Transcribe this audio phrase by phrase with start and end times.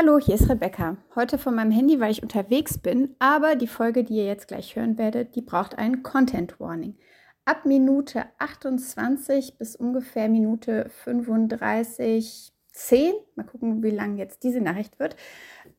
[0.00, 0.96] Hallo, hier ist Rebecca.
[1.16, 4.76] Heute von meinem Handy, weil ich unterwegs bin, aber die Folge, die ihr jetzt gleich
[4.76, 6.94] hören werdet, die braucht einen Content Warning.
[7.44, 15.00] Ab Minute 28 bis ungefähr Minute 35, 10, mal gucken, wie lang jetzt diese Nachricht
[15.00, 15.16] wird,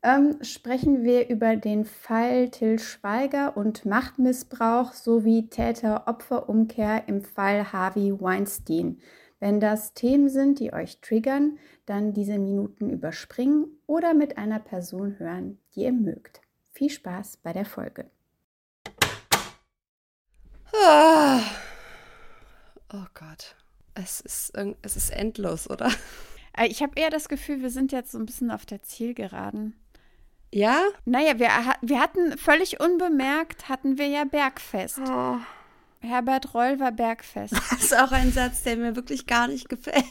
[0.04, 8.20] ähm, sprechen wir über den Fall Till Schweiger und Machtmissbrauch sowie Täter-Opfer-Umkehr im Fall Harvey
[8.20, 9.00] Weinstein.
[9.40, 15.18] Wenn das Themen sind, die euch triggern, dann diese Minuten überspringen oder mit einer Person
[15.18, 16.42] hören, die ihr mögt.
[16.74, 18.10] Viel Spaß bei der Folge.
[20.74, 21.42] Ah.
[22.94, 23.56] Oh Gott.
[23.96, 25.92] Es ist, es ist endlos, oder?
[26.58, 29.76] Äh, ich habe eher das Gefühl, wir sind jetzt so ein bisschen auf der Zielgeraden.
[30.52, 30.82] Ja?
[31.06, 31.50] Naja, wir,
[31.82, 35.00] wir hatten völlig unbemerkt, hatten wir ja Bergfest.
[35.00, 35.38] Oh.
[36.02, 37.54] Herbert Reul war Bergfest.
[37.70, 40.06] Das ist auch ein Satz, der mir wirklich gar nicht gefällt.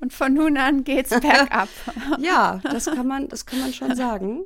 [0.00, 1.68] Und von nun an geht's bergab.
[2.18, 4.44] Ja, das kann man, das kann man schon sagen.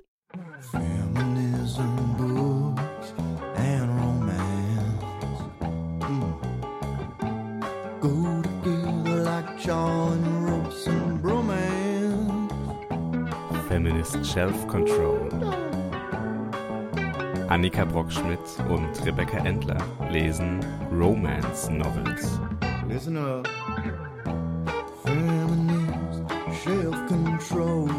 [13.69, 15.81] Feminist Self-Control.
[17.53, 18.39] Annika Brockschmidt
[18.70, 19.77] und Rebecca Endler
[20.11, 22.41] lesen Romance Novels.
[22.89, 23.47] Listen up.
[25.05, 26.22] Feminist
[26.64, 27.91] Self-Control.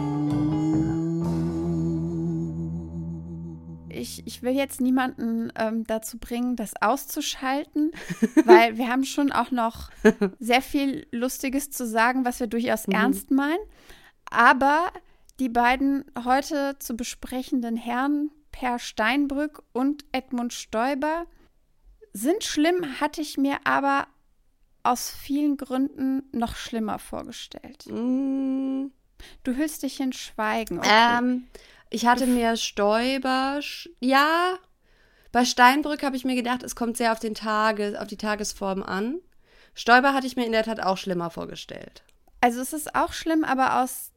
[3.89, 7.91] Ich, ich will jetzt niemanden ähm, dazu bringen, das auszuschalten,
[8.45, 9.91] weil wir haben schon auch noch
[10.39, 12.95] sehr viel Lustiges zu sagen, was wir durchaus mhm.
[12.95, 13.63] ernst meinen.
[14.31, 14.88] Aber
[15.39, 21.25] die beiden heute zu besprechenden Herren Per Steinbrück und Edmund Stoiber.
[22.13, 24.07] Sind schlimm, hatte ich mir aber
[24.83, 27.85] aus vielen Gründen noch schlimmer vorgestellt.
[27.87, 28.85] Mm.
[29.43, 30.79] Du hüllst dich in Schweigen.
[30.79, 31.17] Okay.
[31.19, 31.47] Ähm,
[31.89, 33.59] ich hatte mir Stoiber,
[33.99, 34.57] ja,
[35.31, 38.83] bei Steinbrück habe ich mir gedacht, es kommt sehr auf den Tage, auf die Tagesform
[38.83, 39.19] an.
[39.73, 42.03] Stoiber hatte ich mir in der Tat auch schlimmer vorgestellt.
[42.39, 44.12] Also es ist auch schlimm, aber aus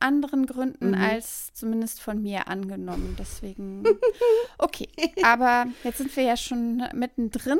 [0.00, 0.94] anderen Gründen mhm.
[0.94, 3.16] als zumindest von mir angenommen.
[3.18, 3.84] Deswegen,
[4.58, 4.88] okay.
[5.22, 7.58] Aber jetzt sind wir ja schon mittendrin.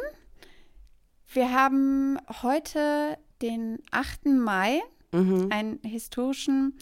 [1.32, 4.26] Wir haben heute den 8.
[4.26, 4.80] Mai,
[5.12, 5.48] mhm.
[5.50, 6.74] einen historischen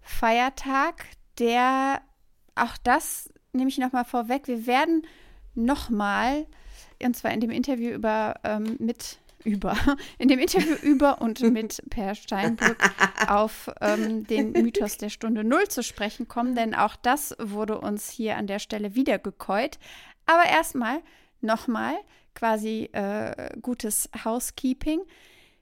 [0.00, 1.04] Feiertag,
[1.38, 2.00] der
[2.54, 4.48] auch das nehme ich nochmal vorweg.
[4.48, 5.06] Wir werden
[5.54, 6.46] nochmal,
[7.02, 9.76] und zwar in dem Interview über ähm, mit über,
[10.18, 12.76] in dem Interview über und mit Per Steinbrück
[13.28, 18.10] auf ähm, den Mythos der Stunde Null zu sprechen kommen, denn auch das wurde uns
[18.10, 19.78] hier an der Stelle wieder gekäut.
[20.26, 21.00] Aber erstmal
[21.40, 21.94] nochmal
[22.34, 25.00] quasi äh, gutes Housekeeping.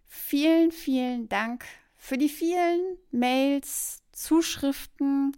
[0.06, 1.64] Vielen, vielen Dank
[1.96, 5.32] für die vielen Mails, Zuschriften,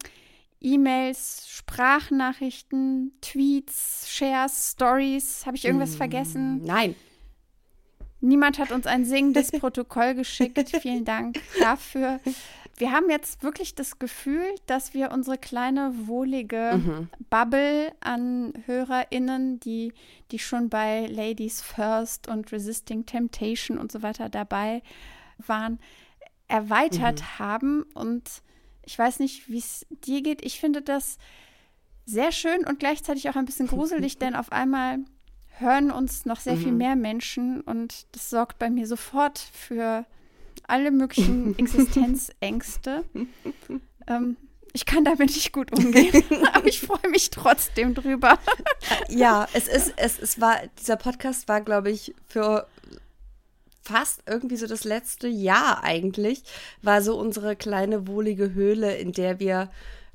[0.60, 5.46] E-Mails, Sprachnachrichten, Tweets, Shares, Stories.
[5.46, 6.62] Habe ich irgendwas mm, vergessen?
[6.64, 6.94] Nein.
[8.20, 10.70] Niemand hat uns ein singendes Protokoll geschickt.
[10.80, 12.20] Vielen Dank dafür.
[12.78, 17.08] Wir haben jetzt wirklich das Gefühl, dass wir unsere kleine, wohlige mhm.
[17.30, 19.94] Bubble an HörerInnen, die,
[20.30, 24.82] die schon bei Ladies First und Resisting Temptation und so weiter dabei
[25.38, 25.78] waren,
[26.48, 27.38] erweitert mhm.
[27.38, 27.82] haben.
[27.94, 28.42] Und
[28.84, 30.44] ich weiß nicht, wie es dir geht.
[30.44, 31.16] Ich finde das
[32.04, 34.98] sehr schön und gleichzeitig auch ein bisschen gruselig, denn auf einmal
[35.58, 36.60] hören uns noch sehr mhm.
[36.60, 40.04] viel mehr Menschen und das sorgt bei mir sofort für
[40.66, 43.04] alle möglichen Existenzängste.
[44.06, 44.36] ähm,
[44.72, 46.22] ich kann damit nicht gut umgehen,
[46.52, 48.38] aber ich freue mich trotzdem drüber.
[49.08, 52.66] ja, es ist, es, es war, dieser Podcast war, glaube ich, für
[53.80, 56.42] fast irgendwie so das letzte Jahr eigentlich,
[56.82, 59.70] war so unsere kleine wohlige Höhle, in der wir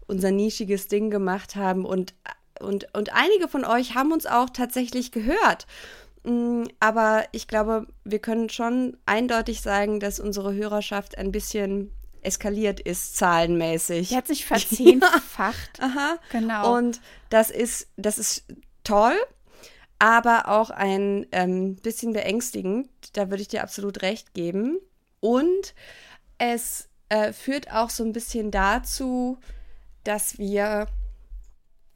[0.07, 2.13] unser nischiges Ding gemacht haben und
[2.61, 5.67] und, und einige von euch haben uns auch tatsächlich gehört.
[6.23, 12.79] Mm, aber ich glaube, wir können schon eindeutig sagen, dass unsere Hörerschaft ein bisschen eskaliert
[12.79, 14.09] ist, zahlenmäßig.
[14.09, 15.77] Die hat sich verzehnfacht.
[15.79, 15.85] ja.
[15.85, 16.15] Aha.
[16.31, 16.75] Genau.
[16.77, 18.45] Und das ist, das ist
[18.83, 19.15] toll,
[19.99, 22.89] aber auch ein ähm, bisschen beängstigend.
[23.13, 24.79] Da würde ich dir absolut recht geben.
[25.19, 25.73] Und
[26.37, 29.37] es äh, führt auch so ein bisschen dazu,
[30.03, 30.87] dass wir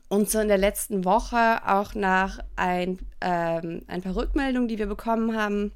[0.08, 4.86] und so in der letzten Woche auch nach ein, ähm, ein paar Rückmeldungen, die wir
[4.88, 5.72] bekommen haben,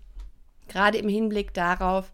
[0.68, 2.12] gerade im Hinblick darauf,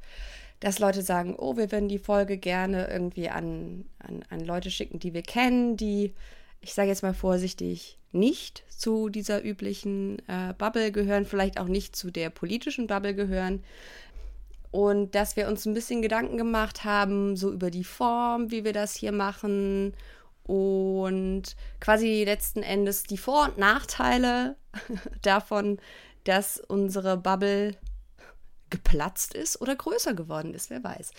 [0.62, 5.00] dass Leute sagen, oh, wir würden die Folge gerne irgendwie an, an, an Leute schicken,
[5.00, 6.14] die wir kennen, die,
[6.62, 11.98] ich sage jetzt mal vorsichtig, nicht zu dieser üblichen äh, Bubble gehören, vielleicht auch nicht
[11.98, 13.64] zu der politischen Bubble gehören.
[14.72, 18.74] und dass wir uns ein bisschen Gedanken gemacht haben, so über die Form, wie wir
[18.74, 19.94] das hier machen
[20.46, 24.58] und quasi letzten Endes die Vor- und Nachteile
[25.22, 25.80] davon,
[26.24, 27.76] dass unsere Bubble
[28.70, 31.12] geplatzt ist oder größer geworden ist, wer weiß.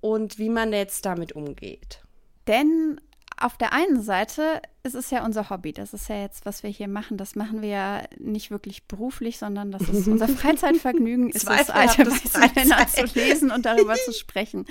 [0.00, 2.02] Und wie man jetzt damit umgeht.
[2.46, 3.00] Denn
[3.40, 5.72] auf der einen Seite ist es ja unser Hobby.
[5.72, 7.16] Das ist ja jetzt, was wir hier machen.
[7.16, 12.06] Das machen wir ja nicht wirklich beruflich, sondern das ist unser Freizeitvergnügen, ist es, alte
[12.06, 14.66] weiße Männer zu lesen und darüber zu sprechen.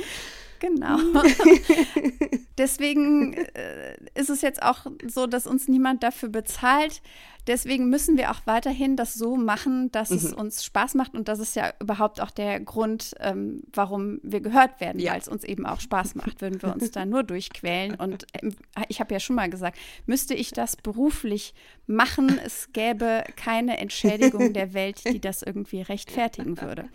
[0.59, 0.97] Genau.
[2.57, 7.01] Deswegen äh, ist es jetzt auch so, dass uns niemand dafür bezahlt.
[7.47, 10.17] Deswegen müssen wir auch weiterhin das so machen, dass mhm.
[10.17, 11.13] es uns Spaß macht.
[11.15, 15.13] Und das ist ja überhaupt auch der Grund, ähm, warum wir gehört werden, ja.
[15.13, 17.95] weil es uns eben auch Spaß macht, würden wir uns da nur durchquälen.
[17.95, 18.53] Und ähm,
[18.89, 21.53] ich habe ja schon mal gesagt, müsste ich das beruflich
[21.85, 26.89] machen, es gäbe keine Entschädigung der Welt, die das irgendwie rechtfertigen würde.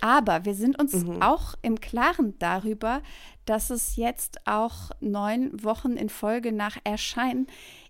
[0.00, 1.22] Aber wir sind uns mhm.
[1.22, 3.02] auch im Klaren darüber,
[3.44, 7.46] dass es jetzt auch neun Wochen in Folge nach Erscheinen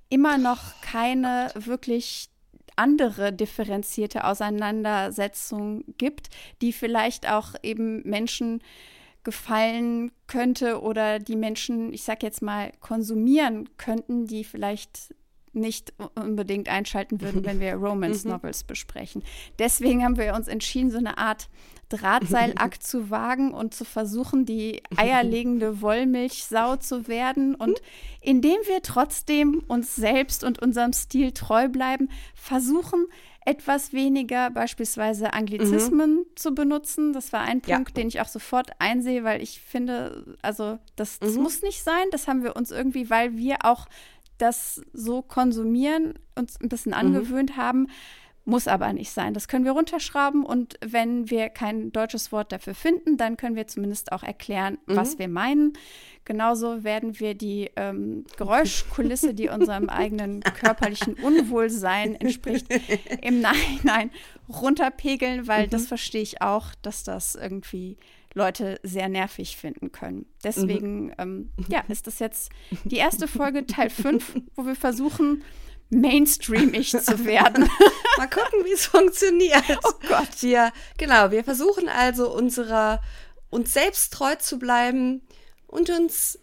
[0.08, 2.30] immer noch keine wirklich
[2.76, 6.30] andere differenzierte Auseinandersetzung gibt,
[6.62, 8.62] die vielleicht auch eben Menschen
[9.22, 15.14] gefallen könnte oder die Menschen, ich sag jetzt mal, konsumieren könnten, die vielleicht
[15.52, 18.32] nicht unbedingt einschalten würden, wenn wir Romance mhm.
[18.32, 19.22] Novels besprechen.
[19.58, 21.48] Deswegen haben wir uns entschieden, so eine Art
[21.90, 27.54] Drahtseilakt zu wagen und zu versuchen, die eierlegende Wollmilchsau zu werden.
[27.54, 27.82] Und
[28.20, 33.06] indem wir trotzdem uns selbst und unserem Stil treu bleiben, versuchen,
[33.44, 36.26] etwas weniger beispielsweise Anglizismen mhm.
[36.36, 37.12] zu benutzen.
[37.12, 37.94] Das war ein Punkt, ja.
[37.94, 41.42] den ich auch sofort einsehe, weil ich finde, also das, das mhm.
[41.42, 42.04] muss nicht sein.
[42.12, 43.86] Das haben wir uns irgendwie, weil wir auch
[44.38, 46.98] das so konsumieren, uns ein bisschen mhm.
[46.98, 47.60] angewöhnt mhm.
[47.60, 47.86] haben,
[48.50, 49.32] muss aber nicht sein.
[49.32, 53.66] Das können wir runterschrauben und wenn wir kein deutsches Wort dafür finden, dann können wir
[53.66, 54.96] zumindest auch erklären, mhm.
[54.96, 55.72] was wir meinen.
[56.24, 62.66] Genauso werden wir die ähm, Geräuschkulisse, die unserem eigenen körperlichen Unwohlsein entspricht,
[63.22, 64.10] im Nachhinein
[64.48, 65.70] runterpegeln, weil mhm.
[65.70, 67.96] das verstehe ich auch, dass das irgendwie
[68.34, 70.26] Leute sehr nervig finden können.
[70.44, 71.14] Deswegen, mhm.
[71.18, 72.50] ähm, ja, ist das jetzt
[72.84, 75.42] die erste Folge, Teil 5, wo wir versuchen,
[75.90, 77.68] mainstreamig zu werden.
[78.16, 79.64] Mal gucken, wie es funktioniert.
[79.84, 80.28] Oh Gott.
[80.40, 83.02] Wir, genau, wir versuchen also unserer,
[83.50, 85.22] uns selbst treu zu bleiben
[85.66, 86.38] und uns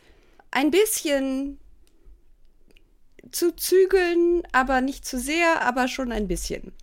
[0.52, 1.60] ein bisschen
[3.32, 6.74] zu zügeln, aber nicht zu sehr, aber schon ein bisschen.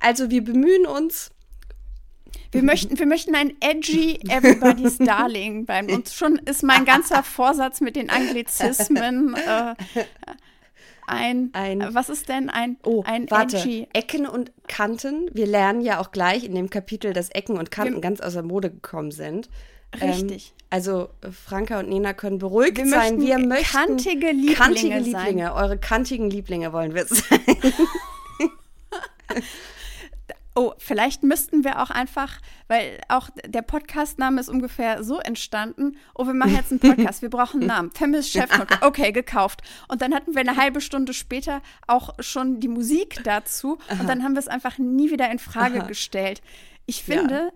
[0.00, 1.30] Also wir bemühen uns.
[2.50, 5.92] Wir möchten, wir möchten ein edgy Everybody's Darling bleiben.
[5.92, 9.74] Und schon ist mein ganzer Vorsatz mit den Anglizismen äh,
[11.06, 13.88] ein, ein was ist denn ein, oh, ein warte, edgy?
[13.92, 15.30] Ecken und Kanten.
[15.32, 18.34] Wir lernen ja auch gleich in dem Kapitel, dass Ecken und Kanten Wir, ganz aus
[18.34, 19.48] der Mode gekommen sind.
[20.00, 20.54] Richtig.
[20.56, 23.20] Ähm, also Franka und Nena können beruhigt wir sein.
[23.20, 25.52] Wir möchten kantige Lieblinge, kantige Lieblinge sein.
[25.52, 27.40] Eure kantigen Lieblinge wollen wir sein.
[30.56, 35.96] Oh, vielleicht müssten wir auch einfach, weil auch der Podcastname ist ungefähr so entstanden.
[36.14, 37.90] Oh, wir machen jetzt einen Podcast, wir brauchen einen Namen.
[37.90, 38.48] Feminist Chef
[38.80, 39.62] Okay, gekauft.
[39.88, 43.78] Und dann hatten wir eine halbe Stunde später auch schon die Musik dazu.
[43.98, 45.88] Und dann haben wir es einfach nie wieder in Frage Aha.
[45.88, 46.40] gestellt.
[46.86, 47.50] Ich finde, ja.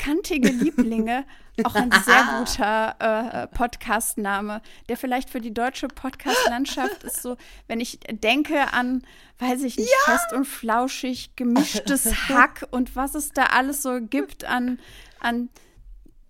[0.00, 1.24] Kantige Lieblinge
[1.64, 7.36] auch ein sehr guter äh, Podcast-Name, der vielleicht für die deutsche Podcast-Landschaft ist so,
[7.68, 9.02] wenn ich denke an,
[9.38, 10.12] weiß ich nicht, ja!
[10.12, 14.78] fest und flauschig, gemischtes Hack und was es da alles so gibt an,
[15.20, 15.50] an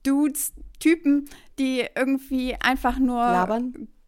[0.02, 3.60] Dudes, Typen, die irgendwie einfach nur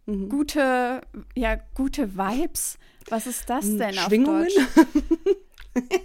[0.06, 0.28] mhm.
[0.28, 1.02] gute,
[1.36, 2.78] ja, gute Vibes.
[3.10, 4.46] Was ist das denn Schwingungen?
[4.46, 5.20] auf Deutsch?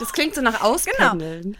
[0.00, 1.42] das klingt so nach Auspendeln.
[1.42, 1.58] Genau.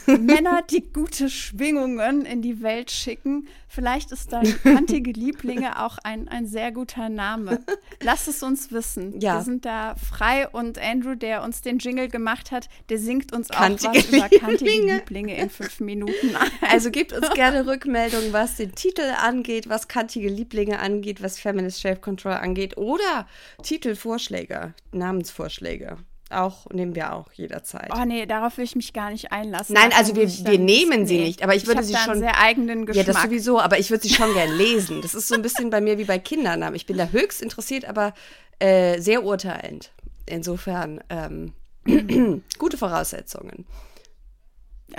[0.06, 3.48] Männer, die gute Schwingungen in die Welt schicken.
[3.68, 7.60] Vielleicht ist dann kantige Lieblinge auch ein, ein sehr guter Name.
[8.02, 9.20] Lass es uns wissen.
[9.20, 9.36] Ja.
[9.36, 13.48] Wir sind da frei und Andrew, der uns den Jingle gemacht hat, der singt uns
[13.48, 14.26] kantige auch was Lieblinge.
[14.26, 16.12] über kantige Lieblinge in fünf Minuten.
[16.60, 21.80] Also gebt uns gerne Rückmeldungen, was den Titel angeht, was kantige Lieblinge angeht, was Feminist
[21.80, 23.26] Shape Control angeht oder
[23.62, 25.98] Titelvorschläge, Namensvorschläge
[26.32, 27.90] auch, nehmen wir auch jederzeit.
[27.94, 29.74] Oh nee, darauf will ich mich gar nicht einlassen.
[29.74, 31.24] Nein, also wir, wir nehmen sie nee.
[31.24, 32.18] nicht, aber ich würde ich sie schon.
[32.18, 33.06] Sehr eigenen Geschmack.
[33.06, 35.02] Ja, das sowieso, aber ich würde sie schon gern lesen.
[35.02, 36.74] Das ist so ein bisschen bei mir wie bei Kindernamen.
[36.74, 38.14] Ich bin da höchst interessiert, aber
[38.58, 39.92] äh, sehr urteilend.
[40.26, 41.52] Insofern ähm,
[42.58, 43.66] gute Voraussetzungen.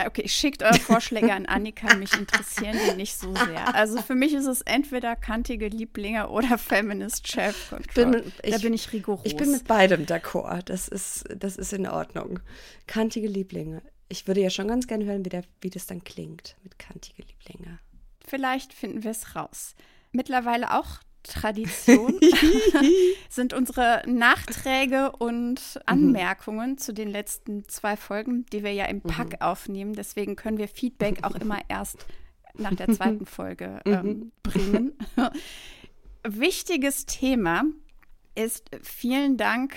[0.06, 3.76] Okay, schickt eure Vorschläge an Annika, mich interessieren die nicht so sehr.
[3.76, 8.24] Also für mich ist es entweder kantige Lieblinge oder Feminist Chef Control.
[8.44, 9.26] da bin ich rigoros.
[9.26, 10.64] Ich bin mit beidem d'accord.
[10.66, 12.40] Das ist, das ist in Ordnung.
[12.88, 13.82] Kantige Lieblinge.
[14.10, 17.24] ich würde ja schon ganz gerne hören, wie, der, wie das dann klingt mit kantige
[17.24, 17.80] Lieblinge.
[18.26, 19.76] Vielleicht finden wir es raus.
[20.12, 22.20] Mittlerweile auch Tradition
[23.30, 25.82] sind unsere Nachträge und mhm.
[25.86, 26.78] Anmerkungen mhm.
[26.78, 29.42] zu den letzten zwei Folgen, die wir ja im Pack mhm.
[29.42, 29.94] aufnehmen.
[29.94, 32.06] Deswegen können wir Feedback auch immer erst
[32.56, 33.94] nach der zweiten Folge mhm.
[33.94, 34.94] ähm, bringen.
[36.24, 37.64] Wichtiges Thema
[38.36, 39.76] ist vielen Dank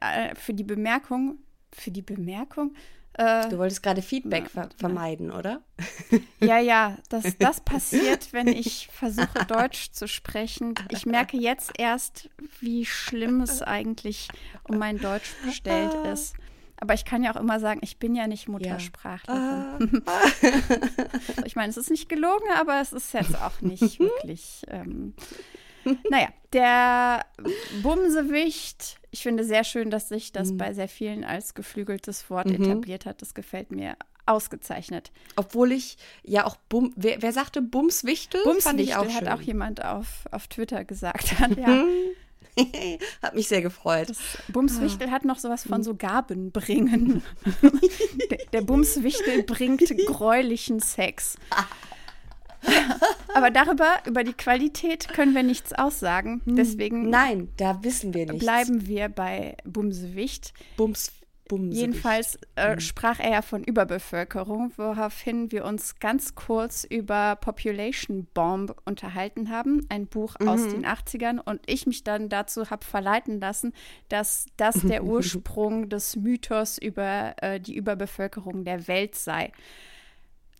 [0.00, 1.38] äh, für die Bemerkung,
[1.72, 2.74] für die Bemerkung,
[3.16, 5.62] äh, du wolltest gerade Feedback ver vermeiden, oder?
[6.40, 10.74] Ja, ja, das, das passiert, wenn ich versuche, Deutsch zu sprechen.
[10.90, 12.28] Ich merke jetzt erst,
[12.60, 14.28] wie schlimm es eigentlich
[14.68, 16.12] um mein Deutsch bestellt ah.
[16.12, 16.34] ist.
[16.76, 20.02] Aber ich kann ja auch immer sagen, ich bin ja nicht Muttersprachlerin.
[20.06, 20.50] Ja.
[21.46, 24.62] ich meine, es ist nicht gelogen, aber es ist jetzt auch nicht wirklich.
[24.68, 25.14] Ähm,
[26.10, 27.24] naja, der
[27.82, 30.56] Bumsewicht ich finde sehr schön, dass sich das mhm.
[30.56, 32.64] bei sehr vielen als geflügeltes Wort mhm.
[32.64, 33.22] etabliert hat.
[33.22, 35.12] Das gefällt mir ausgezeichnet.
[35.36, 38.42] Obwohl ich ja auch Bum, wer, wer sagte Bumswichtel?
[38.42, 41.32] Bumswichtel auch hat auch jemand auf, auf Twitter gesagt.
[41.56, 41.84] ja.
[43.22, 44.10] hat mich sehr gefreut.
[44.10, 44.18] Das
[44.48, 45.12] Bumswichtel ah.
[45.12, 47.22] hat noch sowas von so Gaben bringen.
[48.30, 51.36] der, der Bumswichtel bringt gräulichen Sex.
[53.34, 56.40] Aber darüber, über die Qualität können wir nichts aussagen.
[56.44, 56.56] Hm.
[56.56, 57.10] Deswegen.
[57.10, 58.44] Nein, da wissen wir nichts.
[58.44, 60.54] Bleiben wir bei Bumsewicht.
[60.76, 61.12] Bums.
[61.46, 61.78] Bumsewicht.
[61.78, 62.80] Jedenfalls äh, hm.
[62.80, 69.84] sprach er ja von Überbevölkerung, woraufhin wir uns ganz kurz über Population Bomb unterhalten haben,
[69.90, 70.48] ein Buch mhm.
[70.48, 73.74] aus den 80ern, und ich mich dann dazu habe verleiten lassen,
[74.08, 79.52] dass das der Ursprung des Mythos über äh, die Überbevölkerung der Welt sei.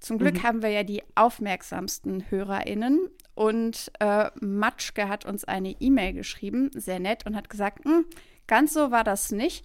[0.04, 0.42] Zum Glück mhm.
[0.42, 3.08] haben wir ja die aufmerksamsten HörerInnen.
[3.34, 8.04] Und äh, Matschke hat uns eine E-Mail geschrieben, sehr nett, und hat gesagt, hm,
[8.46, 9.64] ganz so war das nicht.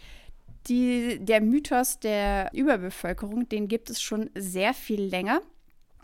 [0.67, 5.41] Die, der Mythos der Überbevölkerung, den gibt es schon sehr viel länger.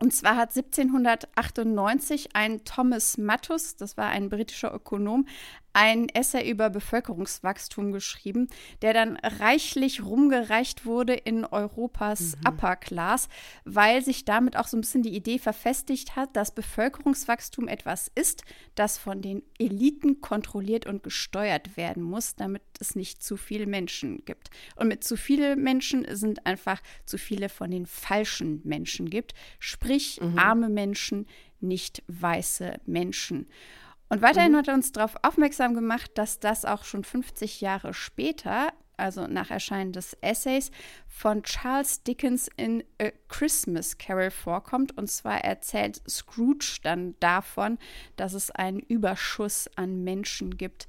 [0.02, 5.28] Und zwar hat 1798 ein Thomas Mattus, das war ein britischer Ökonom,
[5.76, 8.48] ein Essay über Bevölkerungswachstum geschrieben,
[8.82, 12.48] der dann reichlich rumgereicht wurde in Europas mhm.
[12.48, 13.28] Upper Class,
[13.66, 18.44] weil sich damit auch so ein bisschen die Idee verfestigt hat, dass Bevölkerungswachstum etwas ist,
[18.76, 24.24] das von den Eliten kontrolliert und gesteuert werden muss, damit es nicht zu viele Menschen
[24.24, 24.52] gibt.
[24.78, 30.22] Und mit zu viele Menschen sind einfach zu viele von den falschen Menschen gibt, sprich
[30.22, 30.40] mhm.
[30.40, 31.28] arme Menschen,
[31.60, 33.48] nicht weiße Menschen.
[34.10, 34.58] Und weiterhin mhm.
[34.58, 39.50] hat er uns darauf aufmerksam gemacht, dass das auch schon 50 Jahre später, also nach
[39.50, 40.72] Erscheinen des Essays,
[41.08, 44.98] von Charles Dickens in A Christmas Carol vorkommt.
[44.98, 47.78] Und zwar erzählt Scrooge dann davon,
[48.16, 50.88] dass es einen Überschuss an Menschen gibt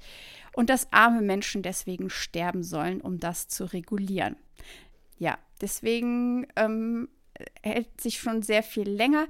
[0.53, 4.37] und dass arme Menschen deswegen sterben sollen, um das zu regulieren.
[5.17, 7.09] Ja, deswegen ähm,
[7.61, 9.27] hält sich schon sehr viel länger.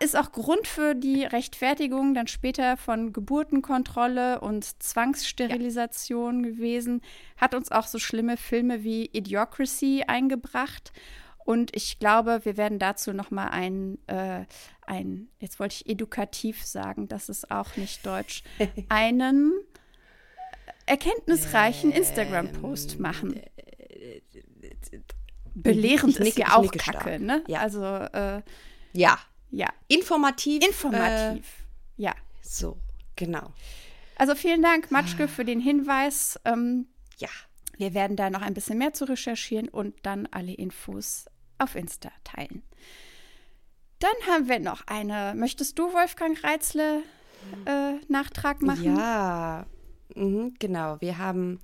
[0.00, 6.50] Ist auch Grund für die Rechtfertigung dann später von Geburtenkontrolle und Zwangssterilisation ja.
[6.50, 7.02] gewesen.
[7.36, 10.92] Hat uns auch so schlimme Filme wie Idiocracy eingebracht.
[11.44, 14.44] Und ich glaube, wir werden dazu noch mal ein, äh,
[14.86, 18.44] ein, jetzt wollte ich edukativ sagen, das ist auch nicht deutsch,
[18.88, 19.52] einen
[20.86, 23.40] erkenntnisreichen Instagram-Post machen.
[25.54, 27.42] Belehrend nicke, ist ja auch Kacke, ne?
[27.46, 27.60] Ja.
[27.60, 28.42] Also, äh,
[28.92, 29.18] ja.
[29.50, 29.68] Ja.
[29.88, 30.64] Informativ.
[30.64, 31.44] Informativ,
[31.98, 32.14] äh, ja.
[32.40, 32.78] So,
[33.16, 33.52] genau.
[34.16, 36.40] Also vielen Dank, Matschke, für den Hinweis.
[36.44, 36.86] Ähm,
[37.18, 37.28] ja.
[37.76, 41.26] Wir werden da noch ein bisschen mehr zu recherchieren und dann alle Infos
[41.58, 42.62] auf Insta teilen.
[43.98, 45.34] Dann haben wir noch eine.
[45.36, 47.02] Möchtest du, Wolfgang Reitzle,
[47.66, 48.96] äh, Nachtrag machen?
[48.96, 49.66] Ja,
[50.14, 51.00] mhm, genau.
[51.00, 51.60] Wir haben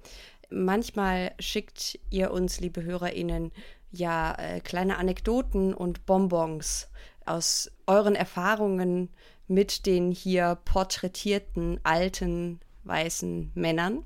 [0.50, 3.52] manchmal schickt ihr uns, liebe HörerInnen,
[3.90, 6.88] ja äh, kleine Anekdoten und Bonbons
[7.24, 9.10] aus euren Erfahrungen
[9.46, 14.04] mit den hier porträtierten alten weißen Männern.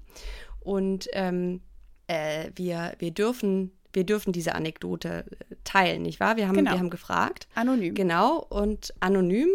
[0.61, 1.61] Und ähm,
[2.07, 6.37] äh, wir, wir dürfen wir dürfen diese Anekdote äh, teilen, nicht wahr?
[6.37, 6.73] Wir haben, genau.
[6.73, 7.47] wir haben gefragt.
[7.55, 7.95] Anonym.
[7.95, 9.51] Genau, und anonym.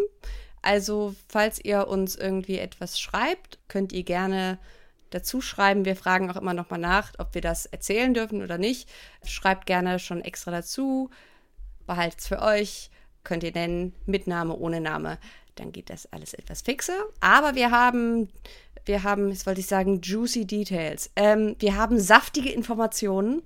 [0.61, 4.59] Also, falls ihr uns irgendwie etwas schreibt, könnt ihr gerne
[5.09, 5.85] dazu schreiben.
[5.85, 8.89] Wir fragen auch immer noch mal nach, ob wir das erzählen dürfen oder nicht.
[9.25, 11.09] Schreibt gerne schon extra dazu.
[11.85, 12.89] Behaltet es für euch.
[13.23, 15.17] Könnt ihr nennen, mit Name, ohne Name.
[15.55, 17.05] Dann geht das alles etwas fixer.
[17.19, 18.29] Aber wir haben,
[18.85, 21.11] wir haben, jetzt wollte ich sagen, juicy Details.
[21.15, 23.43] Ähm, wir haben saftige Informationen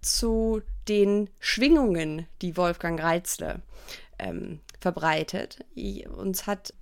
[0.00, 3.62] zu den Schwingungen, die Wolfgang Reitzle
[4.18, 5.64] ähm, verbreitet.
[6.16, 6.72] Uns hat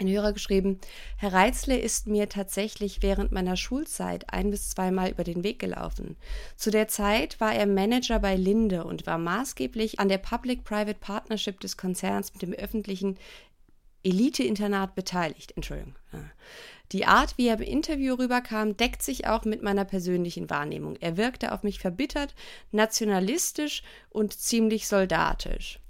[0.00, 0.80] ein Hörer geschrieben,
[1.16, 6.16] Herr Reitzle ist mir tatsächlich während meiner Schulzeit ein bis zweimal über den Weg gelaufen.
[6.56, 11.60] Zu der Zeit war er Manager bei Linde und war maßgeblich an der Public-Private Partnership
[11.60, 13.18] des Konzerns mit dem öffentlichen
[14.02, 15.52] Elite-Internat beteiligt.
[15.56, 15.94] Entschuldigung.
[16.92, 20.96] Die Art, wie er im Interview rüberkam, deckt sich auch mit meiner persönlichen Wahrnehmung.
[20.96, 22.34] Er wirkte auf mich verbittert,
[22.72, 25.80] nationalistisch und ziemlich soldatisch.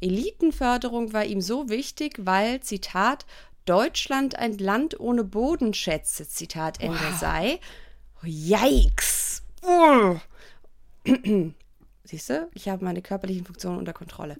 [0.00, 3.26] Elitenförderung war ihm so wichtig, weil, Zitat,
[3.64, 7.18] Deutschland ein Land ohne Bodenschätze, Zitat Ende wow.
[7.18, 7.60] sei.
[8.22, 9.42] Yikes!
[12.04, 14.36] Siehst du, ich habe meine körperlichen Funktionen unter Kontrolle.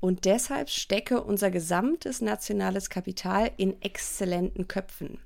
[0.00, 5.18] Und deshalb stecke unser gesamtes nationales Kapital in exzellenten Köpfen.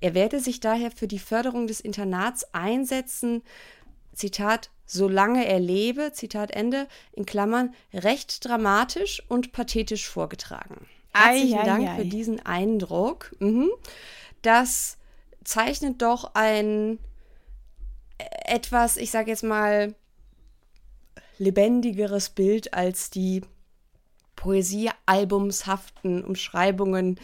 [0.00, 3.42] Er werde sich daher für die Förderung des Internats einsetzen,
[4.14, 10.86] Zitat, solange er lebe, Zitat Ende, in Klammern, recht dramatisch und pathetisch vorgetragen.
[11.12, 11.96] Herzlichen ei, Dank ei, ei.
[11.96, 13.34] für diesen Eindruck.
[13.38, 13.70] Mhm.
[14.42, 14.98] Das
[15.44, 16.98] zeichnet doch ein
[18.44, 19.94] etwas, ich sage jetzt mal,
[21.38, 23.42] lebendigeres Bild als die
[24.36, 27.18] Poesiealbumshaften Umschreibungen,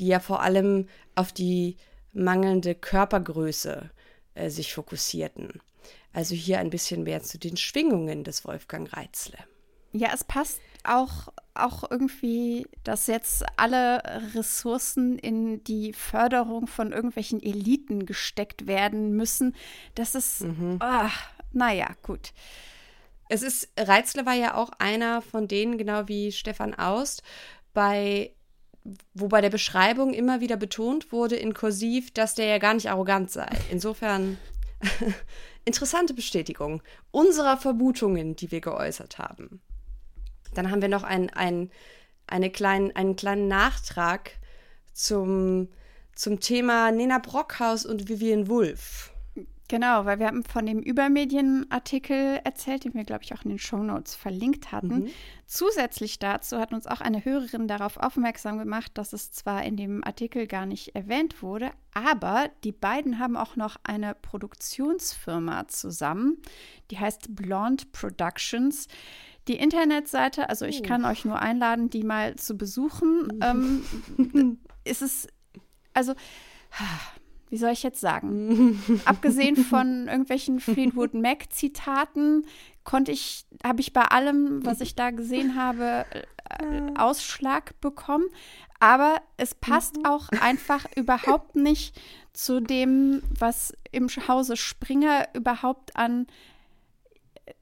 [0.00, 1.76] die ja vor allem auf die
[2.12, 3.90] mangelnde Körpergröße
[4.34, 5.60] äh, sich fokussierten.
[6.14, 9.36] Also hier ein bisschen mehr zu den Schwingungen des Wolfgang Reitzle.
[9.92, 14.02] Ja, es passt auch, auch irgendwie, dass jetzt alle
[14.34, 19.54] Ressourcen in die Förderung von irgendwelchen Eliten gesteckt werden müssen.
[19.94, 20.78] Das ist, mhm.
[20.82, 21.10] oh,
[21.52, 22.32] naja, gut.
[23.28, 27.22] Es ist, Reitzle war ja auch einer von denen, genau wie Stefan Aust,
[27.72, 28.32] bei
[29.14, 32.90] wo bei der Beschreibung immer wieder betont wurde in Kursiv, dass der ja gar nicht
[32.90, 33.48] arrogant sei.
[33.70, 34.36] Insofern
[35.64, 39.60] Interessante Bestätigung unserer Vermutungen, die wir geäußert haben.
[40.54, 41.70] Dann haben wir noch ein, ein,
[42.26, 44.32] eine kleinen, einen kleinen Nachtrag
[44.92, 45.68] zum,
[46.14, 49.13] zum Thema Nena Brockhaus und Vivian Wulff.
[49.68, 53.58] Genau, weil wir haben von dem Übermedienartikel erzählt, den wir, glaube ich, auch in den
[53.58, 55.04] Shownotes verlinkt hatten.
[55.04, 55.10] Mhm.
[55.46, 60.04] Zusätzlich dazu hat uns auch eine Hörerin darauf aufmerksam gemacht, dass es zwar in dem
[60.04, 66.42] Artikel gar nicht erwähnt wurde, aber die beiden haben auch noch eine Produktionsfirma zusammen,
[66.90, 68.86] die heißt Blonde Productions.
[69.48, 70.86] Die Internetseite, also ich oh.
[70.86, 73.28] kann euch nur einladen, die mal zu besuchen.
[73.42, 75.26] ähm, ist es,
[75.94, 76.14] also
[77.54, 79.00] wie soll ich jetzt sagen?
[79.04, 82.44] Abgesehen von irgendwelchen Fleetwood Mac Zitaten
[82.82, 86.04] konnte ich, habe ich bei allem, was ich da gesehen habe,
[86.50, 88.24] äh, Ausschlag bekommen.
[88.80, 90.06] Aber es passt mhm.
[90.06, 91.94] auch einfach überhaupt nicht
[92.32, 96.26] zu dem, was im Hause Springer überhaupt an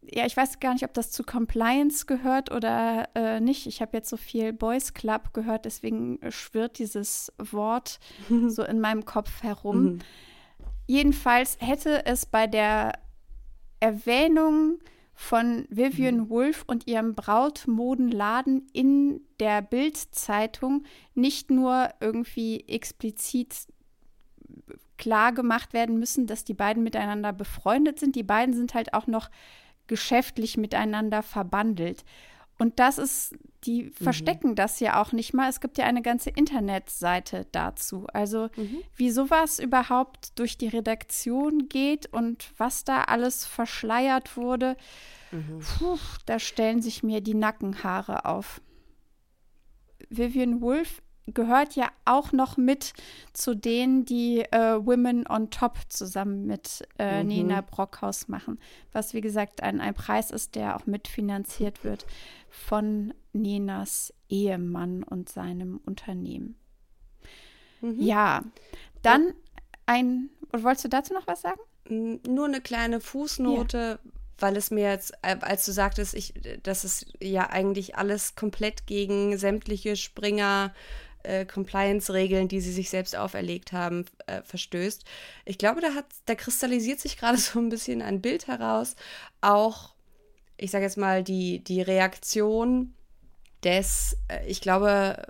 [0.02, 3.66] ja, ich weiß gar nicht, ob das zu Compliance gehört oder äh, nicht.
[3.66, 7.98] Ich habe jetzt so viel Boys Club gehört, deswegen schwirrt dieses Wort
[8.48, 9.84] so in meinem Kopf herum.
[9.84, 9.98] Mhm.
[10.86, 12.92] Jedenfalls hätte es bei der
[13.80, 14.78] Erwähnung
[15.14, 16.30] von Vivian mhm.
[16.30, 23.66] Woolf und ihrem Brautmodenladen in der Bildzeitung nicht nur irgendwie explizit
[24.98, 28.14] klar gemacht werden müssen, dass die beiden miteinander befreundet sind.
[28.14, 29.30] Die beiden sind halt auch noch
[29.92, 32.02] geschäftlich miteinander verbandelt.
[32.59, 33.92] Und das ist, die mhm.
[33.92, 35.50] verstecken das ja auch nicht mal.
[35.50, 38.07] Es gibt ja eine ganze Internetseite dazu.
[38.14, 38.78] Also mhm.
[38.96, 44.78] wie sowas überhaupt durch die Redaktion geht und was da alles verschleiert wurde,
[45.31, 45.61] mhm.
[45.61, 48.62] puh, da stellen sich mir die Nackenhaare auf.
[50.09, 52.94] Vivian Woolf gehört ja auch noch mit
[53.32, 57.28] zu denen, die äh, Women on Top zusammen mit äh, mhm.
[57.28, 58.58] Nina Brockhaus machen.
[58.92, 62.06] Was, wie gesagt, ein, ein Preis ist, der auch mitfinanziert wird
[62.48, 66.56] von Ninas Ehemann und seinem Unternehmen.
[67.80, 68.00] Mhm.
[68.00, 68.44] Ja,
[69.02, 69.32] dann
[69.87, 70.30] ein.
[70.52, 71.61] Wolltest du dazu noch was sagen?
[72.28, 74.00] Nur eine kleine Fußnote.
[74.04, 78.35] Ja weil es mir jetzt, äh, als du sagtest, ich, dass es ja eigentlich alles
[78.35, 80.74] komplett gegen sämtliche Springer
[81.22, 85.04] äh, Compliance-Regeln, die sie sich selbst auferlegt haben, äh, verstößt.
[85.44, 88.96] Ich glaube, da, hat, da kristallisiert sich gerade so ein bisschen ein Bild heraus.
[89.40, 89.94] Auch,
[90.56, 92.94] ich sage jetzt mal, die, die Reaktion
[93.64, 95.22] des, äh, ich glaube,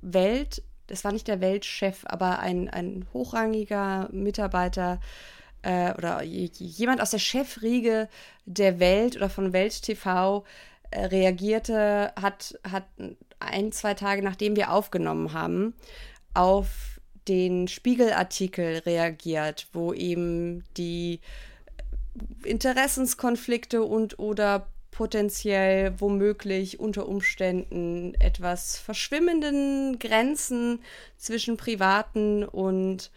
[0.00, 5.00] Welt, das war nicht der Weltchef, aber ein, ein hochrangiger Mitarbeiter
[5.62, 8.08] äh, oder jemand aus der Chefriege
[8.44, 10.44] der Welt oder von Welt TV
[10.90, 12.84] äh, reagierte, hat, hat
[13.44, 15.74] ein, zwei Tage nachdem wir aufgenommen haben,
[16.34, 21.20] auf den Spiegelartikel reagiert, wo eben die
[22.44, 30.80] Interessenskonflikte und oder potenziell womöglich unter Umständen etwas verschwimmenden Grenzen
[31.16, 33.10] zwischen privaten und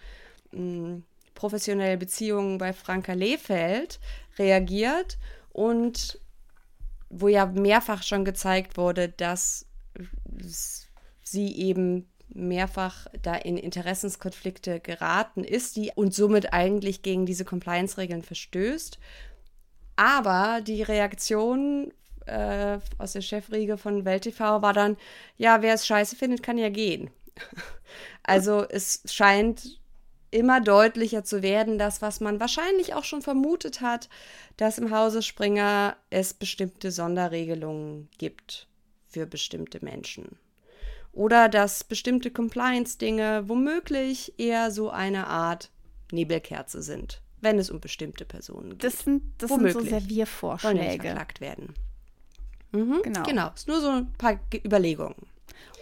[0.51, 3.99] hm, professionellen Beziehungen bei Franka Lehfeld
[4.39, 5.17] reagiert
[5.51, 6.19] und
[7.09, 9.64] wo ja mehrfach schon gezeigt wurde, dass
[11.21, 18.23] sie eben mehrfach da in Interessenskonflikte geraten ist, die und somit eigentlich gegen diese Compliance-Regeln
[18.23, 18.99] verstößt.
[19.95, 21.93] Aber die Reaktion
[22.25, 24.97] äh, aus der Chefriege von Welt TV war dann,
[25.37, 27.09] ja, wer es scheiße findet, kann ja gehen.
[28.23, 29.79] also es scheint
[30.31, 34.09] immer deutlicher zu werden, das, was man wahrscheinlich auch schon vermutet hat,
[34.57, 38.67] dass im Hause Springer es bestimmte Sonderregelungen gibt
[39.15, 40.37] für bestimmte Menschen.
[41.13, 45.71] Oder dass bestimmte Compliance-Dinge womöglich eher so eine Art
[46.11, 48.83] Nebelkerze sind, wenn es um bestimmte Personen geht.
[48.83, 50.77] Das sind, das sind so Serviervorschläge.
[50.77, 51.75] Nicht verklagt werden.
[52.73, 53.23] Mhm, genau.
[53.23, 55.15] Genau, ist nur so ein paar Überlegungen.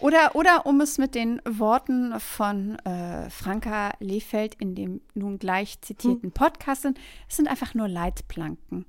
[0.00, 5.80] Oder, oder um es mit den Worten von äh, Franka Lehfeld in dem nun gleich
[5.80, 6.32] zitierten hm.
[6.32, 8.86] Podcast sind, es sind einfach nur Leitplanken.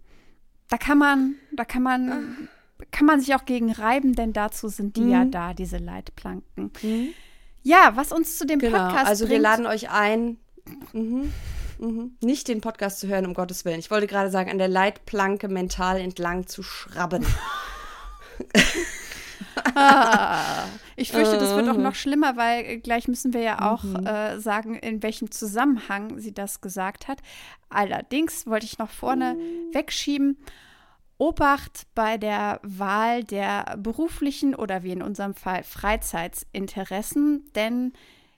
[0.69, 2.47] Da kann man, da kann man,
[2.91, 5.09] kann man sich auch gegen reiben, denn dazu sind die hm.
[5.09, 6.71] ja da, diese Leitplanken.
[6.81, 7.09] Hm.
[7.63, 8.77] Ja, was uns zu dem genau.
[8.77, 10.37] Podcast Also bringt, wir laden euch ein,
[10.93, 11.33] mhm.
[11.79, 12.15] Mhm.
[12.21, 13.79] nicht den Podcast zu hören, um Gottes Willen.
[13.79, 17.25] Ich wollte gerade sagen, an der Leitplanke mental entlang zu schrabben.
[19.75, 24.05] ah, ich fürchte, das wird auch noch schlimmer, weil gleich müssen wir ja auch mhm.
[24.05, 27.19] äh, sagen, in welchem Zusammenhang sie das gesagt hat.
[27.69, 29.73] Allerdings wollte ich noch vorne mhm.
[29.73, 30.37] wegschieben.
[31.17, 37.93] Obacht bei der Wahl der beruflichen oder wie in unserem Fall Freizeitinteressen, denn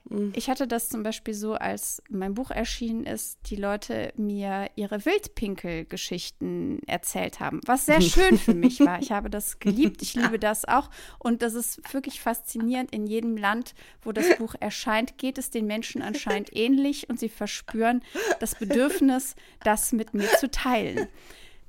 [0.08, 0.32] Mhm.
[0.34, 5.04] Ich hatte das zum Beispiel so, als mein Buch erschienen ist, die Leute mir ihre
[5.04, 9.00] Wildpinkel-Geschichten erzählt haben, was sehr schön für mich war.
[9.00, 10.90] Ich habe das geliebt, ich liebe das auch.
[11.18, 12.92] Und das ist wirklich faszinierend.
[12.92, 17.28] In jedem Land, wo das Buch erscheint, geht es den Menschen anscheinend ähnlich und sie
[17.28, 18.02] verspüren
[18.40, 21.08] das Bedürfnis, das mit mir zu teilen.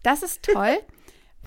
[0.04, 0.78] Das ist toll.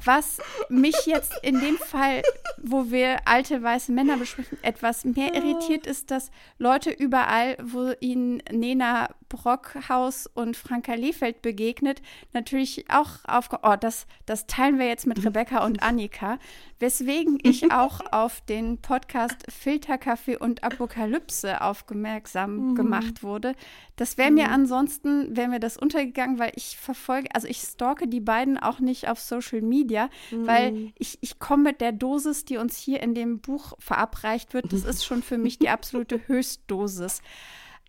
[0.05, 0.39] Was
[0.69, 2.23] mich jetzt in dem Fall,
[2.59, 8.43] wo wir alte weiße Männer besprechen, etwas mehr irritiert, ist, dass Leute überall, wo ihnen
[8.51, 12.03] Nena Brockhaus und Franka Lehfeld begegnet,
[12.35, 13.49] natürlich auch auf.
[13.63, 16.39] Oh, das, das teilen wir jetzt mit Rebecca und Annika.
[16.79, 22.75] Weswegen ich auch auf den Podcast Filterkaffee und Apokalypse aufmerksam mhm.
[22.75, 23.55] gemacht wurde.
[23.97, 24.53] Das wäre mir mhm.
[24.53, 29.09] ansonsten, wäre mir das untergegangen, weil ich verfolge, also ich stalke die beiden auch nicht
[29.09, 30.47] auf Social Media, mhm.
[30.47, 34.73] weil ich, ich komme mit der Dosis, die uns hier in dem Buch verabreicht wird,
[34.73, 37.23] das ist schon für mich die absolute Höchstdosis.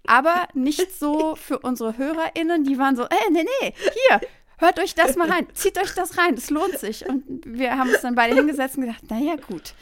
[0.05, 4.21] Aber nicht so für unsere HörerInnen, die waren so, ey, nee, nee, hier,
[4.57, 7.07] hört euch das mal rein, zieht euch das rein, es lohnt sich.
[7.07, 9.73] Und wir haben uns dann beide hingesetzt und gedacht, naja, gut,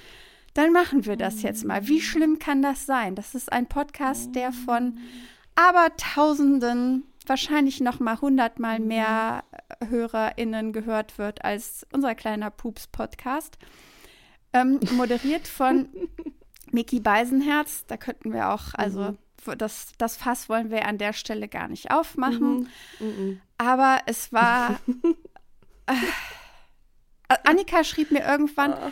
[0.54, 1.88] dann machen wir das jetzt mal.
[1.88, 3.16] Wie schlimm kann das sein?
[3.16, 5.00] Das ist ein Podcast, der von
[5.56, 9.44] Abertausenden, wahrscheinlich noch mal hundertmal mehr
[9.88, 13.58] HörerInnen gehört wird als unser kleiner Pups-Podcast.
[14.54, 15.90] Ähm, moderiert von
[16.72, 17.86] Mickey Beisenherz.
[17.88, 19.18] Da könnten wir auch, also mhm
[19.58, 22.70] das, das Fass wollen wir an der Stelle gar nicht aufmachen.
[23.00, 23.08] Mhm.
[23.08, 23.42] Mhm.
[23.58, 24.80] Aber es war.
[25.88, 25.94] äh,
[27.44, 28.92] Annika schrieb mir irgendwann, oh.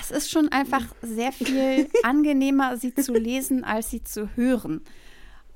[0.00, 4.82] es ist schon einfach sehr viel angenehmer, sie zu lesen, als sie zu hören.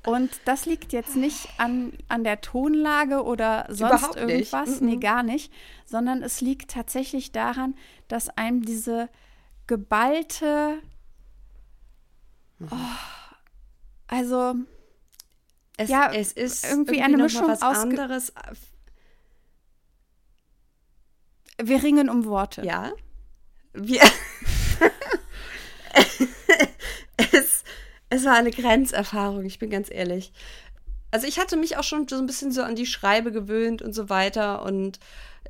[0.05, 4.81] Und das liegt jetzt nicht an, an der Tonlage oder sonst irgendwas, nicht.
[4.81, 5.51] nee, gar nicht,
[5.85, 7.75] sondern es liegt tatsächlich daran,
[8.07, 9.09] dass einem diese
[9.67, 10.81] geballte,
[12.61, 12.75] oh,
[14.09, 14.55] also
[15.77, 18.33] es, ja, es ist irgendwie, irgendwie eine Mischung was aus anderes.
[21.61, 22.65] Wir ringen um Worte.
[22.65, 22.91] Ja.
[23.73, 24.01] Wir
[27.31, 27.63] es,
[28.09, 30.33] es war eine Grenzerfahrung, ich bin ganz ehrlich.
[31.11, 33.93] Also ich hatte mich auch schon so ein bisschen so an die Schreibe gewöhnt und
[33.93, 34.99] so weiter und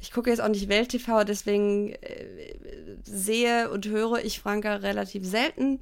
[0.02, 2.56] ich gucke jetzt auch nicht Welt TV, deswegen äh,
[3.04, 5.80] sehe und höre ich Franka relativ selten,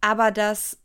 [0.00, 0.78] aber das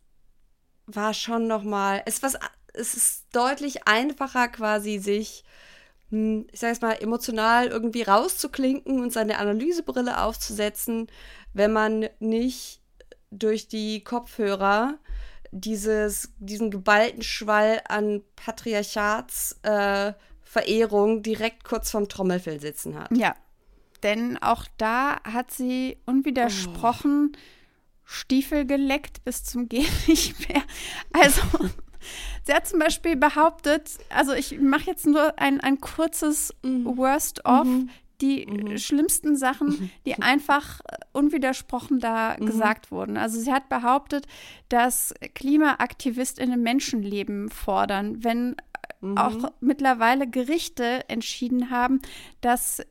[0.86, 2.36] war schon noch mal, es, was,
[2.72, 5.44] es ist deutlich einfacher quasi sich,
[6.10, 11.06] hm, ich sage es mal, emotional irgendwie rauszuklinken und seine Analysebrille aufzusetzen,
[11.52, 12.80] wenn man nicht
[13.30, 14.98] durch die Kopfhörer
[15.50, 23.14] dieses, diesen geballten Schwall an Patriarchatsverehrung äh, direkt kurz vorm Trommelfell sitzen hat.
[23.16, 23.34] Ja,
[24.02, 27.38] denn auch da hat sie unwidersprochen oh.
[28.12, 30.62] Stiefel geleckt bis zum Gehen nicht mehr.
[31.12, 31.40] Also,
[32.44, 36.96] sie hat zum Beispiel behauptet, also ich mache jetzt nur ein, ein kurzes mhm.
[36.96, 37.66] Worst-of.
[37.66, 37.90] Mhm.
[38.20, 38.78] die mhm.
[38.78, 40.80] schlimmsten Sachen, die einfach
[41.12, 42.46] unwidersprochen da mhm.
[42.46, 43.16] gesagt wurden.
[43.16, 44.28] Also sie hat behauptet,
[44.68, 48.54] dass KlimaaktivistInnen Menschenleben fordern, wenn
[49.00, 49.18] mhm.
[49.18, 52.00] auch mittlerweile Gerichte entschieden haben,
[52.40, 52.82] dass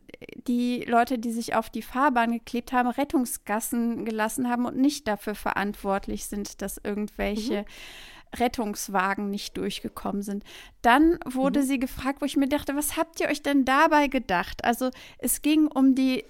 [0.48, 5.36] die Leute, die sich auf die Fahrbahn geklebt haben, Rettungsgassen gelassen haben und nicht dafür
[5.36, 8.40] verantwortlich sind, dass irgendwelche mhm.
[8.40, 10.44] Rettungswagen nicht durchgekommen sind.
[10.82, 11.66] Dann wurde mhm.
[11.66, 14.64] sie gefragt, wo ich mir dachte, was habt ihr euch denn dabei gedacht?
[14.64, 16.24] Also es ging um die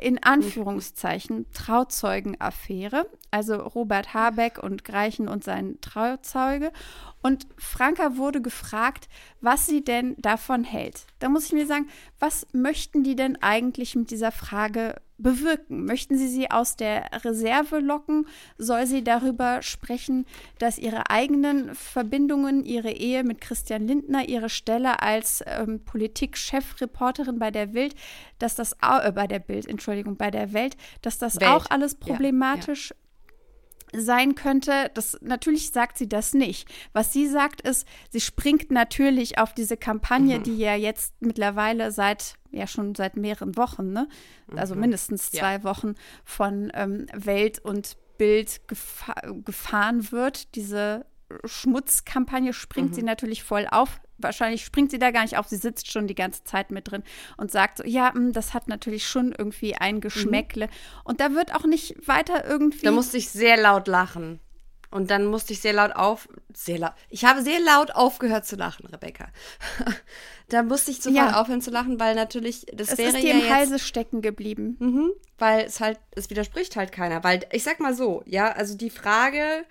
[0.00, 6.70] in Anführungszeichen Trauzeugenaffäre, also Robert Habeck und Greichen und sein Trauzeuge.
[7.22, 9.08] Und Franka wurde gefragt,
[9.40, 11.06] was sie denn davon hält.
[11.18, 15.84] Da muss ich mir sagen, was möchten die denn eigentlich mit dieser Frage bewirken?
[15.84, 18.26] Möchten sie sie aus der Reserve locken?
[18.58, 20.26] Soll sie darüber sprechen,
[20.58, 27.52] dass ihre eigenen Verbindungen, ihre Ehe mit Christian Lindner, ihre Stelle als ähm, Politikchefreporterin bei
[27.52, 27.94] der Welt,
[28.40, 31.50] dass das äh, bei der Bild, Entschuldigung, bei der Welt, dass das Welt.
[31.50, 33.01] auch alles problematisch ja, ja
[33.94, 34.90] sein könnte.
[34.94, 36.68] Das natürlich sagt sie das nicht.
[36.92, 40.42] Was sie sagt ist, sie springt natürlich auf diese Kampagne, mhm.
[40.44, 44.08] die ja jetzt mittlerweile seit ja schon seit mehreren Wochen, ne?
[44.54, 44.82] Also mhm.
[44.82, 45.64] mindestens zwei ja.
[45.64, 50.54] Wochen von ähm, Welt und Bild gefa gefahren wird.
[50.54, 51.06] Diese
[51.44, 52.94] Schmutzkampagne springt mhm.
[52.94, 54.00] sie natürlich voll auf.
[54.22, 57.02] Wahrscheinlich springt sie da gar nicht auf, sie sitzt schon die ganze Zeit mit drin
[57.36, 60.66] und sagt so, ja, mh, hm, das hat natürlich schon irgendwie ein Geschmäckle.
[60.66, 60.70] Mhm.
[61.04, 62.84] Und da wird auch nicht weiter irgendwie.
[62.84, 64.40] Da musste ich sehr laut lachen.
[64.92, 68.56] Und dann musste ich sehr laut auf, sehr laut, ich habe sehr laut aufgehört zu
[68.56, 69.26] lachen, Rebecca.
[70.50, 71.40] da musste ich sofort ja.
[71.40, 74.20] aufhören zu lachen, weil natürlich, das es wäre ist dir ja im jetzt, Halse stecken
[74.20, 74.76] geblieben.
[74.80, 77.24] Mhm, weil es halt, es widerspricht halt keiner.
[77.24, 79.64] Weil, ich sag mal so, ja, also die Frage,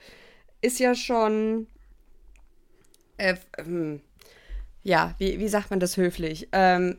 [0.62, 1.68] ist ja schon.
[3.18, 4.02] Äh, ähm,
[4.84, 6.50] ja, wie, wie sagt man das höflich?
[6.52, 6.98] Ähm,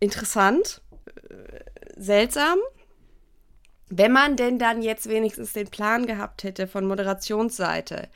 [0.00, 0.82] interessant,
[1.28, 1.60] äh,
[1.96, 2.58] seltsam.
[3.88, 8.08] Wenn man denn dann jetzt wenigstens den Plan gehabt hätte von Moderationsseite,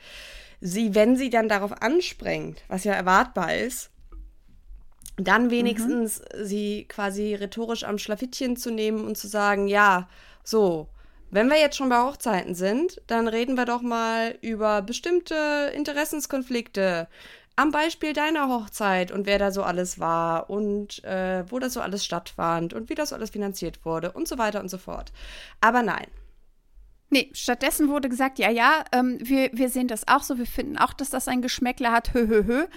[0.59, 3.89] sie, wenn sie dann darauf anspringt, was ja erwartbar ist,
[5.17, 6.45] dann wenigstens mhm.
[6.45, 10.09] sie quasi rhetorisch am Schlafittchen zu nehmen und zu sagen, ja,
[10.43, 10.89] so,
[11.29, 17.07] wenn wir jetzt schon bei Hochzeiten sind, dann reden wir doch mal über bestimmte Interessenskonflikte.
[17.55, 21.81] Am Beispiel deiner Hochzeit und wer da so alles war und äh, wo das so
[21.81, 25.11] alles stattfand und wie das so alles finanziert wurde und so weiter und so fort.
[25.59, 26.07] Aber nein.
[27.09, 30.77] Nee, stattdessen wurde gesagt, ja, ja, ähm, wir, wir sehen das auch so, wir finden
[30.77, 32.67] auch, dass das ein Geschmäckler hat, hö, hö, hö.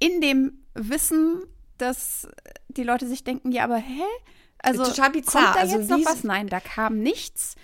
[0.00, 1.44] In dem Wissen,
[1.78, 2.26] dass
[2.66, 4.02] die Leute sich denken, ja, aber hä?
[4.60, 5.42] Also Total bizarr.
[5.42, 6.24] kommt da also jetzt noch was?
[6.24, 7.54] Nein, da kam nichts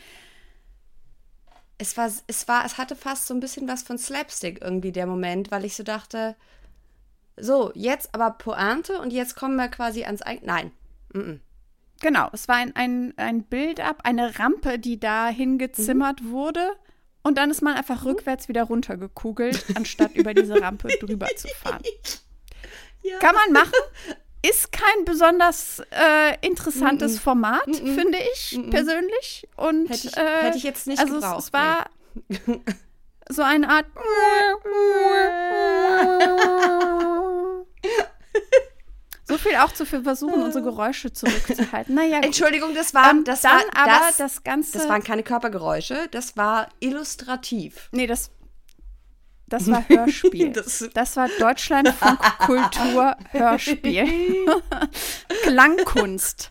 [1.79, 5.07] es war, es war, es hatte fast so ein bisschen was von Slapstick irgendwie der
[5.07, 6.37] Moment, weil ich so dachte,
[7.37, 10.71] so, jetzt aber Pointe und jetzt kommen wir quasi ans Eig Nein.
[11.13, 11.41] Mm -mm.
[12.01, 16.31] Genau, es war ein, ein, ein Bild-up, eine Rampe, die da hingezimmert mhm.
[16.31, 16.71] wurde.
[17.23, 18.11] Und dann ist man einfach mhm.
[18.11, 21.83] rückwärts wieder runtergekugelt, anstatt über diese Rampe drüber zu fahren.
[23.03, 23.19] Ja.
[23.19, 23.73] Kann man machen,
[24.49, 27.21] ist kein besonders äh, interessantes mm -mm.
[27.21, 29.49] Format, mm finde ich persönlich.
[29.57, 31.39] Und hätte ich, äh, hätte ich, jetzt nicht also gebraucht.
[31.39, 31.87] Es, es war
[33.29, 33.87] so eine Art.
[39.27, 41.95] So viel auch zu versuchen, unsere Geräusche zurückzuhalten.
[41.95, 42.27] Naja, gut.
[42.27, 44.77] Entschuldigung, das war, ähm, das dann war, aber das, das Ganze.
[44.77, 47.89] Das waren keine Körpergeräusche, das war illustrativ.
[47.93, 48.31] Nee, das
[49.47, 50.51] das war Hörspiel.
[50.53, 54.07] das, das war Deutschlandfunk Kultur Hörspiel.
[55.43, 56.51] Klangkunst.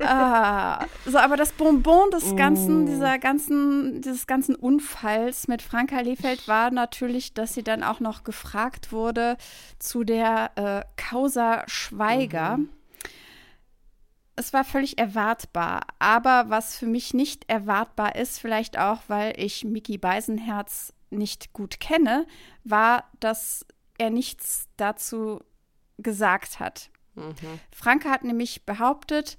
[0.00, 2.86] ah, so, aber das Bonbon des ganzen, mm.
[2.86, 8.24] dieser ganzen, dieses ganzen Unfalls mit Franka Lefeld war natürlich, dass sie dann auch noch
[8.24, 9.36] gefragt wurde
[9.78, 12.56] zu der äh, Causa Schweiger.
[12.56, 12.70] Mhm.
[14.38, 19.64] Es war völlig erwartbar, aber was für mich nicht erwartbar ist, vielleicht auch, weil ich
[19.64, 22.26] Mickey Beisenherz nicht gut kenne,
[22.64, 23.66] war, dass
[23.98, 25.40] er nichts dazu
[25.98, 26.90] gesagt hat.
[27.14, 27.34] Mhm.
[27.70, 29.38] Franke hat nämlich behauptet,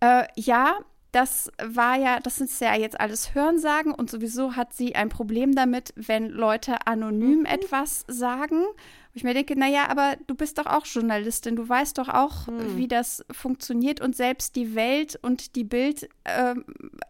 [0.00, 0.78] äh, ja,
[1.12, 5.54] das war ja, das sind ja jetzt alles Hörensagen und sowieso hat sie ein Problem
[5.54, 7.46] damit, wenn Leute anonym mhm.
[7.46, 8.64] etwas sagen.
[9.12, 12.46] Wo ich mir denke, naja, aber du bist doch auch Journalistin, du weißt doch auch,
[12.46, 12.76] mhm.
[12.76, 16.54] wie das funktioniert und selbst die Welt und die Bild äh,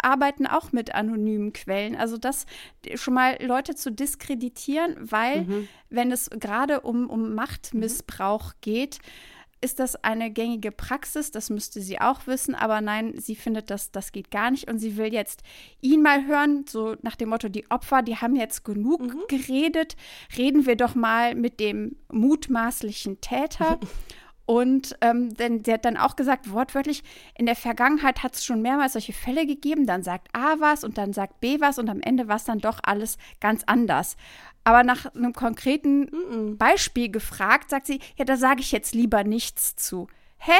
[0.02, 1.96] arbeiten auch mit anonymen Quellen.
[1.96, 2.46] Also das
[2.94, 5.68] schon mal Leute zu diskreditieren, weil mhm.
[5.90, 9.00] wenn es gerade um, um Machtmissbrauch geht,
[9.60, 13.90] ist das eine gängige Praxis, das müsste sie auch wissen, aber nein, sie findet, dass
[13.90, 15.42] das geht gar nicht und sie will jetzt
[15.80, 19.22] ihn mal hören, so nach dem Motto, die Opfer, die haben jetzt genug mhm.
[19.28, 19.96] geredet,
[20.36, 23.78] reden wir doch mal mit dem mutmaßlichen Täter.
[24.50, 27.04] Und ähm, denn, sie hat dann auch gesagt, wortwörtlich,
[27.38, 29.86] in der Vergangenheit hat es schon mehrmals solche Fälle gegeben.
[29.86, 32.58] Dann sagt A was und dann sagt B was und am Ende war es dann
[32.58, 34.16] doch alles ganz anders.
[34.64, 36.56] Aber nach einem konkreten mm -mm.
[36.56, 40.08] Beispiel gefragt, sagt sie, ja, da sage ich jetzt lieber nichts zu.
[40.38, 40.52] Hä?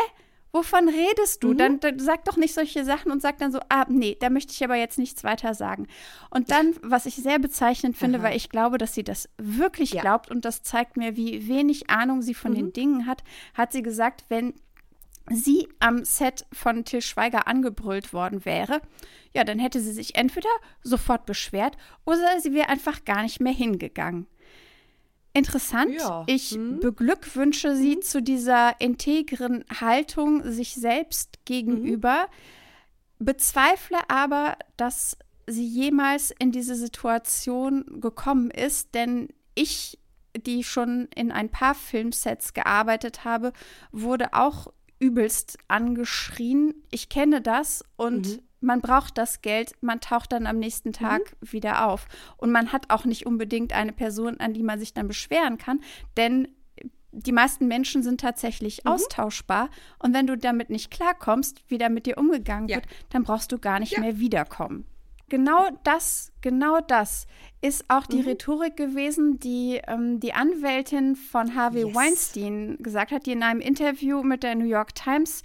[0.52, 1.48] Wovon redest du?
[1.52, 1.58] Mhm.
[1.58, 4.52] Dann, dann, sag doch nicht solche Sachen und sag dann so, ah, nee, da möchte
[4.52, 5.86] ich aber jetzt nichts weiter sagen.
[6.30, 8.24] Und dann, was ich sehr bezeichnend finde, Aha.
[8.26, 10.00] weil ich glaube, dass sie das wirklich ja.
[10.00, 12.56] glaubt und das zeigt mir, wie wenig Ahnung sie von mhm.
[12.56, 13.22] den Dingen hat,
[13.54, 14.54] hat sie gesagt, wenn
[15.30, 18.80] sie am Set von Till Schweiger angebrüllt worden wäre,
[19.34, 20.48] ja, dann hätte sie sich entweder
[20.82, 24.26] sofort beschwert oder sie wäre einfach gar nicht mehr hingegangen.
[25.32, 25.94] Interessant.
[25.94, 26.24] Ja.
[26.26, 26.80] Ich hm.
[26.80, 28.02] beglückwünsche sie hm.
[28.02, 32.22] zu dieser integren Haltung sich selbst gegenüber,
[33.18, 33.26] hm.
[33.26, 35.16] bezweifle aber, dass
[35.46, 39.98] sie jemals in diese Situation gekommen ist, denn ich,
[40.34, 43.52] die schon in ein paar Filmsets gearbeitet habe,
[43.92, 46.74] wurde auch übelst angeschrien.
[46.90, 51.20] Ich kenne das und mhm man braucht das Geld, man taucht dann am nächsten Tag
[51.40, 51.52] mhm.
[51.52, 52.06] wieder auf.
[52.36, 55.80] Und man hat auch nicht unbedingt eine Person, an die man sich dann beschweren kann,
[56.16, 56.48] denn
[57.12, 58.92] die meisten Menschen sind tatsächlich mhm.
[58.92, 59.70] austauschbar.
[59.98, 62.76] Und wenn du damit nicht klarkommst, wie da mit dir umgegangen ja.
[62.76, 64.00] wird, dann brauchst du gar nicht ja.
[64.00, 64.84] mehr wiederkommen.
[65.30, 67.26] Genau das, genau das
[67.62, 68.28] ist auch die mhm.
[68.28, 71.94] Rhetorik gewesen, die ähm, die Anwältin von Harvey yes.
[71.94, 75.42] Weinstein gesagt hat, die in einem Interview mit der New York Times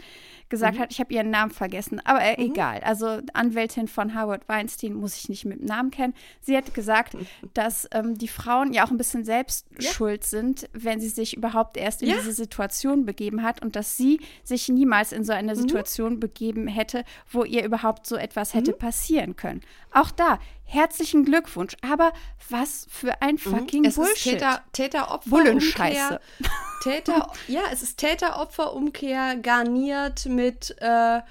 [0.49, 0.81] gesagt mhm.
[0.81, 2.51] hat, ich habe ihren Namen vergessen, aber äh, mhm.
[2.51, 2.79] egal.
[2.81, 6.13] Also Anwältin von Howard Weinstein muss ich nicht mit dem Namen kennen.
[6.41, 7.15] Sie hat gesagt,
[7.53, 9.91] dass ähm, die Frauen ja auch ein bisschen selbst ja.
[9.91, 12.15] schuld sind, wenn sie sich überhaupt erst in ja.
[12.17, 15.59] diese Situation begeben hat und dass sie sich niemals in so eine mhm.
[15.59, 18.77] Situation begeben hätte, wo ihr überhaupt so etwas hätte mhm.
[18.77, 19.61] passieren können.
[19.91, 21.75] Auch da, herzlichen Glückwunsch.
[21.81, 22.11] Aber
[22.49, 23.39] was für ein mhm.
[23.39, 24.15] fucking es Bullshit.
[24.15, 26.19] Ist Täter, Täter-Opfer-Umkehr.
[26.83, 31.21] Täter, ja, es ist Täter-Opfer-Umkehr garniert mit, äh,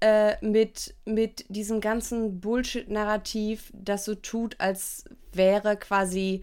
[0.00, 6.42] äh, mit, mit diesem ganzen Bullshit-Narrativ, das so tut, als wäre quasi,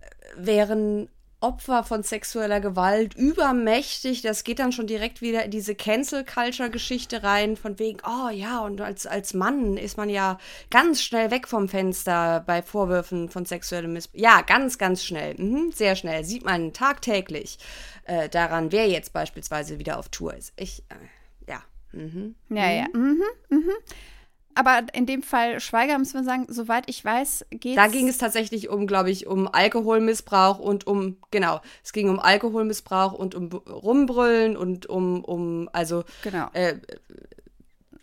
[0.00, 1.08] äh, wären
[1.40, 4.22] Opfer von sexueller Gewalt übermächtig.
[4.22, 8.80] Das geht dann schon direkt wieder in diese Cancel-Culture-Geschichte rein, von wegen, oh ja, und
[8.80, 10.38] als, als Mann ist man ja
[10.70, 14.20] ganz schnell weg vom Fenster bei Vorwürfen von sexuellem Missbrauch.
[14.20, 15.34] Ja, ganz, ganz schnell.
[15.38, 16.24] Mhm, sehr schnell.
[16.24, 17.58] Sieht man tagtäglich
[18.04, 20.52] äh, daran, wer jetzt beispielsweise wieder auf Tour ist.
[20.56, 21.62] Ich, äh, ja.
[21.92, 22.34] Mhm.
[22.48, 22.76] Ja, mhm.
[22.76, 22.86] ja.
[22.92, 23.72] Mhm, mhm
[24.58, 28.18] aber in dem Fall Schweiger, muss man sagen, soweit ich weiß, geht Da ging es
[28.18, 33.50] tatsächlich um, glaube ich, um Alkoholmissbrauch und um, genau, es ging um Alkoholmissbrauch und um
[33.50, 36.48] Rumbrüllen und um, um also, genau.
[36.54, 36.80] Äh,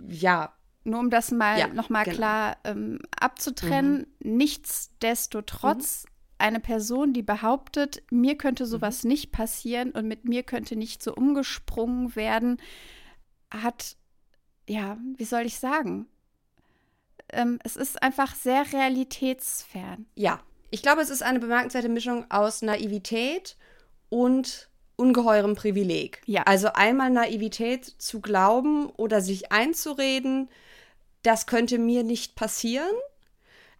[0.08, 0.54] ja.
[0.86, 2.15] Nur um das mal ja, nochmal genau.
[2.15, 4.38] klar ähm, abzutrennen, mhm.
[4.38, 6.06] nichtsdestotrotz.
[6.06, 6.10] Mhm.
[6.38, 9.10] Eine Person, die behauptet, mir könnte sowas mhm.
[9.10, 12.62] nicht passieren und mit mir könnte nicht so umgesprungen werden,
[13.52, 13.98] hat,
[14.70, 16.08] ja, wie soll ich sagen,
[17.32, 20.06] ähm, es ist einfach sehr realitätsfern.
[20.16, 20.40] Ja,
[20.72, 23.56] ich glaube, es ist eine bemerkenswerte Mischung aus Naivität
[24.10, 26.22] und ungeheurem Privileg.
[26.26, 26.44] Ja.
[26.44, 30.50] Also einmal Naivität zu glauben oder sich einzureden,
[31.24, 32.94] das könnte mir nicht passieren.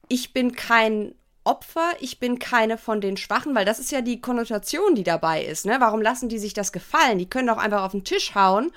[0.08, 4.20] Ich bin kein Opfer, ich bin keine von den Schwachen, weil das ist ja die
[4.20, 5.66] Konnotation, die dabei ist.
[5.66, 5.78] Ne?
[5.80, 7.20] Warum lassen die sich das gefallen?
[7.20, 8.72] Die können doch einfach auf den Tisch hauen,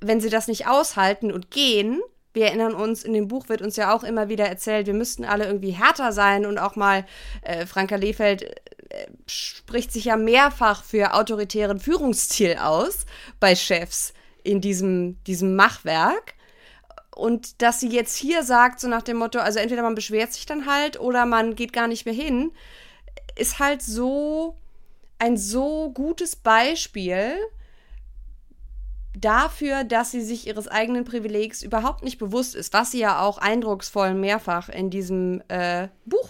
[0.00, 2.00] wenn sie das nicht aushalten und gehen
[2.34, 5.24] wir erinnern uns, in dem Buch wird uns ja auch immer wieder erzählt, wir müssten
[5.24, 7.06] alle irgendwie härter sein und auch mal,
[7.42, 13.06] äh, Franka Lehfeld äh, spricht sich ja mehrfach für autoritären Führungsstil aus
[13.40, 16.34] bei Chefs in diesem, diesem Machwerk.
[17.14, 20.46] Und dass sie jetzt hier sagt, so nach dem Motto, also entweder man beschwert sich
[20.46, 22.50] dann halt oder man geht gar nicht mehr hin,
[23.36, 24.56] ist halt so
[25.18, 27.36] ein so gutes Beispiel
[29.14, 33.38] dafür, dass sie sich ihres eigenen Privilegs überhaupt nicht bewusst ist, was sie ja auch
[33.38, 36.28] eindrucksvoll mehrfach in diesem äh, Buch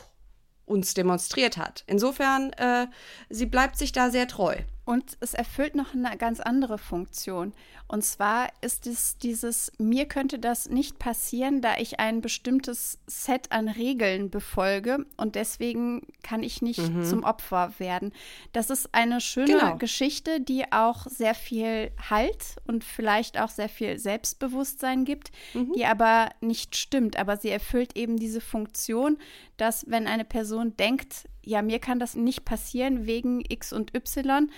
[0.67, 1.85] uns demonstriert hat.
[1.87, 2.87] Insofern, äh,
[3.29, 4.57] sie bleibt sich da sehr treu.
[4.85, 7.55] Und es erfüllt noch eine ganz andere Funktion.
[7.87, 13.53] Und zwar ist es dieses, mir könnte das nicht passieren, da ich ein bestimmtes Set
[13.53, 17.05] an Regeln befolge und deswegen kann ich nicht mhm.
[17.05, 18.13] zum Opfer werden.
[18.53, 19.77] Das ist eine schöne genau.
[19.77, 25.73] Geschichte, die auch sehr viel Halt und vielleicht auch sehr viel Selbstbewusstsein gibt, mhm.
[25.75, 27.19] die aber nicht stimmt.
[27.19, 29.19] Aber sie erfüllt eben diese Funktion,
[29.59, 34.51] dass wenn eine Person denkt, ja, mir kann das nicht passieren wegen X und Y,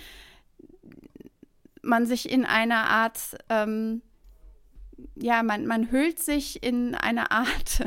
[1.87, 4.03] man sich in einer Art, ähm,
[5.15, 7.85] ja, man, man hüllt sich in eine Art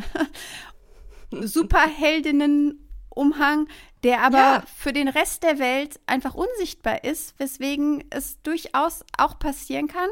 [1.31, 3.67] Superheldinnen Umhang,
[4.03, 4.63] der aber ja.
[4.77, 10.09] für den Rest der Welt einfach unsichtbar ist, weswegen es durchaus auch passieren kann.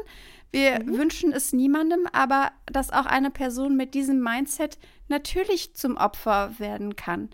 [0.50, 0.98] Wir mhm.
[0.98, 4.78] wünschen es niemandem, aber dass auch eine Person mit diesem Mindset
[5.08, 7.30] natürlich zum Opfer werden kann.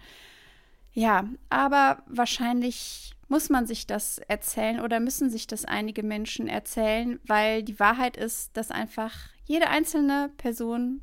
[0.93, 7.18] Ja, aber wahrscheinlich muss man sich das erzählen oder müssen sich das einige Menschen erzählen,
[7.26, 9.12] weil die Wahrheit ist, dass einfach
[9.45, 11.01] jede einzelne Person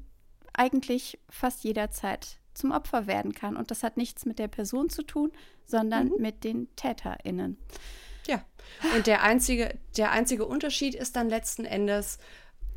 [0.54, 3.58] eigentlich fast jederzeit zum Opfer werden kann.
[3.58, 5.34] Und das hat nichts mit der Person zu tun,
[5.66, 6.22] sondern mhm.
[6.22, 7.58] mit den TäterInnen.
[8.28, 8.46] Ja.
[8.96, 12.18] Und der einzige, der einzige Unterschied ist dann letzten Endes,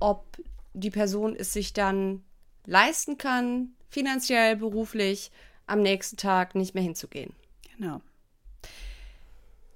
[0.00, 0.36] ob
[0.72, 2.24] die Person es sich dann
[2.66, 5.30] leisten kann, finanziell, beruflich,
[5.68, 7.32] am nächsten Tag nicht mehr hinzugehen.
[7.76, 8.00] Genau.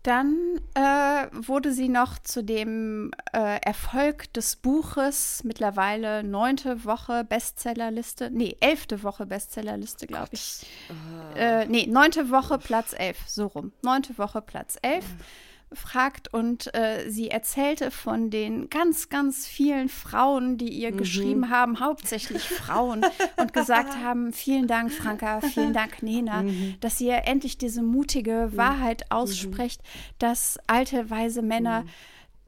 [0.08, 8.30] Dann äh, wurde sie noch zu dem äh, Erfolg des Buches mittlerweile neunte Woche Bestsellerliste,
[8.30, 10.64] nee, elfte Woche Bestsellerliste, glaube ich.
[10.88, 11.36] Oh.
[11.36, 13.72] Äh, nee, neunte Woche Platz elf, so rum.
[13.82, 15.04] Neunte Woche Platz elf.
[15.04, 20.98] Mhm fragt und äh, sie erzählte von den ganz, ganz vielen Frauen, die ihr mhm.
[20.98, 23.04] geschrieben haben, hauptsächlich Frauen,
[23.36, 26.76] und gesagt haben, vielen Dank, Franka, vielen Dank, Nena, mhm.
[26.80, 28.56] dass ihr endlich diese mutige mhm.
[28.56, 29.16] Wahrheit mhm.
[29.16, 29.82] aussprecht,
[30.18, 31.88] dass alte, weise Männer mhm.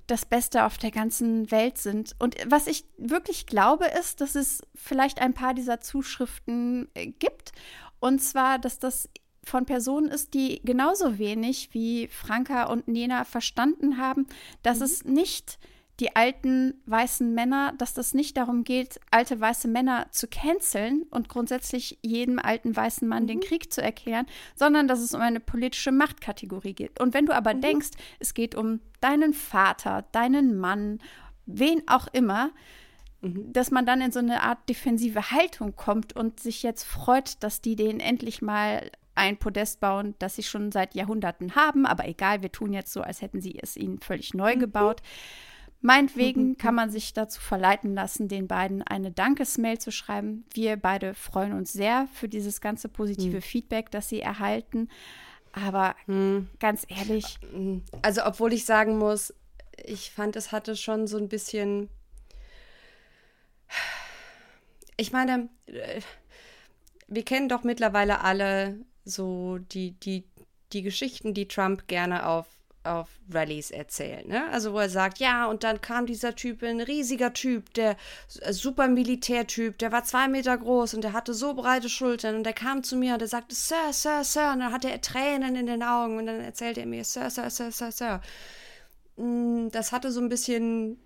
[0.06, 2.14] das Beste auf der ganzen Welt sind.
[2.18, 7.52] Und was ich wirklich glaube, ist, dass es vielleicht ein paar dieser Zuschriften äh, gibt.
[8.00, 9.10] Und zwar, dass das
[9.42, 14.26] von Personen ist, die genauso wenig wie Franka und Nena verstanden haben,
[14.62, 14.84] dass mhm.
[14.84, 15.58] es nicht
[16.00, 21.28] die alten weißen Männer, dass das nicht darum geht, alte weiße Männer zu canceln und
[21.28, 23.28] grundsätzlich jedem alten weißen Mann mhm.
[23.28, 24.26] den Krieg zu erklären,
[24.56, 27.00] sondern dass es um eine politische Machtkategorie geht.
[27.00, 27.60] Und wenn du aber mhm.
[27.60, 31.00] denkst, es geht um deinen Vater, deinen Mann,
[31.44, 32.50] wen auch immer,
[33.20, 33.52] mhm.
[33.52, 37.60] dass man dann in so eine Art defensive Haltung kommt und sich jetzt freut, dass
[37.60, 41.86] die den endlich mal ein Podest bauen, das sie schon seit Jahrhunderten haben.
[41.86, 44.60] Aber egal, wir tun jetzt so, als hätten sie es ihnen völlig neu mhm.
[44.60, 45.02] gebaut.
[45.82, 46.56] Meinetwegen mhm.
[46.58, 50.44] kann man sich dazu verleiten lassen, den beiden eine Dankesmail zu schreiben.
[50.52, 53.42] Wir beide freuen uns sehr für dieses ganze positive mhm.
[53.42, 54.88] Feedback, das sie erhalten.
[55.52, 56.48] Aber mhm.
[56.58, 57.38] ganz ehrlich.
[58.02, 59.34] Also, obwohl ich sagen muss,
[59.84, 61.88] ich fand, es hatte schon so ein bisschen.
[64.96, 66.00] Ich meine, äh,
[67.08, 70.24] wir kennen doch mittlerweile alle so die, die,
[70.72, 72.46] die Geschichten, die Trump gerne auf,
[72.84, 74.28] auf Rallyes erzählt.
[74.28, 74.48] Ne?
[74.50, 77.96] Also wo er sagt, ja, und dann kam dieser Typ, ein riesiger Typ, der
[78.40, 82.44] äh, super Militärtyp, der war zwei Meter groß und der hatte so breite Schultern und
[82.44, 85.56] der kam zu mir und der sagte, Sir, Sir, Sir, und dann hatte er Tränen
[85.56, 88.20] in den Augen und dann erzählte er mir, Sir, Sir, Sir, Sir, Sir.
[89.16, 90.98] Mm, das hatte so ein bisschen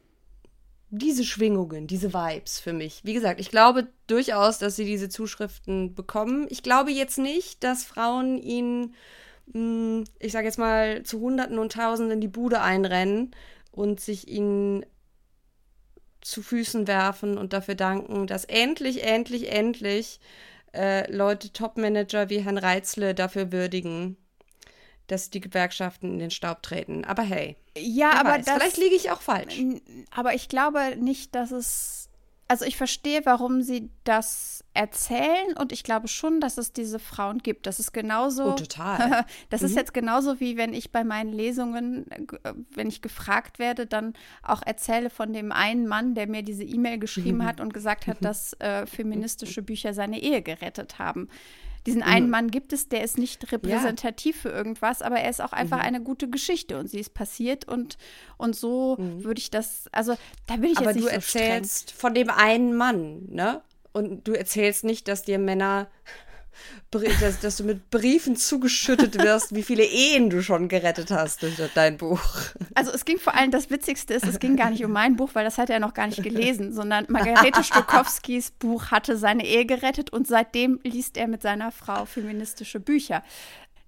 [0.90, 3.00] diese Schwingungen, diese Vibes für mich.
[3.04, 6.46] Wie gesagt, ich glaube durchaus, dass sie diese Zuschriften bekommen.
[6.50, 8.94] Ich glaube jetzt nicht, dass Frauen ihnen,
[9.52, 13.32] hm, ich sage jetzt mal, zu Hunderten und Tausenden die Bude einrennen
[13.72, 14.86] und sich ihnen
[16.20, 20.20] zu Füßen werfen und dafür danken, dass endlich, endlich, endlich
[20.72, 24.16] äh, Leute, Topmanager wie Herrn Reitzle dafür würdigen,
[25.06, 27.04] dass die Gewerkschaften in den Staub treten.
[27.04, 27.56] Aber hey.
[27.76, 29.60] Ja, aber das, vielleicht liege ich auch falsch.
[30.10, 32.00] Aber ich glaube nicht, dass es.
[32.46, 37.38] Also ich verstehe, warum sie das erzählen und ich glaube schon, dass es diese Frauen
[37.38, 37.66] gibt.
[37.66, 38.44] Das ist genauso.
[38.44, 39.24] Oh, total.
[39.48, 39.68] das mhm.
[39.68, 44.12] ist jetzt genauso wie wenn ich bei meinen Lesungen, äh, wenn ich gefragt werde, dann
[44.42, 48.18] auch erzähle von dem einen Mann, der mir diese E-Mail geschrieben hat und gesagt hat,
[48.20, 51.28] dass äh, feministische Bücher seine Ehe gerettet haben.
[51.86, 52.08] Diesen mhm.
[52.08, 54.42] einen Mann gibt es, der ist nicht repräsentativ ja.
[54.42, 55.84] für irgendwas, aber er ist auch einfach mhm.
[55.84, 57.98] eine gute Geschichte und sie ist passiert und,
[58.38, 59.24] und so mhm.
[59.24, 60.16] würde ich das, also
[60.46, 62.00] da will ich aber jetzt nicht Aber du so erzählst streng.
[62.00, 63.62] von dem einen Mann, ne?
[63.92, 65.88] Und du erzählst nicht, dass dir Männer
[66.90, 71.56] dass, dass, du mit Briefen zugeschüttet wirst, wie viele Ehen du schon gerettet hast durch
[71.74, 72.20] dein Buch.
[72.74, 75.30] Also es ging vor allem, das Witzigste ist, es ging gar nicht um mein Buch,
[75.34, 79.66] weil das hat er noch gar nicht gelesen, sondern Margarete Stokowskis Buch hatte seine Ehe
[79.66, 83.22] gerettet und seitdem liest er mit seiner Frau feministische Bücher.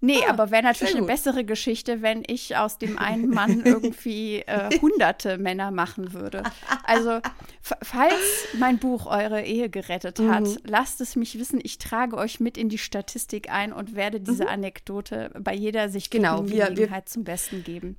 [0.07, 4.39] Nee, ah, aber wäre natürlich eine bessere Geschichte, wenn ich aus dem einen Mann irgendwie
[4.43, 6.45] äh, hunderte Männer machen würde.
[6.85, 7.19] Also,
[7.61, 10.59] falls mein Buch eure Ehe gerettet hat, mhm.
[10.63, 11.59] lasst es mich wissen.
[11.61, 14.51] Ich trage euch mit in die Statistik ein und werde diese mhm.
[14.51, 17.99] Anekdote bei jeder sich genau, Gelegenheit wir, wir, zum Besten geben.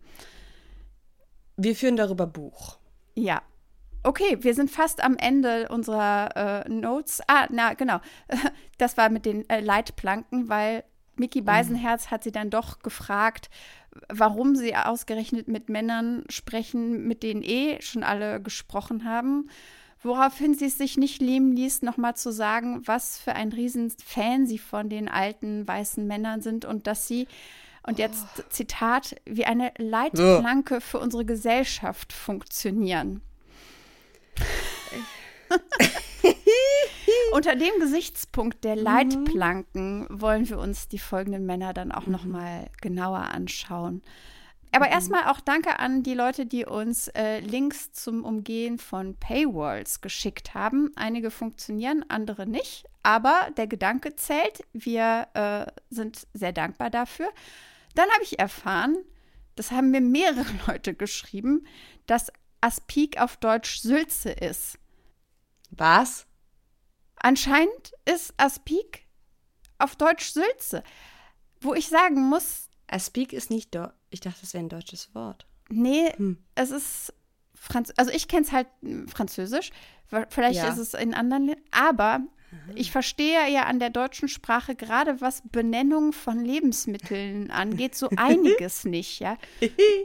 [1.58, 2.78] Wir führen darüber Buch.
[3.16, 3.42] Ja,
[4.04, 7.22] Okay, wir sind fast am Ende unserer äh, Notes.
[7.28, 8.00] Ah, na genau.
[8.78, 10.84] Das war mit den äh, Leitplanken, weil
[11.20, 11.46] Mickey mhm.
[11.46, 13.50] Beisenherz hat sie dann doch gefragt,
[14.10, 19.50] warum sie ausgerechnet mit Männern sprechen, mit denen eh schon alle gesprochen haben.
[20.04, 24.60] woraufhin sie es sich nicht nehmen ließ, nochmal zu sagen, was für ein Riesenfan sie
[24.60, 27.28] von den alten weißen Männern sind und dass sie,
[27.82, 28.44] und jetzt oh.
[28.50, 33.22] Zitat, wie eine Leitplanke für unsere Gesellschaft funktionieren.
[37.32, 38.84] Unter dem Gesichtspunkt der mhm.
[38.84, 40.22] Leitplanken mhm.
[40.22, 42.12] wollen wir uns die folgenden Männer dann auch mhm.
[42.12, 44.02] noch mal genauer anschauen.
[44.72, 44.92] Aber mhm.
[44.92, 50.54] erstmal auch danke an die Leute, die uns äh, Links zum Umgehen von Paywalls geschickt
[50.54, 50.92] haben.
[50.96, 52.86] Einige funktionieren, andere nicht.
[53.04, 54.60] Aber der Gedanke zählt.
[54.74, 57.30] Wir äh, sind sehr dankbar dafür.
[57.96, 58.98] Dann habe ich erfahren,
[59.56, 61.66] das haben mir mehrere Leute geschrieben,
[62.06, 64.78] dass Aspik auf Deutsch Sülze ist.
[65.72, 66.27] Was?
[67.20, 69.08] Anscheinend ist Aspik
[69.78, 70.84] auf Deutsch Sülze.
[71.62, 72.70] Wo ich sagen muss.
[72.88, 73.94] Aspik ist nicht Deutsch.
[74.10, 75.46] Ich dachte, das wäre ein deutsches Wort.
[75.70, 76.38] Nee, hm.
[76.56, 77.14] es ist
[77.54, 79.72] Franz also ich kenne es halt hm, französisch.
[80.30, 80.70] Vielleicht ja.
[80.70, 81.66] ist es in anderen Ländern.
[81.72, 82.20] Aber
[82.76, 88.86] ich verstehe ja an der deutschen Sprache gerade was Benennung von Lebensmitteln angeht, so einiges
[88.86, 89.38] nicht, ja.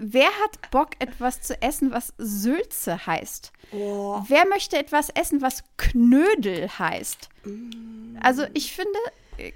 [0.01, 3.53] Wer hat Bock, etwas zu essen, was Sülze heißt?
[3.73, 4.23] Oh.
[4.29, 7.29] Wer möchte etwas essen, was Knödel heißt?
[7.45, 8.17] Mm.
[8.21, 8.99] Also ich finde,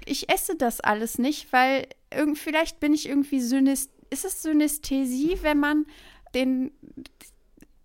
[0.05, 3.95] ich esse das alles nicht, weil irgend, vielleicht bin ich irgendwie Synästhesie.
[4.09, 5.85] Ist es Synästhesie, wenn man
[6.33, 6.71] den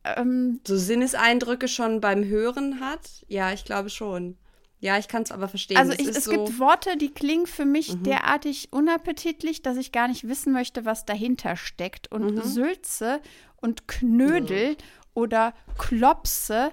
[0.05, 3.25] ähm, so Sinneseindrücke schon beim Hören hat?
[3.27, 4.37] Ja, ich glaube schon.
[4.83, 5.77] Ja, ich kann es aber verstehen.
[5.77, 8.03] Also ich, es, so gibt Worte, die klingen für mich mhm.
[8.03, 12.11] derartig unappetitlich, dass ich gar nicht wissen möchte, was dahinter steckt.
[12.11, 12.43] Und mhm.
[12.43, 13.21] Sülze
[13.59, 14.77] und Knödel mhm.
[15.15, 16.73] oder Klopse,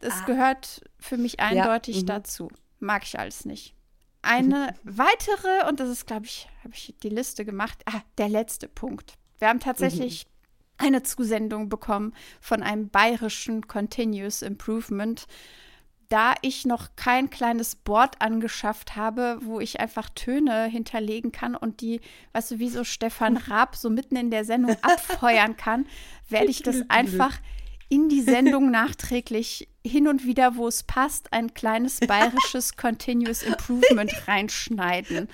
[0.00, 0.24] das ah.
[0.24, 2.02] gehört für mich eindeutig ja.
[2.02, 2.06] Mhm.
[2.06, 2.48] dazu.
[2.80, 3.74] Mag ich alles nicht.
[4.22, 8.68] Eine weitere, und das ist, glaube ich, habe ich die Liste gemacht, ah, der letzte
[8.68, 9.18] Punkt.
[9.38, 10.24] Wir haben tatsächlich
[10.80, 10.86] mhm.
[10.86, 15.26] eine Zusendung bekommen von einem bayerischen Continuous Improvement
[16.08, 21.80] da ich noch kein kleines Board angeschafft habe, wo ich einfach Töne hinterlegen kann und
[21.80, 22.00] die,
[22.32, 25.86] weißt du, wie so Stefan Raab so mitten in der Sendung abfeuern kann,
[26.28, 27.38] werde ich das einfach
[27.88, 34.26] in die Sendung nachträglich hin und wieder, wo es passt, ein kleines bayerisches Continuous Improvement
[34.26, 35.28] reinschneiden.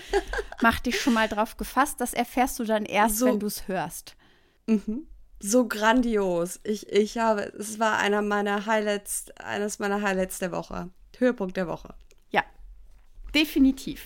[0.60, 3.26] Mach dich schon mal drauf gefasst, das erfährst du dann erst, so.
[3.26, 4.16] wenn du es hörst.
[4.66, 5.06] Mhm
[5.40, 6.60] so grandios.
[6.62, 10.90] Ich, ich habe, es war einer meiner Highlights, eines meiner Highlights der Woche.
[11.18, 11.94] Höhepunkt der Woche.
[12.30, 12.42] Ja,
[13.34, 14.04] definitiv.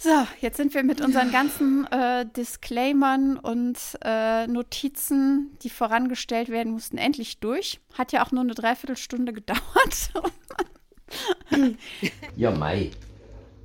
[0.00, 6.72] So, jetzt sind wir mit unseren ganzen äh, Disclaimern und äh, Notizen, die vorangestellt werden
[6.72, 7.80] mussten, endlich durch.
[7.94, 10.12] Hat ja auch nur eine Dreiviertelstunde gedauert.
[12.36, 12.92] ja, Mai,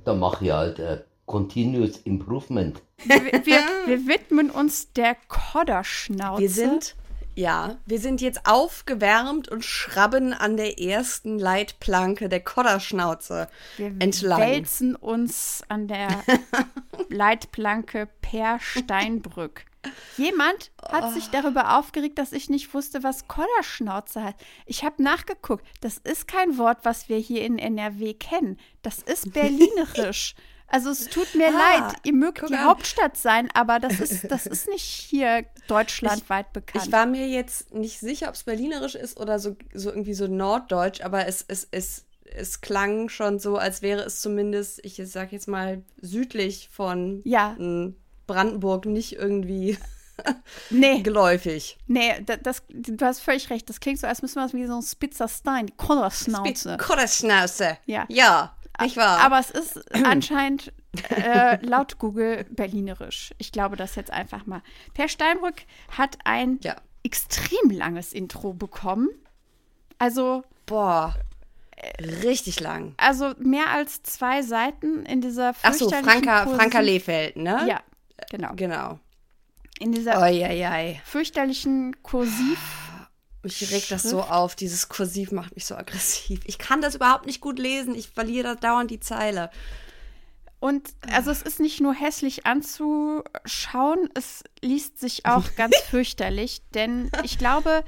[0.04, 2.82] da mache ich halt äh, Continuous Improvement.
[3.04, 6.42] Wir, wir, wir widmen uns der Kodderschnauze.
[6.42, 6.96] Wir sind,
[7.34, 14.40] ja, wir sind jetzt aufgewärmt und schrabben an der ersten Leitplanke der Kodderschnauze wir entlang.
[14.40, 16.08] Wir wälzen uns an der
[17.08, 19.64] Leitplanke per Steinbrück.
[20.16, 24.36] Jemand hat sich darüber aufgeregt, dass ich nicht wusste, was Kodderschnauze hat.
[24.66, 25.66] Ich habe nachgeguckt.
[25.80, 28.58] Das ist kein Wort, was wir hier in NRW kennen.
[28.82, 30.34] Das ist berlinerisch.
[30.66, 32.64] Also es tut mir ah, leid, ihr mögt die an.
[32.64, 36.86] Hauptstadt sein, aber das ist, das ist nicht hier deutschlandweit ich, bekannt.
[36.86, 40.26] Ich war mir jetzt nicht sicher, ob es berlinerisch ist oder so, so irgendwie so
[40.26, 45.32] norddeutsch, aber es, es, es, es klang schon so, als wäre es zumindest, ich sag
[45.32, 47.56] jetzt mal, südlich von ja.
[48.26, 49.78] Brandenburg nicht irgendwie
[50.70, 51.02] nee.
[51.02, 51.78] geläufig.
[51.86, 53.68] Nee, das, das, du hast völlig recht.
[53.68, 56.76] Das klingt so, als müssen wir es wie so ein spitzer Stein, Kodderschnauze.
[56.78, 57.78] Kodderschnauze.
[57.86, 58.06] Ja.
[58.08, 58.53] Ja.
[58.80, 59.20] Nicht wahr?
[59.20, 60.72] Aber es ist anscheinend
[61.10, 63.34] äh, laut Google berlinerisch.
[63.38, 64.62] Ich glaube das jetzt einfach mal.
[64.94, 65.62] Per Steinbrück
[65.96, 66.76] hat ein ja.
[67.02, 69.08] extrem langes Intro bekommen.
[69.98, 70.44] Also.
[70.66, 71.14] Boah.
[72.00, 72.94] Richtig lang.
[72.96, 77.66] Also mehr als zwei Seiten in dieser Ach so, Franka, Franka Lehfeld, ne?
[77.68, 77.80] Ja,
[78.30, 78.52] genau.
[78.54, 78.98] Genau.
[79.80, 81.00] In dieser oi, oi, oi.
[81.04, 82.83] fürchterlichen Kursiv
[83.44, 84.54] mich regt das so auf.
[84.56, 86.40] Dieses Kursiv macht mich so aggressiv.
[86.44, 87.94] Ich kann das überhaupt nicht gut lesen.
[87.94, 89.50] Ich verliere da dauernd die Zeile.
[90.64, 97.10] Und also es ist nicht nur hässlich anzuschauen, es liest sich auch ganz fürchterlich, denn
[97.22, 97.84] ich glaube,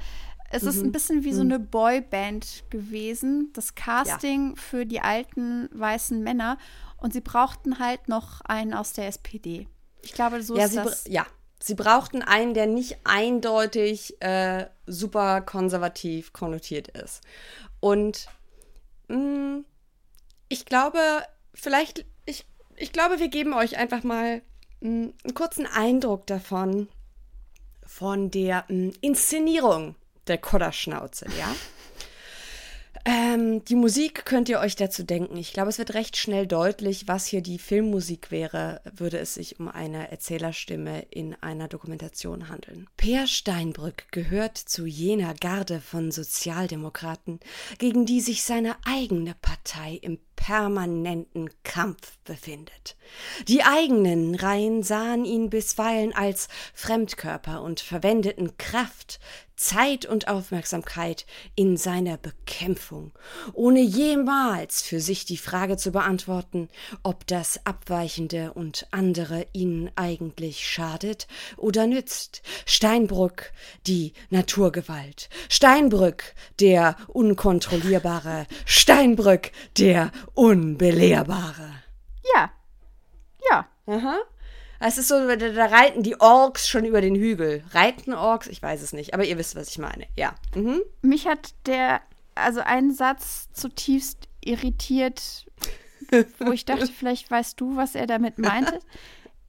[0.51, 0.91] es ist ein mhm.
[0.91, 1.53] bisschen wie so mhm.
[1.53, 4.61] eine Boyband gewesen, das Casting ja.
[4.61, 6.59] für die alten weißen Männer
[6.97, 9.67] und sie brauchten halt noch einen aus der SPD.
[10.03, 11.05] Ich glaube, so ja, ist das.
[11.07, 11.25] Ja,
[11.59, 17.21] Sie brauchten einen, der nicht eindeutig äh, super konservativ konnotiert ist.
[17.79, 18.27] Und
[19.07, 19.65] mh, mm,
[20.49, 20.99] ich glaube,
[21.53, 22.45] vielleicht, ich,
[22.75, 24.41] ich glaube, wir geben euch einfach mal
[24.81, 26.87] mh, mm, einen kurzen Eindruck davon,
[27.85, 29.95] von der mh, mm, Inszenierung
[30.27, 31.55] der Kodderschnauze, ja?
[33.09, 35.37] Ähm, die Musik könnt ihr euch dazu denken.
[35.37, 39.61] Ich glaube, es wird recht schnell deutlich, was hier die Filmmusik wäre, würde es sich
[39.61, 42.89] um eine Erzählerstimme in einer Dokumentation handeln.
[42.97, 47.39] Peer Steinbrück gehört zu jener Garde von Sozialdemokraten,
[47.77, 52.95] gegen die sich seine eigene Partei im permanenten Kampf befindet.
[53.49, 59.19] Die eigenen Reihen sahen ihn bisweilen als Fremdkörper und verwendeten Kraft,
[59.57, 61.25] Zeit und Aufmerksamkeit
[61.55, 63.11] in seiner Bekämpfung,
[63.53, 66.69] ohne jemals für sich die Frage zu beantworten,
[67.01, 71.27] ob das Abweichende und andere ihnen eigentlich schadet
[71.57, 72.43] oder nützt.
[72.67, 73.51] Steinbrück,
[73.87, 75.29] die Naturgewalt.
[75.49, 78.45] Steinbrück, der Unkontrollierbare.
[78.65, 81.83] Steinbrück, der Unbelehrbare.
[82.35, 82.51] Ja.
[83.49, 83.67] Ja.
[83.87, 84.19] Aha.
[84.79, 87.63] Es ist so, da, reiten die Orks schon über den Hügel.
[87.71, 88.45] Reiten Orks?
[88.45, 90.05] Ich weiß es nicht, aber ihr wisst, was ich meine.
[90.15, 90.35] Ja.
[90.53, 90.83] Mhm.
[91.01, 92.01] Mich hat der,
[92.35, 95.47] also ein Satz zutiefst irritiert,
[96.37, 98.79] wo ich dachte, vielleicht weißt du, was er damit meinte.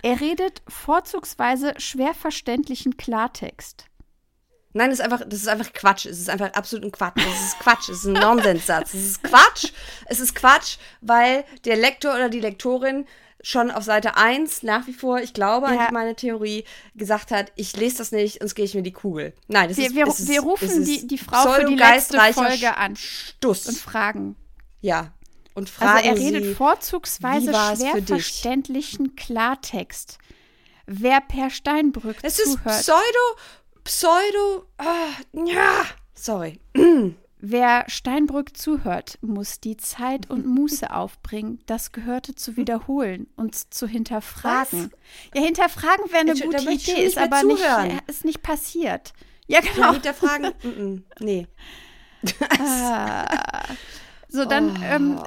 [0.00, 3.86] Er redet vorzugsweise schwer verständlichen Klartext.
[4.72, 6.06] Nein, das ist einfach, das ist einfach Quatsch.
[6.06, 7.16] Es ist einfach absolut ein Quatsch.
[7.16, 7.88] Das ist Quatsch.
[7.88, 8.94] Es ist ein Nonsenssatz.
[8.94, 9.72] Es ist Quatsch.
[10.06, 13.06] Es ist Quatsch, weil der Lektor oder die Lektorin
[13.40, 15.86] schon auf Seite 1 nach wie vor, ich glaube ja.
[15.86, 16.64] an meine Theorie,
[16.94, 19.32] gesagt hat, ich lese das nicht, sonst gehe ich mir die Kugel.
[19.46, 22.76] Nein, das wir, ist wir, es wir rufen die, die Frau für die letzte Folge
[22.76, 23.66] an Stuss.
[23.66, 24.36] und fragen.
[24.80, 25.12] Ja,
[25.54, 30.18] und fragen Also er redet sie, vorzugsweise schwer verständlichen Klartext.
[30.86, 32.60] Wer per Steinbrück es zuhört.
[32.64, 33.40] Es ist Pseudo,
[33.88, 36.60] Pseudo, ah, ja, sorry.
[37.38, 43.86] Wer Steinbrück zuhört, muss die Zeit und Muße aufbringen, das Gehörte zu wiederholen und zu
[43.86, 44.90] hinterfragen.
[44.92, 45.34] Was?
[45.34, 47.64] Ja, hinterfragen wäre eine ich, gute Idee, ist aber nicht,
[48.08, 49.14] ist nicht passiert.
[49.46, 49.86] Ja, genau.
[49.86, 51.46] Ja, hinterfragen, mm -mm, nee.
[52.60, 53.24] ah.
[54.30, 54.84] So, dann oh.
[54.84, 55.18] ähm,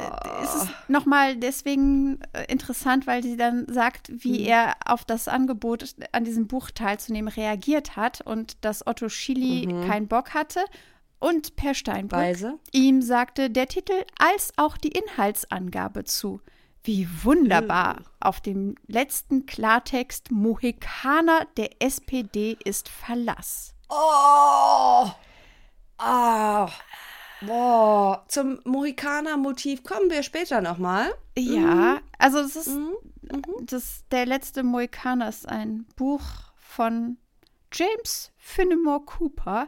[0.44, 4.48] ist es nochmal deswegen äh, interessant, weil sie dann sagt, wie mhm.
[4.48, 9.88] er auf das Angebot, an diesem Buch teilzunehmen, reagiert hat und dass Otto Schily mhm.
[9.88, 10.60] keinen Bock hatte
[11.20, 12.60] und Per Steinbrück Weise.
[12.72, 16.42] ihm sagte der Titel als auch die Inhaltsangabe zu.
[16.84, 18.00] Wie wunderbar.
[18.00, 18.06] Mhm.
[18.20, 23.76] Auf dem letzten Klartext Mohikaner der SPD ist Verlass.
[23.90, 25.12] Oh!
[25.98, 26.70] Ah!
[27.42, 31.12] Boah, zum Mohikaner-Motiv kommen wir später nochmal.
[31.38, 32.00] Ja, mhm.
[32.18, 32.94] also es ist mhm.
[33.24, 33.44] mhm.
[33.66, 36.22] das, der letzte Mohikaner ist ein Buch
[36.56, 37.18] von
[37.74, 39.68] James Fenimore Cooper.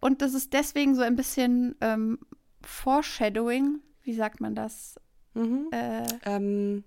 [0.00, 2.18] Und das ist deswegen so ein bisschen ähm,
[2.62, 4.96] Foreshadowing, wie sagt man das?
[5.34, 5.68] Mhm.
[5.72, 6.84] Äh, ähm,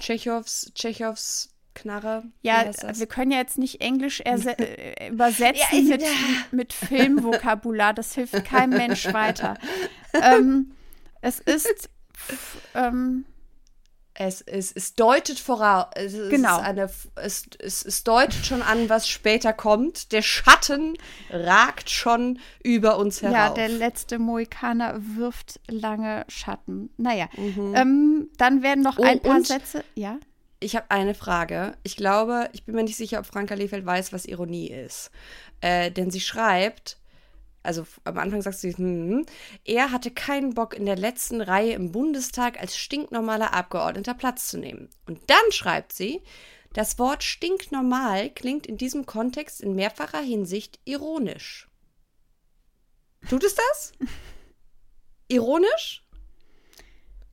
[0.00, 2.24] Tschechows, Tschechows Knarre.
[2.42, 6.04] Ja, wir können ja jetzt nicht Englisch äh, übersetzen ja, mit,
[6.50, 7.94] mit Filmvokabular.
[7.94, 9.58] Das hilft keinem Mensch weiter.
[10.14, 10.72] ähm,
[11.20, 11.88] es ist
[12.74, 13.24] ähm,
[14.14, 16.58] es, es, es deutet voraus, es, genau.
[16.58, 20.12] Eine, es, es, es deutet schon an, was später kommt.
[20.12, 20.94] Der Schatten
[21.30, 23.34] ragt schon über uns herauf.
[23.34, 26.90] Ja, der letzte Mohikaner wirft lange Schatten.
[26.98, 27.74] Naja, mhm.
[27.74, 29.82] ähm, dann werden noch oh, ein paar Sätze.
[29.94, 30.18] Ja.
[30.62, 31.76] Ich habe eine Frage.
[31.82, 35.10] Ich glaube, ich bin mir nicht sicher, ob Franka Lefeld weiß, was Ironie ist.
[35.60, 36.98] Äh, denn sie schreibt,
[37.62, 39.26] also am Anfang sagst du, hm, hm,
[39.64, 44.58] er hatte keinen Bock in der letzten Reihe im Bundestag als stinknormaler Abgeordneter Platz zu
[44.58, 44.88] nehmen.
[45.06, 46.22] Und dann schreibt sie,
[46.72, 51.68] das Wort stinknormal klingt in diesem Kontext in mehrfacher Hinsicht ironisch.
[53.28, 53.92] Tut es das?
[55.28, 56.04] Ironisch?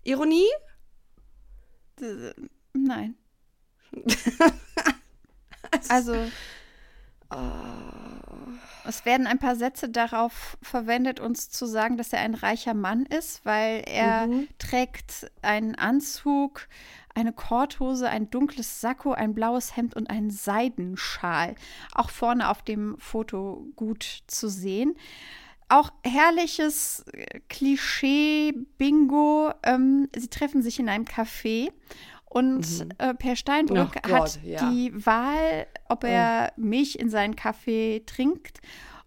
[0.04, 0.48] Ironie?
[2.74, 3.16] Nein.
[5.90, 6.16] also.
[7.32, 7.36] Oh.
[8.90, 13.06] Es werden ein paar Sätze darauf verwendet, uns zu sagen, dass er ein reicher Mann
[13.06, 14.48] ist, weil er mhm.
[14.58, 16.68] trägt einen Anzug,
[17.14, 21.54] eine Korthose, ein dunkles Sakko, ein blaues Hemd und einen Seidenschal.
[21.94, 24.96] Auch vorne auf dem Foto gut zu sehen.
[25.68, 29.54] Auch herrliches äh, Klischee-Bingo.
[29.64, 31.72] Ähm, sie treffen sich in einem Café
[32.30, 32.92] und mhm.
[33.00, 34.70] äh, Per Steinbrück oh Gott, hat ja.
[34.70, 36.62] die Wahl, ob er oh.
[36.62, 38.60] Milch in seinen Kaffee trinkt.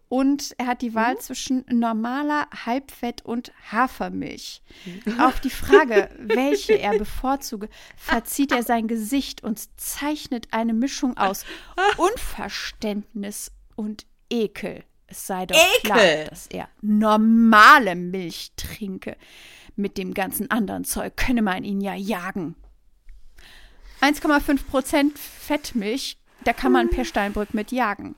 [0.09, 1.21] Und er hat die Wahl mhm.
[1.21, 4.61] zwischen normaler Halbfett und Hafermilch.
[4.85, 5.21] Mhm.
[5.21, 11.47] Auf die Frage, welche er bevorzuge, verzieht er sein Gesicht und zeichnet eine Mischung aus
[11.97, 14.85] Unverständnis und Ekel.
[15.07, 15.91] Es sei doch Ekel.
[15.91, 19.17] klar, dass er normale Milch trinke.
[19.77, 22.57] Mit dem ganzen anderen Zeug könne man ihn ja jagen.
[24.03, 28.17] 1,5 Prozent Fettmilch, da kann man Per Steinbrück mit jagen.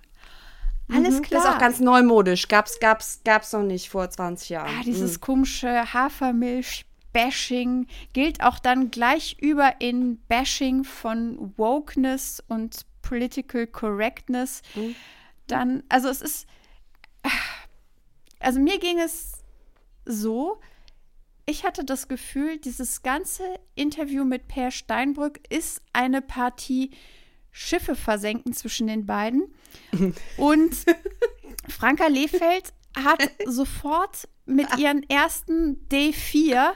[0.93, 1.43] Alles klar.
[1.43, 2.49] Das ist auch ganz neumodisch.
[2.49, 4.71] Gab's, gab's, gab's noch nicht vor 20 Jahren.
[4.81, 5.21] Ah, dieses mhm.
[5.21, 14.63] komische Hafermilch-Bashing gilt auch dann gleich über in Bashing von Wokeness und Political Correctness.
[14.75, 14.95] Mhm.
[15.47, 16.47] Dann, also es ist,
[18.41, 19.33] also mir ging es
[20.05, 20.61] so,
[21.47, 23.43] ich hatte das Gefühl, dieses ganze
[23.75, 26.91] Interview mit Per Steinbrück ist eine Partie
[27.51, 29.55] Schiffe versenken zwischen den beiden.
[30.37, 30.75] Und
[31.69, 36.73] Franka Lehfeld hat sofort mit ihren ersten D4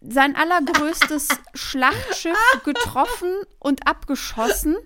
[0.00, 4.76] sein allergrößtes Schlachtschiff getroffen und abgeschossen.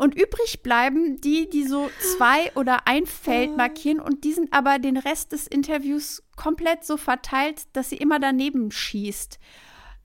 [0.00, 4.78] Und übrig bleiben die, die so zwei oder ein Feld markieren und die sind aber
[4.78, 9.38] den Rest des Interviews komplett so verteilt, dass sie immer daneben schießt.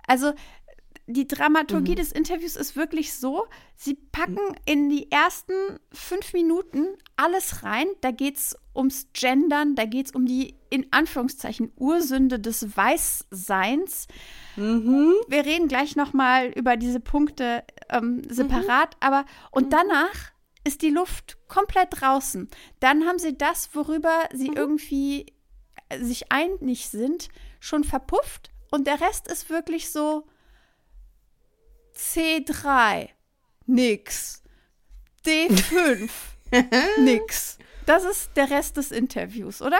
[0.05, 0.33] Also
[1.07, 1.97] die Dramaturgie mhm.
[1.97, 3.45] des Interviews ist wirklich so,
[3.75, 5.53] sie packen in die ersten
[5.91, 7.85] fünf Minuten alles rein.
[8.01, 14.07] Da geht es ums Gendern, da geht es um die in Anführungszeichen Ursünde des Weißseins.
[14.55, 15.13] Mhm.
[15.27, 18.99] Wir reden gleich noch mal über diese Punkte ähm, separat, mhm.
[19.01, 19.69] aber und mhm.
[19.69, 20.31] danach
[20.63, 22.49] ist die Luft komplett draußen.
[22.79, 24.57] Dann haben sie das, worüber sie mhm.
[24.57, 25.27] irgendwie
[25.89, 27.29] äh, sich einig sind,
[27.59, 30.25] schon verpufft und der Rest ist wirklich so
[31.97, 33.09] C3
[33.65, 34.43] nix.
[35.25, 36.09] D5
[36.99, 37.57] nix.
[37.85, 39.79] Das ist der Rest des Interviews, oder?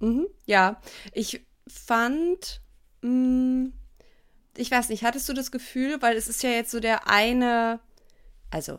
[0.00, 0.80] Mhm, ja,
[1.12, 2.60] ich fand,
[3.02, 3.72] mh, mm,
[4.56, 7.80] ich weiß nicht, hattest du das Gefühl, weil es ist ja jetzt so der eine,
[8.50, 8.78] also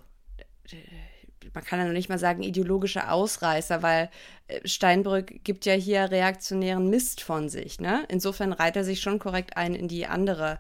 [1.54, 4.10] man kann ja noch nicht mal sagen ideologische Ausreißer, weil
[4.48, 7.80] äh, Steinbrück gibt ja hier reaktionären Mist von sich.
[7.80, 8.06] Ne?
[8.10, 10.60] Insofern reiht er sich schon korrekt ein in die andere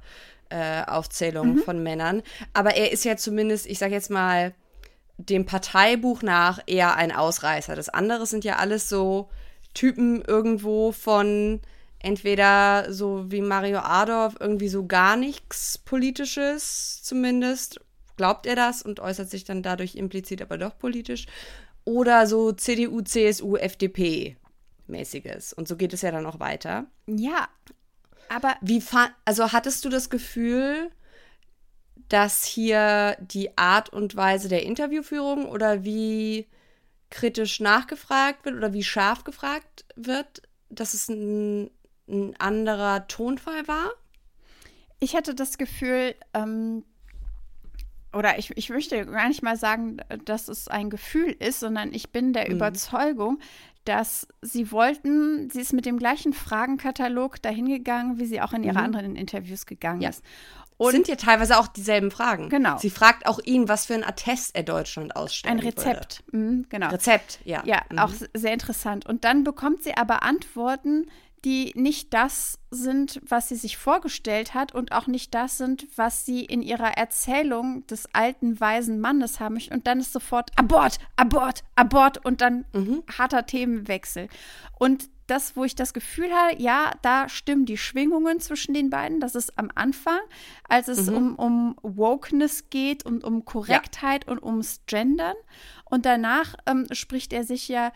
[0.53, 1.57] äh, Aufzählung mhm.
[1.59, 2.21] von Männern.
[2.53, 4.53] Aber er ist ja zumindest, ich sage jetzt mal,
[5.17, 7.75] dem Parteibuch nach eher ein Ausreißer.
[7.75, 9.29] Das andere sind ja alles so
[9.73, 11.59] Typen irgendwo von
[11.97, 17.79] entweder so wie Mario Adorf irgendwie so gar nichts Politisches zumindest,
[18.17, 21.25] glaubt er das und äußert sich dann dadurch implizit aber doch politisch,
[21.85, 24.37] oder so CDU, CSU, FDP
[24.85, 25.53] mäßiges.
[25.53, 26.85] Und so geht es ja dann auch weiter.
[27.07, 27.47] Ja,
[28.33, 28.55] aber.
[28.61, 28.83] Wie
[29.25, 30.91] also hattest du das Gefühl,
[32.09, 36.47] dass hier die Art und Weise der Interviewführung oder wie
[37.09, 41.69] kritisch nachgefragt wird oder wie scharf gefragt wird, dass es ein,
[42.07, 43.91] ein anderer Tonfall war?
[44.99, 46.83] Ich hatte das Gefühl, ähm,
[48.13, 52.11] oder ich, ich möchte gar nicht mal sagen, dass es ein Gefühl ist, sondern ich
[52.11, 52.55] bin der mhm.
[52.55, 53.39] Überzeugung,
[53.85, 58.79] dass sie wollten, sie ist mit dem gleichen Fragenkatalog dahingegangen, wie sie auch in ihre
[58.79, 58.85] mhm.
[58.85, 60.09] anderen Interviews gegangen ja.
[60.09, 60.23] ist.
[60.77, 62.49] Und sind ja teilweise auch dieselben Fragen.
[62.49, 62.77] Genau.
[62.77, 65.51] Sie fragt auch ihn, was für ein Attest er Deutschland ausstellt.
[65.51, 66.89] Ein Rezept, mhm, genau.
[66.89, 67.61] Rezept, ja.
[67.65, 67.99] Ja, mhm.
[67.99, 69.05] auch sehr interessant.
[69.05, 71.07] Und dann bekommt sie aber Antworten,
[71.45, 76.25] die nicht das sind, was sie sich vorgestellt hat und auch nicht das sind, was
[76.25, 79.73] sie in ihrer Erzählung des alten, weisen Mannes haben möchte.
[79.73, 83.03] Und dann ist sofort Abort, Abort, Abort und dann mhm.
[83.17, 84.29] harter Themenwechsel.
[84.79, 89.19] Und das, wo ich das Gefühl habe, ja, da stimmen die Schwingungen zwischen den beiden.
[89.19, 90.19] Das ist am Anfang,
[90.67, 91.15] als es mhm.
[91.15, 94.31] um, um Wokeness geht und um Korrektheit ja.
[94.31, 95.35] und ums Gendern.
[95.85, 97.91] Und danach ähm, spricht er sich ja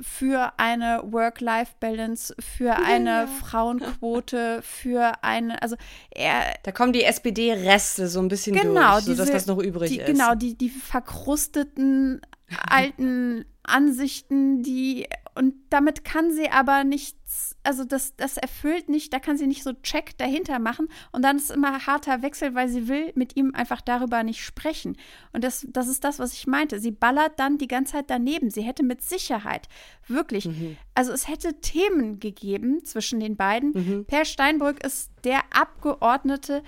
[0.00, 3.26] für eine Work-Life-Balance, für eine ja.
[3.26, 5.76] Frauenquote, für eine, also
[6.10, 6.54] er.
[6.62, 9.98] Da kommen die SPD-Reste so ein bisschen genau, durch, sodass diese, das noch übrig die,
[10.00, 10.06] ist.
[10.06, 12.20] Genau, die, die verkrusteten
[12.68, 19.20] alten Ansichten, die und damit kann sie aber nichts, also das, das erfüllt nicht, da
[19.20, 22.88] kann sie nicht so Check dahinter machen und dann ist immer harter Wechsel, weil sie
[22.88, 24.96] will mit ihm einfach darüber nicht sprechen.
[25.32, 26.80] Und das, das ist das, was ich meinte.
[26.80, 28.50] Sie ballert dann die ganze Zeit daneben.
[28.50, 29.68] Sie hätte mit Sicherheit
[30.08, 30.76] wirklich, mhm.
[30.94, 33.72] also es hätte Themen gegeben zwischen den beiden.
[33.72, 34.04] Mhm.
[34.06, 36.62] Per Steinbrück ist der Abgeordnete,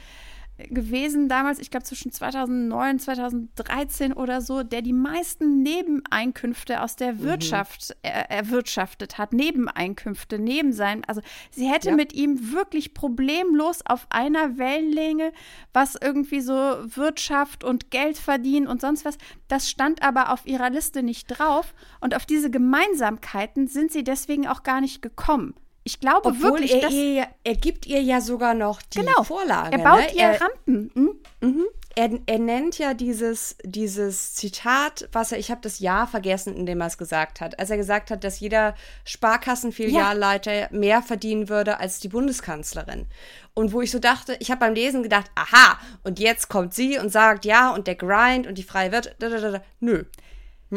[0.68, 6.96] gewesen damals, ich glaube zwischen 2009 und 2013 oder so, der die meisten Nebeneinkünfte aus
[6.96, 7.22] der mhm.
[7.22, 7.94] Wirtschaft mhm.
[8.02, 9.32] er, erwirtschaftet hat.
[9.32, 11.02] Nebeneinkünfte, neben sein.
[11.06, 11.96] Also sie hätte ja.
[11.96, 15.32] mit ihm wirklich problemlos auf einer Wellenlänge,
[15.72, 19.18] was irgendwie so Wirtschaft und Geld verdienen und sonst was.
[19.48, 21.74] Das stand aber auf ihrer Liste nicht drauf.
[22.00, 25.54] Und auf diese Gemeinsamkeiten sind sie deswegen auch gar nicht gekommen.
[25.84, 29.24] Ich glaube Obwohl wirklich, er, dass ihr, er gibt ihr ja sogar noch die genau,
[29.24, 29.72] Vorlage.
[29.72, 30.14] Er baut ne?
[30.14, 30.90] ihr er, Rampen.
[30.94, 31.20] Hm?
[31.40, 31.64] Mhm.
[31.94, 36.64] Er, er, nennt ja dieses, dieses Zitat, was er, ich habe das Jahr vergessen, in
[36.64, 38.74] dem er es gesagt hat, als er gesagt hat, dass jeder
[39.04, 40.68] Sparkassenfilialleiter ja.
[40.70, 43.06] mehr verdienen würde als die Bundeskanzlerin.
[43.52, 46.96] Und wo ich so dachte, ich habe beim Lesen gedacht, aha, und jetzt kommt sie
[46.96, 50.04] und sagt, ja, und der Grind und die freie Wirtschaft, nö.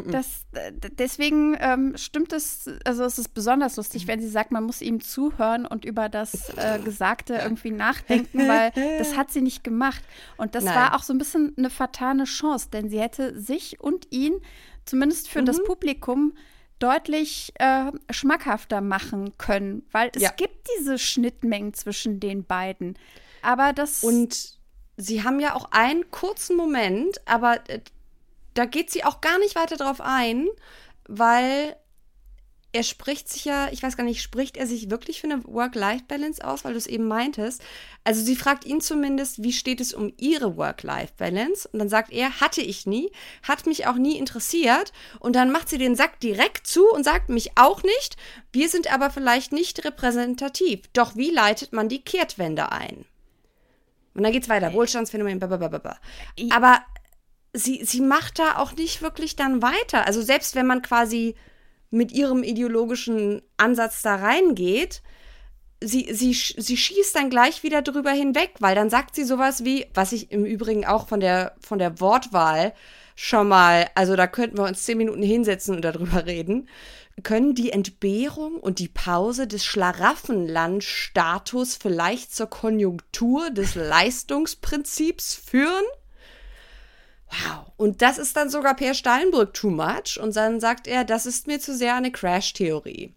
[0.03, 0.45] Das,
[0.97, 5.01] deswegen ähm, stimmt es, also es ist besonders lustig, wenn sie sagt, man muss ihm
[5.01, 10.03] zuhören und über das äh, Gesagte irgendwie nachdenken, weil das hat sie nicht gemacht.
[10.37, 10.75] Und das Nein.
[10.75, 14.33] war auch so ein bisschen eine fatale Chance, denn sie hätte sich und ihn,
[14.85, 15.45] zumindest für mhm.
[15.45, 16.33] das Publikum,
[16.79, 20.31] deutlich äh, schmackhafter machen können, weil es ja.
[20.31, 22.97] gibt diese Schnittmengen zwischen den beiden.
[23.41, 24.03] Aber das.
[24.03, 24.57] Und
[24.97, 27.79] sie haben ja auch einen kurzen Moment, aber äh,
[28.55, 30.47] da geht sie auch gar nicht weiter drauf ein,
[31.07, 31.75] weil
[32.75, 36.45] er spricht sich ja, ich weiß gar nicht, spricht er sich wirklich für eine Work-Life-Balance
[36.45, 37.63] aus, weil du es eben meintest?
[38.03, 41.69] Also sie fragt ihn zumindest, wie steht es um ihre Work-Life-Balance?
[41.71, 44.91] Und dann sagt er, hatte ich nie, hat mich auch nie interessiert.
[45.21, 48.17] Und dann macht sie den Sack direkt zu und sagt, mich auch nicht.
[48.51, 50.81] Wir sind aber vielleicht nicht repräsentativ.
[50.91, 53.05] Doch wie leitet man die Kehrtwende ein?
[54.15, 54.73] Und dann geht's weiter.
[54.73, 55.97] Wohlstandsphänomen, blablabla.
[56.51, 56.81] Aber
[57.55, 60.05] sie, sie macht da auch nicht wirklich dann weiter.
[60.05, 61.35] Also selbst wenn man quasi
[61.89, 65.01] mit ihrem ideologischen Ansatz da reingeht,
[65.81, 69.87] sie, sie, sie schießt dann gleich wieder drüber hinweg, weil dann sagt sie sowas wie,
[69.93, 72.73] was ich im Übrigen auch von der, von der Wortwahl
[73.15, 76.67] schon mal, also da könnten wir uns zehn Minuten hinsetzen und darüber reden,
[77.23, 85.85] können die Entbehrung und die Pause des Schlaraffenlandstatus vielleicht zur Konjunktur des Leistungsprinzips führen?
[87.43, 87.71] Wow.
[87.77, 90.19] Und das ist dann sogar Per Steinbrück too much.
[90.21, 93.13] Und dann sagt er, das ist mir zu sehr eine Crash-Theorie.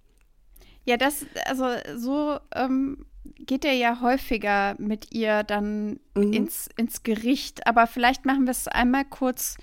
[0.85, 1.67] Ja, das, also
[1.97, 3.05] so ähm,
[3.39, 6.33] geht er ja häufiger mit ihr dann mhm.
[6.33, 7.67] ins, ins Gericht.
[7.67, 9.57] Aber vielleicht machen wir es einmal kurz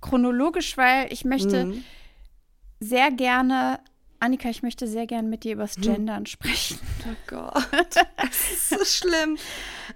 [0.00, 1.84] chronologisch, weil ich möchte mhm.
[2.80, 3.80] sehr gerne
[4.22, 5.82] Annika, ich möchte sehr gerne mit dir über das hm.
[5.82, 6.78] Gendern sprechen.
[7.04, 7.66] Oh Gott,
[8.16, 9.36] das ist so schlimm.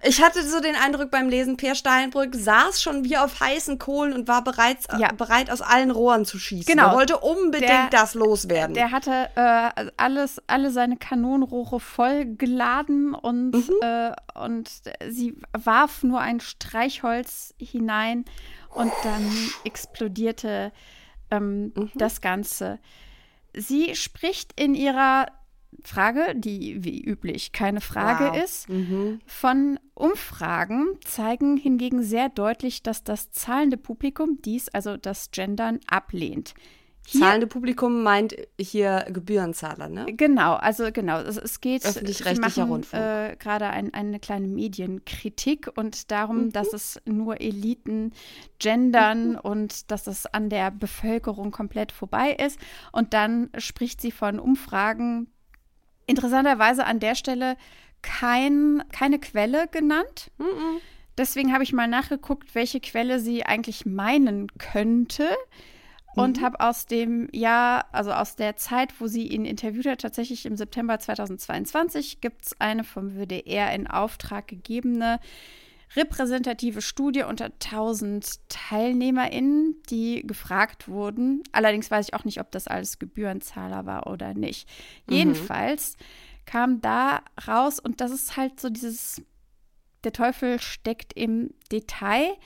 [0.03, 4.13] Ich hatte so den Eindruck beim Lesen, Per Steinbrück saß schon wie auf heißen Kohlen
[4.13, 5.13] und war bereits ja.
[5.13, 6.67] bereit, aus allen Rohren zu schießen.
[6.67, 6.89] Genau.
[6.89, 8.75] Er wollte unbedingt der, das loswerden.
[8.75, 13.75] Der hatte äh, alles, alle seine Kanonenrohre voll geladen und, mhm.
[13.81, 14.69] äh, und
[15.09, 18.25] sie warf nur ein Streichholz hinein
[18.71, 19.31] und dann
[19.65, 20.73] explodierte
[21.31, 21.91] ähm, mhm.
[21.95, 22.81] das Ganze.
[23.57, 25.27] Sie spricht in ihrer
[25.83, 28.45] Frage, die wie üblich keine Frage wow.
[28.45, 29.21] ist, mhm.
[29.27, 36.55] von Umfragen zeigen hingegen sehr deutlich, dass das zahlende Publikum dies, also das Gendern, ablehnt.
[37.09, 40.07] Hier, Zahlende Publikum meint hier Gebührenzahler, ne?
[40.17, 41.21] Genau, also genau.
[41.21, 43.01] Es, es geht öffentlich-rechtlicher Rundfunk.
[43.01, 46.53] Äh, gerade ein, eine kleine Medienkritik und darum, mhm.
[46.53, 48.13] dass es nur Eliten
[48.59, 49.39] gendern mhm.
[49.39, 52.59] und dass es an der Bevölkerung komplett vorbei ist.
[52.91, 55.29] Und dann spricht sie von Umfragen.
[56.07, 57.57] Interessanterweise an der Stelle
[58.03, 60.33] kein, keine Quelle genannt.
[60.39, 60.81] Mhm.
[61.17, 65.29] Deswegen habe ich mal nachgeguckt, welche Quelle sie eigentlich meinen könnte
[66.17, 66.45] und mhm.
[66.45, 70.57] habe aus dem Jahr, also aus der Zeit, wo sie ihn interviewt hat, tatsächlich im
[70.57, 75.21] September 2022, gibt es eine vom WDR in Auftrag gegebene
[75.95, 81.43] repräsentative Studie unter 1000 TeilnehmerInnen, die gefragt wurden.
[81.53, 84.69] Allerdings weiß ich auch nicht, ob das alles Gebührenzahler war oder nicht.
[85.07, 85.15] Mhm.
[85.15, 85.97] Jedenfalls
[86.47, 89.23] kam da raus, und das ist halt so dieses,
[90.03, 92.37] der Teufel steckt im Detail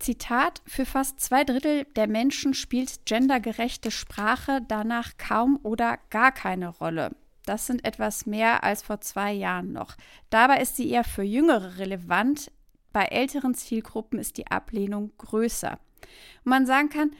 [0.00, 6.68] Zitat, für fast zwei Drittel der Menschen spielt gendergerechte Sprache danach kaum oder gar keine
[6.68, 7.14] Rolle.
[7.46, 9.96] Das sind etwas mehr als vor zwei Jahren noch.
[10.30, 12.50] Dabei ist sie eher für Jüngere relevant.
[12.92, 15.78] Bei älteren Zielgruppen ist die Ablehnung größer.
[16.44, 17.12] Und man sagen kann,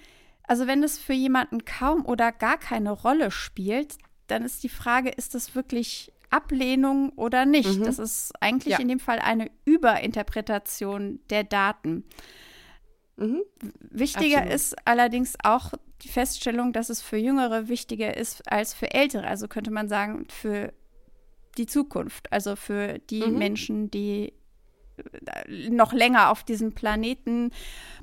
[0.44, 5.10] also wenn es für jemanden kaum oder gar keine Rolle spielt, dann ist die Frage,
[5.10, 7.78] ist das wirklich Ablehnung oder nicht?
[7.78, 7.84] Mhm.
[7.84, 8.78] Das ist eigentlich ja.
[8.78, 12.04] in dem Fall eine Überinterpretation der Daten.
[13.20, 13.42] Mhm.
[13.90, 14.54] Wichtiger Absolut.
[14.54, 19.26] ist allerdings auch die Feststellung, dass es für Jüngere wichtiger ist als für Ältere.
[19.26, 20.72] Also könnte man sagen, für
[21.58, 23.38] die Zukunft, also für die mhm.
[23.38, 24.32] Menschen, die
[24.96, 27.50] äh, noch länger auf diesem Planeten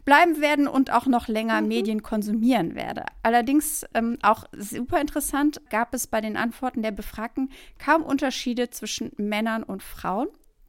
[0.05, 1.67] bleiben werden und auch noch länger mhm.
[1.67, 3.03] Medien konsumieren werde.
[3.23, 7.49] Allerdings ähm, auch super interessant gab es bei den Antworten der Befragten
[7.83, 10.27] kaum Unterschiede zwischen Männern und Frauen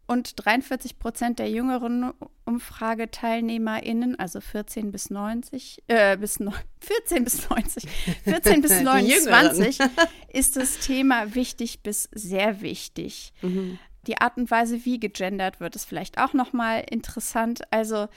[0.08, 2.12] und 43 Prozent der jüngeren
[2.46, 7.84] UmfrageteilnehmerInnen, also 14 bis 90, äh, bis no, 14 bis 90,
[8.24, 9.78] 14 bis 29,
[10.32, 13.34] ist das Thema wichtig bis sehr wichtig.
[13.42, 13.78] Mhm.
[14.06, 17.60] Die Art und Weise, wie gegendert wird, ist vielleicht auch nochmal interessant.
[17.70, 18.08] Also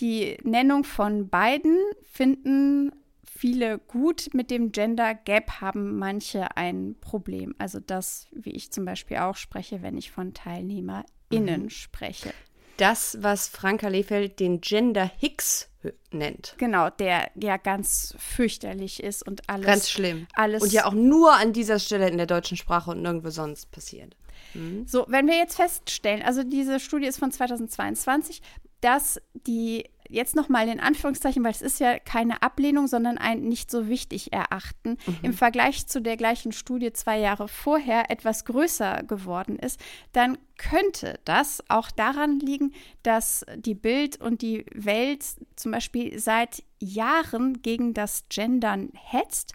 [0.00, 2.92] die Nennung von beiden finden
[3.38, 7.54] viele gut mit dem Gender Gap, haben manche ein Problem.
[7.58, 11.70] Also das, wie ich zum Beispiel auch spreche, wenn ich von TeilnehmerInnen mhm.
[11.70, 12.34] spreche.
[12.78, 15.68] das, was Franka Lefeld den Gender Hicks
[16.10, 16.54] nennt.
[16.58, 19.66] Genau, der ja ganz fürchterlich ist und alles.
[19.66, 20.26] Ganz schlimm.
[20.34, 20.62] Alles.
[20.62, 24.16] Und ja auch nur an dieser Stelle in der deutschen Sprache und nirgendwo sonst passiert.
[24.54, 24.86] Mhm.
[24.86, 28.42] So, wenn wir jetzt feststellen, also diese Studie ist von 2022,
[28.80, 33.70] dass die jetzt nochmal in Anführungszeichen, weil es ist ja keine Ablehnung, sondern ein nicht
[33.70, 35.18] so wichtig erachten, mhm.
[35.22, 39.80] im Vergleich zu der gleichen Studie zwei Jahre vorher etwas größer geworden ist,
[40.12, 45.24] dann könnte das auch daran liegen, dass die Bild und die Welt
[45.56, 49.54] zum Beispiel seit Jahren gegen das Gendern hetzt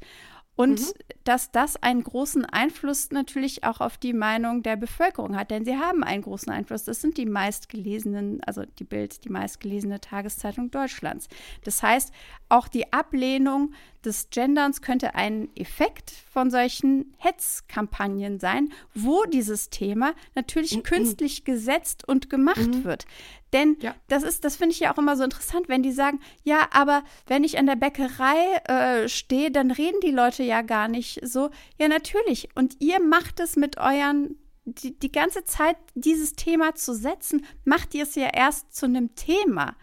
[0.55, 0.93] und mhm.
[1.23, 5.77] dass das einen großen Einfluss natürlich auch auf die Meinung der Bevölkerung hat, denn sie
[5.77, 6.83] haben einen großen Einfluss.
[6.83, 11.27] Das sind die meistgelesenen, also die Bild, die meistgelesene Tageszeitung Deutschlands.
[11.63, 12.13] Das heißt,
[12.49, 13.73] auch die Ablehnung
[14.05, 20.83] des Genderns könnte ein Effekt von solchen Hetzkampagnen sein, wo dieses Thema natürlich mhm.
[20.83, 22.83] künstlich gesetzt und gemacht mhm.
[22.83, 23.05] wird.
[23.53, 23.95] Denn ja.
[24.07, 27.03] das ist, das finde ich ja auch immer so interessant, wenn die sagen, ja, aber
[27.27, 31.51] wenn ich an der Bäckerei äh, stehe, dann reden die Leute ja gar nicht so.
[31.77, 32.49] Ja, natürlich.
[32.55, 37.93] Und ihr macht es mit euren die, die ganze Zeit dieses Thema zu setzen, macht
[37.93, 39.75] ihr es ja erst zu einem Thema.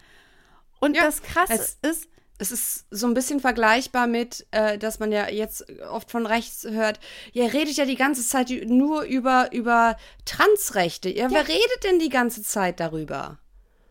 [0.79, 2.09] Und ja, das Krasse ist,
[2.41, 6.63] es ist so ein bisschen vergleichbar mit, äh, dass man ja jetzt oft von rechts
[6.63, 6.99] hört,
[7.33, 11.09] ihr redet ja die ganze Zeit nur über, über Transrechte.
[11.09, 11.31] Ja, ja.
[11.31, 13.37] wer redet denn die ganze Zeit darüber?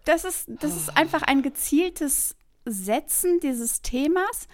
[0.05, 2.34] Das ist, das ist einfach ein gezieltes
[2.64, 4.48] Setzen dieses Themas,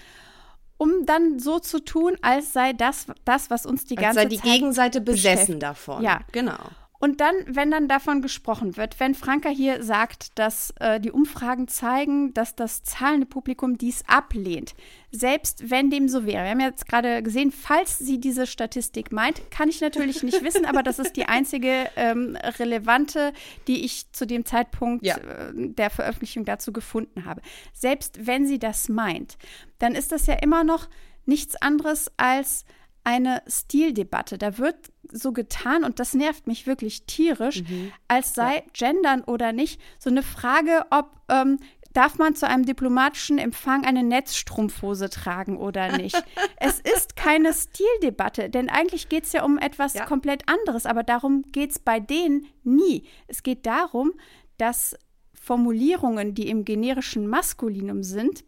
[0.77, 4.37] um dann so zu tun, als sei das das, was uns die ganze als sei
[4.37, 6.03] die Gegenseite besessen davon.
[6.03, 6.59] Ja, genau.
[6.99, 11.69] Und dann, wenn dann davon gesprochen wird, wenn Franka hier sagt, dass äh, die Umfragen
[11.69, 14.75] zeigen, dass das zahlende Publikum dies ablehnt,
[15.11, 16.45] selbst wenn dem so wäre.
[16.45, 20.65] Wir haben jetzt gerade gesehen, falls sie diese Statistik meint, kann ich natürlich nicht wissen,
[20.65, 23.33] aber das ist die einzige ähm, relevante,
[23.67, 25.17] die ich zu dem Zeitpunkt ja.
[25.17, 27.43] äh, der Veröffentlichung dazu gefunden habe.
[27.73, 29.37] Selbst wenn sie das meint,
[29.79, 30.89] dann ist das ja immer noch
[31.27, 32.65] nichts anderes als
[33.07, 34.37] eine Stildebatte.
[34.37, 34.77] Da wird
[35.13, 37.93] so getan, und das nervt mich wirklich tierisch, mhm.
[38.09, 38.63] als sei ja.
[38.73, 41.59] Gendern oder nicht so eine Frage, ob ähm,
[41.93, 46.21] darf man zu einem diplomatischen Empfang eine Netzstrumpfhose tragen oder nicht.
[46.57, 50.05] es ist keine Stildebatte, denn eigentlich geht es ja um etwas ja.
[50.05, 53.07] komplett anderes, aber darum geht es bei denen nie.
[53.29, 54.15] Es geht darum,
[54.59, 54.97] dass
[55.33, 58.43] Formulierungen, die im generischen Maskulinum sind,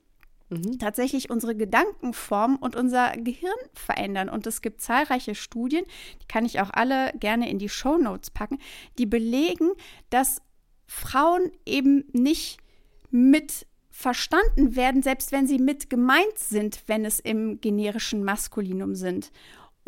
[0.51, 0.78] mhm.
[0.78, 4.28] tatsächlich unsere Gedankenform und unser Gehirn verändern.
[4.28, 5.84] Und es gibt zahlreiche Studien,
[6.22, 8.59] die kann ich auch alle gerne in die Show Notes packen,
[8.99, 9.70] die belegen,
[10.11, 10.42] dass
[10.86, 12.59] Frauen eben nicht
[13.11, 19.32] mit verstanden werden, selbst wenn sie mit gemeint sind, wenn es im generischen Maskulinum sind.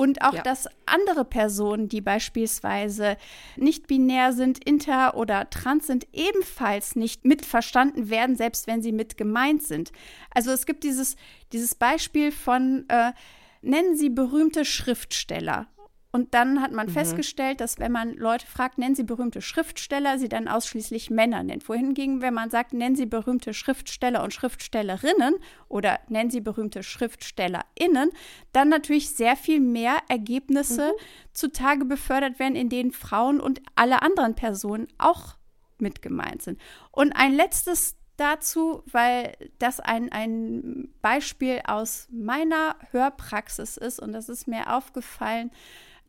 [0.01, 0.41] Und auch, ja.
[0.41, 3.19] dass andere Personen, die beispielsweise
[3.57, 9.19] nicht binär sind, inter oder trans sind, ebenfalls nicht mitverstanden werden, selbst wenn sie mit
[9.19, 9.93] gemeint sind.
[10.35, 11.17] Also es gibt dieses,
[11.53, 13.13] dieses Beispiel von, äh,
[13.61, 15.67] nennen Sie berühmte Schriftsteller.
[16.13, 16.93] Und dann hat man mhm.
[16.93, 21.69] festgestellt, dass wenn man Leute fragt, nennen sie berühmte Schriftsteller, sie dann ausschließlich Männer nennt.
[21.69, 25.37] Wohingegen, wenn man sagt, nennen sie berühmte Schriftsteller und Schriftstellerinnen
[25.69, 28.11] oder nennen sie berühmte SchriftstellerInnen,
[28.53, 31.33] dann natürlich sehr viel mehr Ergebnisse mhm.
[31.33, 35.37] zutage befördert werden, in denen Frauen und alle anderen Personen auch
[35.79, 36.61] mit gemeint sind.
[36.91, 44.29] Und ein letztes dazu, weil das ein, ein Beispiel aus meiner Hörpraxis ist und das
[44.29, 45.51] ist mir aufgefallen,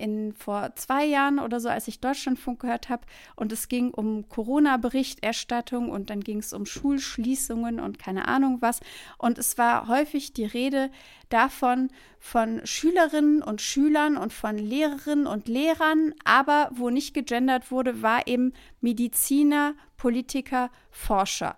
[0.01, 3.03] in vor zwei Jahren oder so, als ich Deutschlandfunk gehört habe.
[3.35, 8.79] Und es ging um Corona-Berichterstattung und dann ging es um Schulschließungen und keine Ahnung was.
[9.17, 10.89] Und es war häufig die Rede
[11.29, 11.89] davon
[12.19, 16.13] von Schülerinnen und Schülern und von Lehrerinnen und Lehrern.
[16.25, 21.55] Aber wo nicht gegendert wurde, war eben Mediziner, Politiker, Forscher.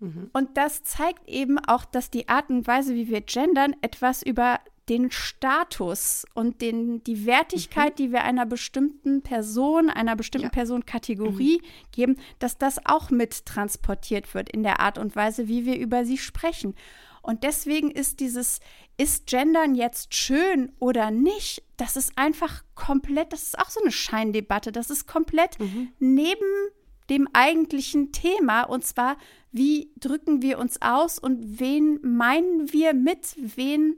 [0.00, 0.30] Mhm.
[0.32, 4.58] Und das zeigt eben auch, dass die Art und Weise, wie wir gendern, etwas über
[4.88, 7.96] den Status und den, die Wertigkeit, mhm.
[7.96, 10.52] die wir einer bestimmten Person, einer bestimmten ja.
[10.52, 11.90] Personenkategorie mhm.
[11.92, 16.04] geben, dass das auch mit transportiert wird in der Art und Weise, wie wir über
[16.04, 16.74] sie sprechen.
[17.22, 18.58] Und deswegen ist dieses,
[18.96, 23.92] ist Gendern jetzt schön oder nicht, das ist einfach komplett, das ist auch so eine
[23.92, 25.92] Scheindebatte, das ist komplett mhm.
[26.00, 26.70] neben
[27.10, 29.16] dem eigentlichen Thema und zwar,
[29.52, 33.96] wie drücken wir uns aus und wen meinen wir mit, wen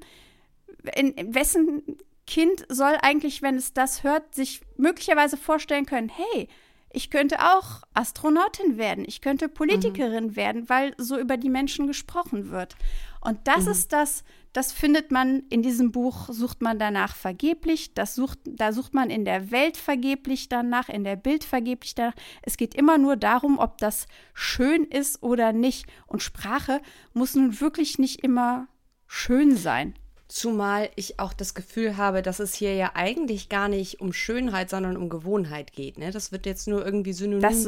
[0.94, 1.82] in wessen
[2.26, 6.48] Kind soll eigentlich, wenn es das hört, sich möglicherweise vorstellen können, hey,
[6.94, 10.36] ich könnte auch Astronautin werden, ich könnte Politikerin mhm.
[10.36, 12.76] werden, weil so über die Menschen gesprochen wird.
[13.20, 13.72] Und das mhm.
[13.72, 18.72] ist das, das findet man in diesem Buch, sucht man danach vergeblich, das sucht, da
[18.72, 22.14] sucht man in der Welt vergeblich danach, in der Bild vergeblich danach.
[22.42, 25.86] Es geht immer nur darum, ob das schön ist oder nicht.
[26.06, 26.80] Und Sprache
[27.12, 28.68] muss nun wirklich nicht immer
[29.08, 29.94] schön sein.
[30.34, 34.68] Zumal ich auch das Gefühl habe, dass es hier ja eigentlich gar nicht um Schönheit,
[34.68, 35.96] sondern um Gewohnheit geht.
[35.96, 36.10] Ne?
[36.10, 37.64] Das wird jetzt nur irgendwie synonym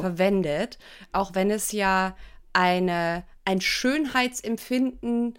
[0.00, 0.78] verwendet,
[1.12, 2.16] auch wenn es ja
[2.54, 5.38] eine, ein Schönheitsempfinden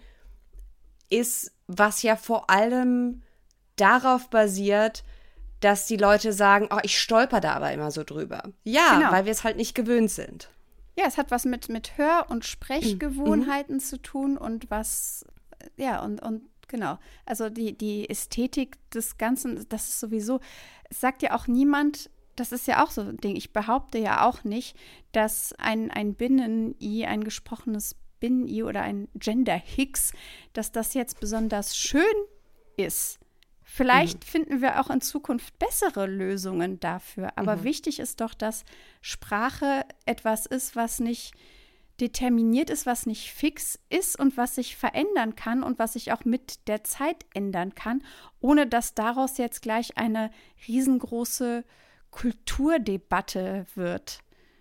[1.10, 3.22] ist, was ja vor allem
[3.74, 5.02] darauf basiert,
[5.58, 8.44] dass die Leute sagen, oh, ich stolper da aber immer so drüber.
[8.62, 9.10] Ja, genau.
[9.10, 10.48] weil wir es halt nicht gewöhnt sind.
[10.96, 13.80] Ja, es hat was mit, mit Hör- und Sprechgewohnheiten mhm.
[13.80, 15.24] zu tun und was,
[15.76, 16.98] ja, und, und genau.
[17.26, 20.40] Also die, die Ästhetik des Ganzen, das ist sowieso,
[20.90, 23.36] es sagt ja auch niemand, das ist ja auch so ein Ding.
[23.36, 24.76] Ich behaupte ja auch nicht,
[25.12, 30.12] dass ein, ein Binnen-I, ein gesprochenes Binnen-I oder ein Gender-Hicks,
[30.52, 32.04] dass das jetzt besonders schön
[32.76, 33.18] ist.
[33.62, 34.28] Vielleicht mhm.
[34.28, 37.32] finden wir auch in Zukunft bessere Lösungen dafür.
[37.36, 37.64] Aber mhm.
[37.64, 38.64] wichtig ist doch, dass
[39.02, 41.34] Sprache etwas ist, was nicht
[42.00, 46.24] determiniert ist, was nicht fix ist und was sich verändern kann und was sich auch
[46.24, 48.02] mit der Zeit ändern kann,
[48.40, 50.30] ohne dass daraus jetzt gleich eine
[50.66, 51.64] riesengroße
[52.10, 54.20] Kulturdebatte wird.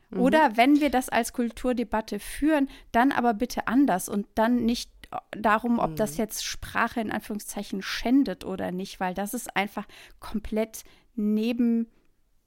[0.10, 0.20] Mhm.
[0.20, 4.92] Oder wenn wir das als Kulturdebatte führen, dann aber bitte anders und dann nicht
[5.32, 5.96] darum, ob mhm.
[5.96, 9.86] das jetzt Sprache in Anführungszeichen schändet oder nicht, weil das ist einfach
[10.20, 10.84] komplett
[11.16, 11.88] neben,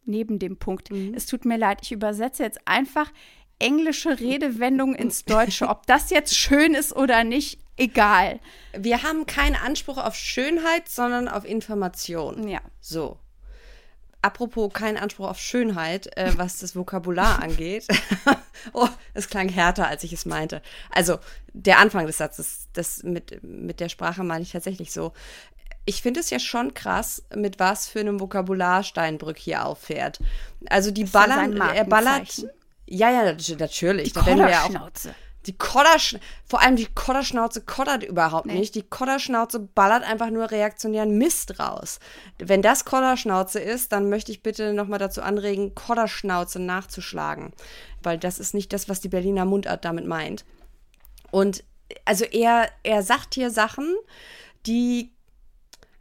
[0.04, 0.90] neben dem Punkt.
[0.90, 1.14] Mhm.
[1.14, 3.12] Es tut mir leid, ich übersetze jetzt einfach
[3.60, 5.68] englische Redewendungen ins Deutsche.
[5.68, 8.40] Ob das jetzt schön ist oder nicht, egal.
[8.76, 12.48] Wir haben keinen Anspruch auf Schönheit, sondern auf Information.
[12.48, 12.60] Ja.
[12.80, 13.18] So.
[14.22, 17.86] Apropos kein Anspruch auf Schönheit, äh, was das Vokabular angeht.
[18.72, 20.60] oh, es klang härter, als ich es meinte.
[20.90, 21.18] Also
[21.52, 25.12] der Anfang des Satzes, das mit, mit der Sprache meine ich tatsächlich so.
[25.86, 30.20] Ich finde es ja schon krass, mit was für einem Vokabular Steinbrück hier auffährt.
[30.68, 32.44] Also die ballern, er ballert.
[32.90, 33.22] Ja, ja,
[33.58, 34.12] natürlich.
[34.12, 34.90] Die auch,
[35.46, 38.58] die Kodderschnauze, vor allem die Kodderschnauze koddert überhaupt nee.
[38.58, 38.74] nicht.
[38.74, 41.98] Die Kodderschnauze ballert einfach nur reaktionären Mist raus.
[42.38, 47.52] Wenn das Kodderschnauze ist, dann möchte ich bitte nochmal dazu anregen, Kodderschnauze nachzuschlagen.
[48.02, 50.44] Weil das ist nicht das, was die Berliner Mundart damit meint.
[51.30, 51.64] Und
[52.04, 53.94] also er, er sagt hier Sachen,
[54.66, 55.14] die,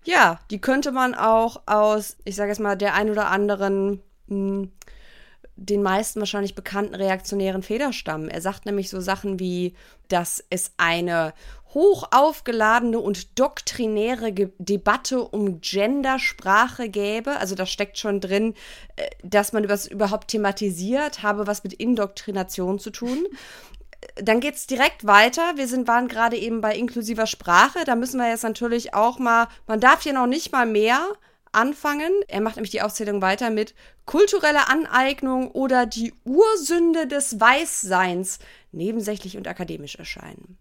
[0.04, 4.36] ja, die könnte man auch aus, ich sage jetzt mal, der ein oder anderen mh,
[4.36, 4.72] hm,
[5.60, 8.30] den meisten wahrscheinlich bekannten reaktionären Federstamm.
[8.30, 9.74] Er sagt nämlich so Sachen wie,
[10.08, 11.34] dass es eine
[11.74, 17.38] hoch aufgeladene und doktrinäre Ge Debatte um Gendersprache gäbe.
[17.38, 18.56] Also da steckt schon drin,
[18.96, 23.26] äh, dass man das überhaupt thematisiert, habe was mit Indoktrination zu tun.
[24.16, 25.58] Dann geht es direkt weiter.
[25.58, 27.84] Wir sind, waren gerade eben bei inklusiver Sprache.
[27.86, 31.06] Da müssen wir jetzt natürlich auch mal, man darf hier noch nicht mal mehr
[31.52, 32.12] anfangen.
[32.28, 33.74] Er macht nämlich die Aufzählung weiter mit
[34.06, 38.40] kulturelle Aneignung oder die Ursünde des Weißseins
[38.72, 40.58] nebensächlich und akademisch erscheinen.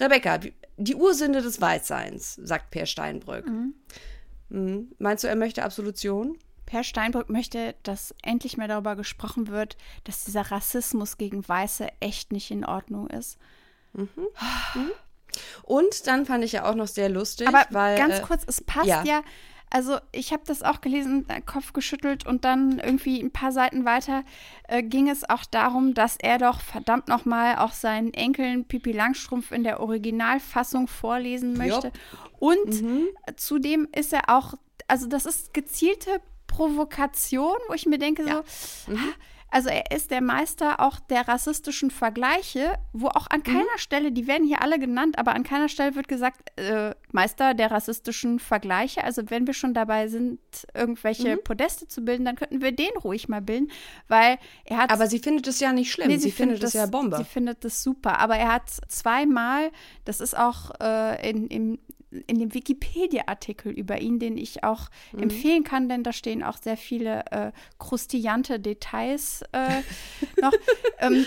[0.00, 0.38] Rebecca,
[0.76, 3.46] die Ursünde des Weißseins, sagt Per Steinbrück.
[3.46, 3.74] Mhm.
[4.48, 4.92] Mhm.
[4.98, 6.38] Meinst du, er möchte Absolution?
[6.66, 12.32] Per Steinbrück möchte, dass endlich mehr darüber gesprochen wird, dass dieser Rassismus gegen Weiße echt
[12.32, 13.38] nicht in Ordnung ist.
[13.92, 14.08] Mhm.
[14.74, 14.90] mhm.
[15.62, 17.96] Und dann fand ich ja auch noch sehr lustig, Aber weil.
[17.96, 19.22] Ganz äh, kurz, es passt ja, ja
[19.70, 24.24] also ich habe das auch gelesen, Kopf geschüttelt und dann irgendwie ein paar Seiten weiter
[24.66, 29.52] äh, ging es auch darum, dass er doch verdammt nochmal auch seinen Enkeln Pipi Langstrumpf
[29.52, 31.88] in der Originalfassung vorlesen möchte.
[31.88, 31.98] Jop.
[32.38, 33.08] Und mhm.
[33.36, 34.54] zudem ist er auch,
[34.86, 38.42] also das ist gezielte Provokation, wo ich mir denke ja.
[38.86, 39.14] so, mhm.
[39.50, 43.44] Also er ist der Meister auch der rassistischen Vergleiche, wo auch an mhm.
[43.44, 43.78] keiner mhm.
[43.78, 47.70] Stelle, die werden hier alle genannt, aber an keiner Stelle wird gesagt, äh, Meister der
[47.70, 49.02] rassistischen Vergleiche.
[49.04, 50.38] Also wenn wir schon dabei sind,
[50.74, 51.44] irgendwelche mhm.
[51.44, 53.70] Podeste zu bilden, dann könnten wir den ruhig mal bilden,
[54.08, 54.90] weil er hat.
[54.90, 56.08] Aber sie findet es ja nicht schlimm.
[56.08, 57.16] Nee, sie, sie findet, es ja Bombe.
[57.16, 58.18] Sie findet es super.
[58.18, 59.70] Aber er hat zweimal,
[60.04, 61.78] das ist auch äh, in, im
[62.10, 65.24] in dem Wikipedia-Artikel über ihn, den ich auch mhm.
[65.24, 69.82] empfehlen kann, denn da stehen auch sehr viele äh, krustillante Details äh,
[70.40, 70.52] noch.
[71.00, 71.26] ähm,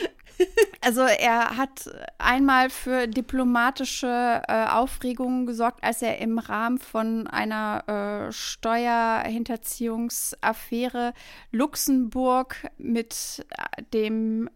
[0.82, 8.28] also er hat einmal für diplomatische äh, Aufregungen gesorgt, als er im Rahmen von einer
[8.28, 11.14] äh, Steuerhinterziehungsaffäre
[11.52, 14.50] Luxemburg mit äh, dem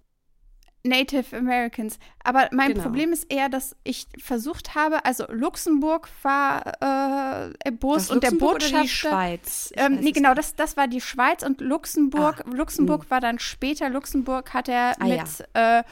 [0.86, 1.98] Native Americans.
[2.24, 2.84] Aber mein Genau.
[2.84, 8.32] Problem ist eher, dass ich versucht habe, also Luxemburg war äh, erbost Das und der
[8.32, 8.76] Botschafter.
[8.76, 9.74] oder die Schweiz?
[9.76, 12.44] Ähm, nee, genau, das, das war die Schweiz und Luxemburg.
[12.46, 13.90] Luxemburg war dann später.
[13.90, 15.22] Luxemburg hat er Ah, mit
[15.54, 15.84] äh,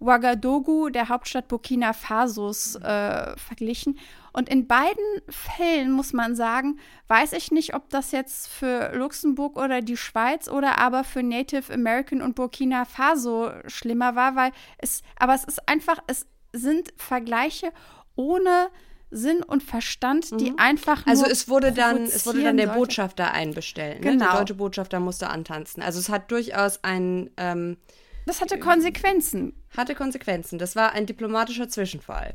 [0.00, 3.98] Ouagadougou, der Hauptstadt Burkina Fasos, äh, verglichen.
[4.36, 9.56] Und in beiden Fällen muss man sagen, weiß ich nicht, ob das jetzt für Luxemburg
[9.56, 15.00] oder die Schweiz oder aber für Native American und Burkina Faso schlimmer war, weil es,
[15.18, 17.72] aber es ist einfach, es sind Vergleiche
[18.14, 18.68] ohne
[19.10, 22.80] Sinn und Verstand, die einfach nur Also es wurde dann, es wurde dann der sollte.
[22.80, 24.04] Botschafter einbestellt.
[24.04, 24.10] Ne?
[24.12, 24.26] Genau.
[24.26, 25.82] Der deutsche Botschafter musste antanzen.
[25.82, 27.78] Also es hat durchaus ein, ähm,
[28.26, 29.54] Das hatte Konsequenzen.
[29.74, 30.58] hatte Konsequenzen.
[30.58, 32.34] Das war ein diplomatischer Zwischenfall.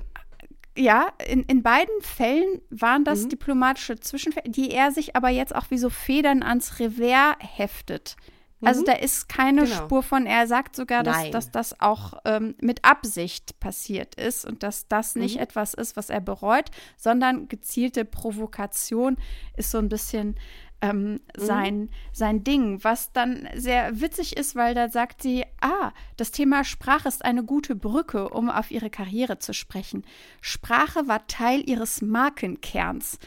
[0.77, 3.05] Ja, in, in beiden Fällen waren Mhm.
[3.05, 8.15] das diplomatische Zwischenfälle, die er sich aber jetzt auch wie so Federn ans Revers heftet.
[8.63, 9.75] Also da ist keine Genau.
[9.75, 10.27] Spur von.
[10.27, 15.15] Er sagt sogar, dass, dass das auch ähm, mit Absicht passiert ist und dass das
[15.15, 15.41] nicht Mhm.
[15.41, 19.17] etwas ist, was er bereut, sondern gezielte Provokation
[19.57, 20.35] ist so ein bisschen
[20.81, 21.19] ähm, Mhm.
[21.37, 26.63] sein, sein Ding, was dann sehr witzig ist, weil da sagt sie, ah, das Thema
[26.63, 30.03] Sprache ist eine gute Brücke, um auf ihre Karriere zu sprechen.
[30.41, 33.19] Sprache war Teil ihres Markenkerns.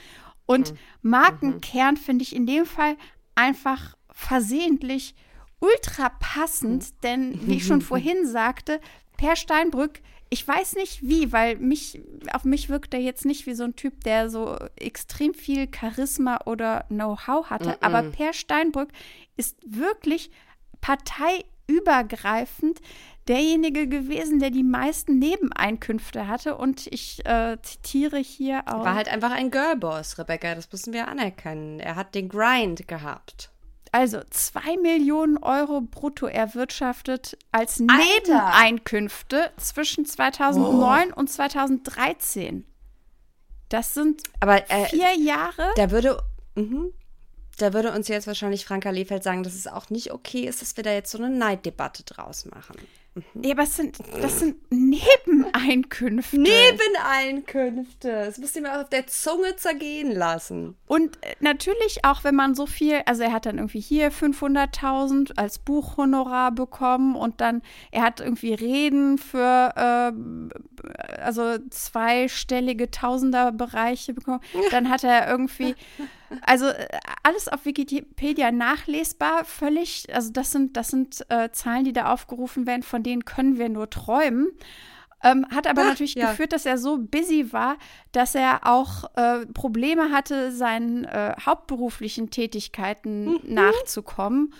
[0.46, 0.78] Und Mhm.
[1.02, 2.96] Markenkern finde ich in dem Fall
[3.34, 5.14] einfach versehentlich
[5.60, 7.00] ultra passend, Mhm.
[7.02, 8.80] denn wie ich schon vorhin sagte,
[9.16, 12.00] Per Steinbrück, ich weiß nicht wie, weil mich,
[12.32, 16.40] auf mich wirkt er jetzt nicht wie so ein Typ, der so extrem viel Charisma
[16.46, 17.82] oder Know-how hatte.
[17.82, 18.90] Aber Per Steinbrück
[19.36, 20.30] ist wirklich
[20.80, 22.80] parteiübergreifend
[23.28, 26.56] derjenige gewesen, der die meisten Nebeneinkünfte hatte.
[26.56, 28.84] Und ich äh, zitiere hier auch.
[28.84, 30.54] War halt einfach ein Girlboss, Rebecca.
[30.54, 31.80] Das müssen wir anerkennen.
[31.80, 33.50] Er hat den Grind gehabt.
[33.94, 37.94] Also 2 Millionen Euro brutto erwirtschaftet als Alter!
[37.94, 42.66] Nebeneinkünfte zwischen 2009 und 2013.
[43.68, 45.70] Das sind Aber äh, vier Jahre.
[45.76, 46.20] da würde,
[46.56, 46.92] mhm,
[47.58, 50.76] da würde uns jetzt wahrscheinlich Franka Lefeld sagen, dass es auch nicht okay ist, dass
[50.76, 52.74] wir da jetzt so eine Neiddebatte draus machen.
[53.42, 56.36] Ja, aber es sind, das sind Nebeneinkünfte.
[56.36, 58.08] Nebeneinkünfte.
[58.08, 60.76] Das musst du mir auch auf der Zunge zergehen lassen.
[60.86, 65.36] Und äh, natürlich auch, wenn man so viel, also er hat dann irgendwie hier 500.000
[65.36, 67.62] als Buchhonorar bekommen und dann,
[67.92, 74.40] er hat irgendwie Reden für, äh, also zweistellige Tausenderbereiche bekommen.
[74.70, 75.76] Dann hat er irgendwie,
[76.42, 76.86] also äh,
[77.22, 82.66] alles auf Wikipedia nachlesbar, völlig, also das sind, das sind äh, Zahlen, die da aufgerufen
[82.66, 84.48] werden, von denen können wir nur träumen.
[85.22, 86.30] Ähm, hat aber Ah, natürlich ja.
[86.30, 87.78] geführt, dass er so busy war,
[88.12, 93.40] dass er auch äh, Probleme hatte, seinen äh, hauptberuflichen Tätigkeiten Mhm.
[93.46, 94.52] nachzukommen.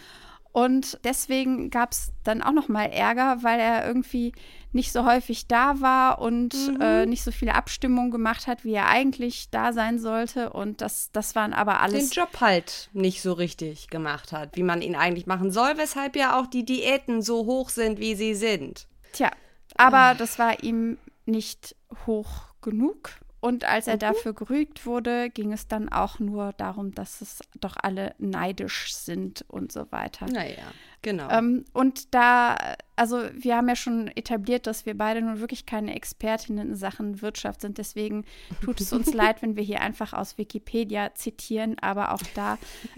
[0.55, 4.33] Und deswegen gab es dann auch noch mal Ärger, weil er irgendwie
[4.71, 6.81] nicht so häufig da war und Mhm.
[6.81, 10.51] äh, nicht so viele Abstimmungen gemacht hat, wie er eigentlich da sein sollte.
[10.51, 14.63] Und das, das waren aber Den alles Job halt nicht so richtig gemacht hat, wie
[14.63, 18.37] man ihn eigentlich machen soll, weshalb ja auch die Diäten so hoch sind, wie sie
[18.37, 18.87] sind.
[19.13, 19.33] Tja,
[19.77, 21.75] aber das war ihm nicht
[22.07, 22.31] hoch
[22.63, 23.11] genug.
[23.45, 27.75] Und als er dafür gerügt wurde, ging es dann auch nur darum, dass es doch
[27.77, 30.25] alle neidisch sind und so weiter.
[30.33, 30.63] Naja,
[31.03, 31.29] genau.
[31.29, 32.57] Ähm, und da,
[32.97, 37.21] also wir haben ja schon etabliert, dass wir beide nun wirklich keine Expertinnen in Sachen
[37.21, 37.77] Wirtschaft sind.
[37.77, 38.25] Deswegen
[38.63, 41.77] tut es uns leid, wenn wir hier einfach aus Wikipedia zitieren.
[41.81, 42.57] Aber auch da,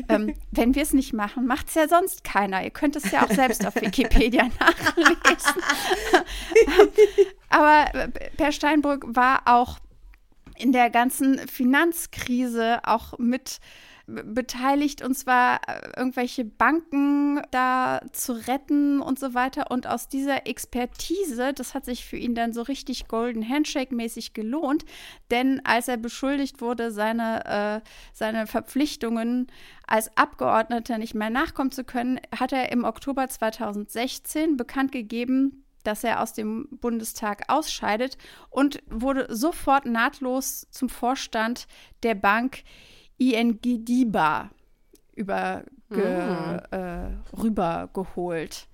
[0.08, 2.62] ähm, wenn wir es nicht machen, macht es ja sonst keiner.
[2.62, 5.60] Ihr könnt es ja auch selbst auf Wikipedia nachlesen.
[7.48, 9.80] Aber äh, Per Steinbrück war auch
[10.58, 13.60] in der ganzen Finanzkrise auch mit
[14.06, 19.70] beteiligt und zwar äh, irgendwelche Banken da zu retten und so weiter.
[19.70, 24.84] Und aus dieser Expertise, das hat sich für ihn dann so richtig Golden Handshake-mäßig gelohnt,
[25.32, 29.48] denn als er beschuldigt wurde, seine, äh, seine Verpflichtungen
[29.88, 36.04] als Abgeordneter nicht mehr nachkommen zu können, hat er im Oktober 2016 bekannt gegeben, dass
[36.04, 38.18] er aus dem Bundestag ausscheidet
[38.50, 41.66] und wurde sofort nahtlos zum Vorstand
[42.02, 42.62] der Bank
[43.18, 44.50] ING DIBA
[45.14, 45.64] überge
[46.70, 48.68] äh, rübergeholt.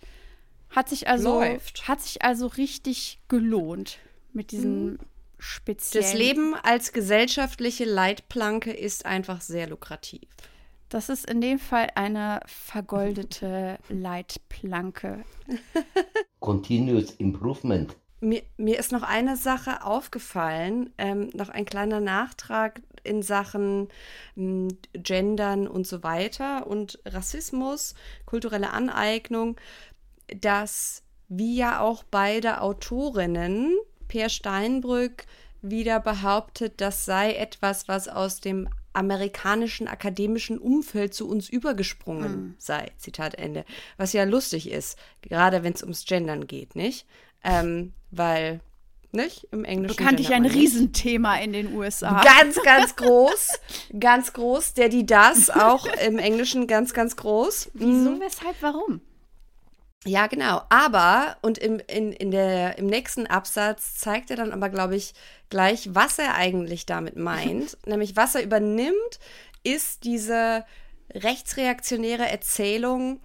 [0.70, 1.86] Hat sich also Läuft.
[1.86, 3.98] hat sich also richtig gelohnt
[4.32, 4.98] mit diesem
[5.39, 6.05] speziellen.
[6.05, 10.28] das Leben als gesellschaftliche Leitplanke ist einfach sehr lukrativ.
[10.93, 15.24] Das ist in dem Fall eine vergoldete Leitplanke.
[16.39, 17.97] Continuous Improvement.
[18.20, 23.89] Mir, mir ist noch eine Sache aufgefallen, ähm, noch ein kleiner Nachtrag in Sachen
[24.36, 27.94] m, Gendern und so weiter und Rassismus,
[28.27, 29.56] kulturelle Aneignung,
[30.43, 33.78] dass wie ja auch beide Autorinnen,
[34.09, 35.24] Per Steinbrück
[35.62, 42.55] wieder behauptet, das sei etwas, was aus dem amerikanischen akademischen Umfeld zu uns übergesprungen mhm.
[42.59, 42.90] sei.
[42.98, 43.64] Zitat Ende.
[43.97, 47.06] Was ja lustig ist, gerade wenn es ums Gendern geht, nicht?
[47.44, 48.60] Ähm, weil
[49.12, 49.47] nicht?
[49.52, 49.97] Im Englischen.
[49.97, 52.23] Bekanntlich ein Riesenthema in den USA.
[52.23, 53.48] Ganz, ganz groß.
[53.98, 54.74] ganz groß.
[54.74, 57.70] Der, die, das auch im Englischen ganz, ganz groß.
[57.74, 58.20] Wieso, mhm.
[58.20, 59.01] weshalb, warum?
[60.05, 60.62] Ja, genau.
[60.69, 65.15] Aber, und im, in, in der, im nächsten Absatz zeigt er dann aber, glaube ich,
[65.49, 67.77] gleich, was er eigentlich damit meint.
[67.87, 69.20] Nämlich, was er übernimmt,
[69.62, 70.65] ist diese
[71.15, 73.20] rechtsreaktionäre Erzählung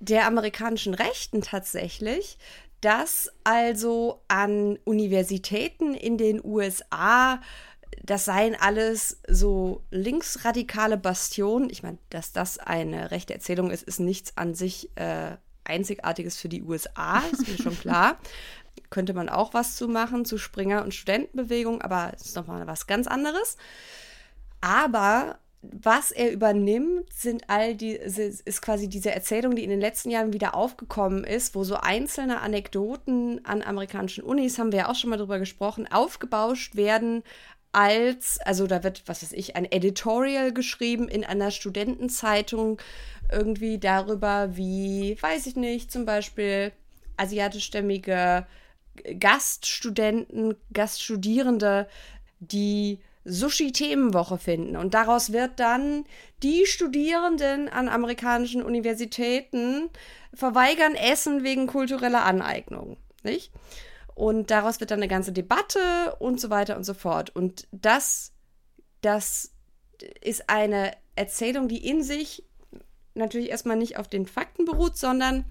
[0.00, 2.38] der amerikanischen Rechten tatsächlich,
[2.80, 7.40] dass also an Universitäten in den USA
[8.02, 11.68] das seien alles so linksradikale Bastionen.
[11.70, 15.36] Ich meine, dass das eine rechte Erzählung ist, ist nichts an sich äh,
[15.70, 18.18] Einzigartiges für die USA, ist mir schon klar.
[18.90, 22.86] Könnte man auch was zu machen, zu Springer- und Studentenbewegung, aber es ist nochmal was
[22.86, 23.56] ganz anderes.
[24.60, 30.10] Aber was er übernimmt, sind all die, ist quasi diese Erzählung, die in den letzten
[30.10, 34.94] Jahren wieder aufgekommen ist, wo so einzelne Anekdoten an amerikanischen Unis, haben wir ja auch
[34.94, 37.22] schon mal drüber gesprochen, aufgebauscht werden
[37.72, 42.80] als, also da wird, was weiß ich, ein Editorial geschrieben in einer Studentenzeitung
[43.30, 46.72] irgendwie darüber, wie, weiß ich nicht, zum Beispiel
[47.16, 48.46] asiatischstämmige
[49.18, 51.88] Gaststudenten, Gaststudierende,
[52.40, 54.76] die Sushi-Themenwoche finden.
[54.76, 56.04] Und daraus wird dann
[56.42, 59.90] die Studierenden an amerikanischen Universitäten
[60.34, 62.96] verweigern Essen wegen kultureller Aneignung.
[63.22, 63.52] Nicht?
[64.20, 67.34] Und daraus wird dann eine ganze Debatte und so weiter und so fort.
[67.34, 68.34] Und das,
[69.00, 69.54] das
[70.20, 72.44] ist eine Erzählung, die in sich
[73.14, 75.46] natürlich erstmal nicht auf den Fakten beruht, sondern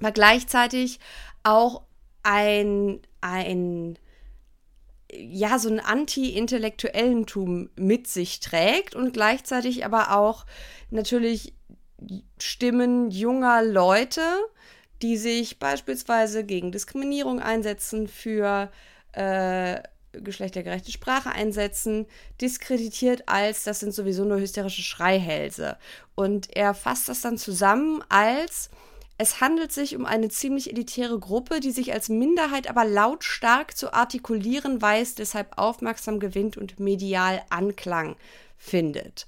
[0.00, 0.98] aber gleichzeitig
[1.44, 1.82] auch
[2.24, 3.96] ein, ein
[5.12, 10.46] ja, so ein Anti-Intellektuellentum mit sich trägt und gleichzeitig aber auch
[10.90, 11.54] natürlich
[12.40, 14.22] Stimmen junger Leute,
[15.02, 18.70] die sich beispielsweise gegen Diskriminierung einsetzen, für
[19.12, 19.80] äh,
[20.12, 22.06] geschlechtergerechte Sprache einsetzen,
[22.40, 25.78] diskreditiert als, das sind sowieso nur hysterische Schreihälse.
[26.14, 28.70] Und er fasst das dann zusammen als,
[29.18, 33.92] es handelt sich um eine ziemlich elitäre Gruppe, die sich als Minderheit aber lautstark zu
[33.92, 38.16] artikulieren weiß, deshalb aufmerksam gewinnt und medial Anklang
[38.56, 39.26] findet.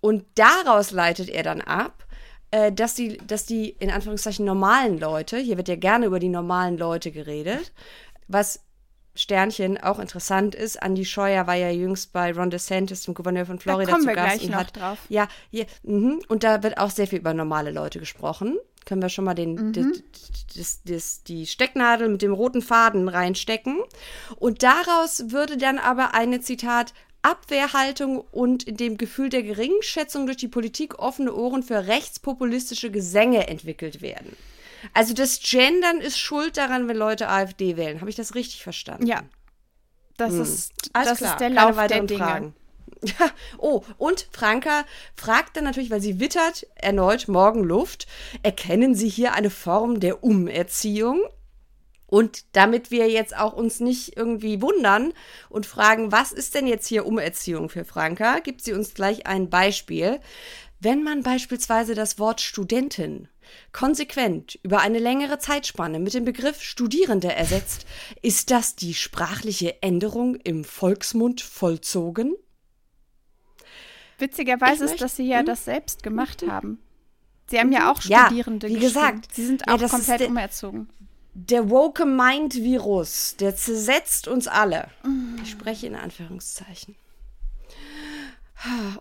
[0.00, 2.05] Und daraus leitet er dann ab,
[2.56, 6.30] äh, dass, die, dass die in Anführungszeichen normalen Leute, hier wird ja gerne über die
[6.30, 7.72] normalen Leute geredet,
[8.28, 8.60] was
[9.14, 10.76] Sternchen auch interessant ist.
[10.76, 14.14] Andy Scheuer war ja jüngst bei Ron DeSantis, dem Gouverneur von Florida, da kommen zu
[14.14, 14.30] Gast.
[14.30, 14.98] Wir gleich noch hat, drauf.
[15.10, 18.56] Ja, hier, mh, und da wird auch sehr viel über normale Leute gesprochen.
[18.86, 19.72] Können wir schon mal den, mhm.
[19.72, 20.02] das,
[20.54, 23.80] das, das, die Stecknadel mit dem roten Faden reinstecken.
[24.36, 26.94] Und daraus würde dann aber eine Zitat
[27.26, 33.48] Abwehrhaltung und in dem Gefühl der Geringschätzung durch die Politik offene Ohren für rechtspopulistische Gesänge
[33.48, 34.36] entwickelt werden.
[34.94, 38.00] Also das Gendern ist schuld daran, wenn Leute AfD wählen.
[38.00, 39.06] Habe ich das richtig verstanden?
[39.06, 39.24] Ja.
[40.16, 40.42] Das, hm.
[40.42, 42.24] ist, das ist der Lauf der Dinge.
[42.24, 42.54] Fragen.
[43.02, 44.84] Ja, oh, und Franka
[45.16, 48.06] fragt dann natürlich, weil sie wittert erneut morgen Luft,
[48.42, 51.20] erkennen Sie hier eine Form der Umerziehung?
[52.06, 55.12] Und damit wir jetzt auch uns nicht irgendwie wundern
[55.48, 59.50] und fragen, was ist denn jetzt hier Umerziehung für Franka, gibt sie uns gleich ein
[59.50, 60.20] Beispiel.
[60.78, 63.28] Wenn man beispielsweise das Wort Studentin
[63.72, 67.86] konsequent über eine längere Zeitspanne mit dem Begriff Studierende ersetzt,
[68.22, 72.34] ist das die sprachliche Änderung im Volksmund vollzogen?
[74.18, 75.46] Witzigerweise ist, dass sie ja hm?
[75.46, 76.78] das selbst gemacht haben.
[77.48, 79.32] Sie haben ja auch Studierende ja, wie gesagt.
[79.32, 80.88] Sie sind auch ja, komplett umerzogen.
[81.38, 84.88] Der woke Mind Virus, der zersetzt uns alle.
[85.04, 85.36] Mm.
[85.42, 86.96] Ich spreche in Anführungszeichen.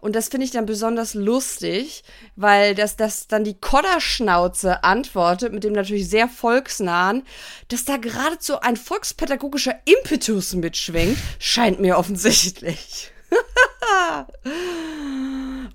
[0.02, 2.04] Und das finde ich dann besonders lustig,
[2.36, 7.24] weil das, das dann die Kodderschnauze antwortet, mit dem natürlich sehr volksnahen,
[7.70, 13.14] dass da geradezu ein volkspädagogischer Impetus mitschwingt, scheint mir offensichtlich.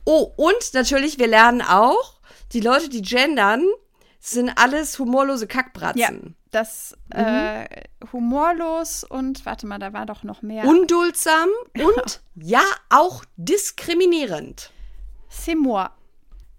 [0.05, 2.21] oh, und natürlich, wir lernen auch,
[2.53, 3.65] die Leute, die gendern,
[4.21, 5.99] sind alles humorlose Kackbratzen.
[5.99, 6.11] Ja,
[6.51, 7.21] das mhm.
[7.21, 7.67] äh,
[8.13, 10.65] humorlos und warte mal, da war doch noch mehr.
[10.65, 11.49] Unduldsam
[11.79, 14.73] und ja auch diskriminierend.
[15.31, 15.89] C'est moi.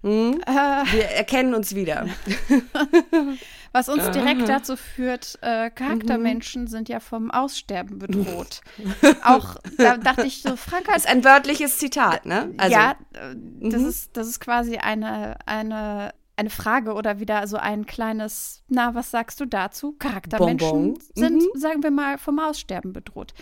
[0.01, 0.41] Mhm.
[0.45, 2.07] Äh, Wir erkennen uns wieder.
[3.73, 6.67] Was uns direkt dazu führt, äh, Charaktermenschen mhm.
[6.67, 8.59] sind ja vom Aussterben bedroht.
[9.23, 10.95] Auch da dachte ich so, Frank hat.
[10.95, 12.53] Das ist ein wörtliches Zitat, ne?
[12.57, 13.87] Also, ja, das, mhm.
[13.87, 19.11] ist, das ist quasi eine, eine eine Frage oder wieder so ein kleines, na, was
[19.11, 19.93] sagst du dazu?
[19.99, 20.99] Charaktermenschen Bonbon.
[21.15, 21.59] sind, Mhm.
[21.59, 23.33] sagen wir mal, vom Aussterben bedroht.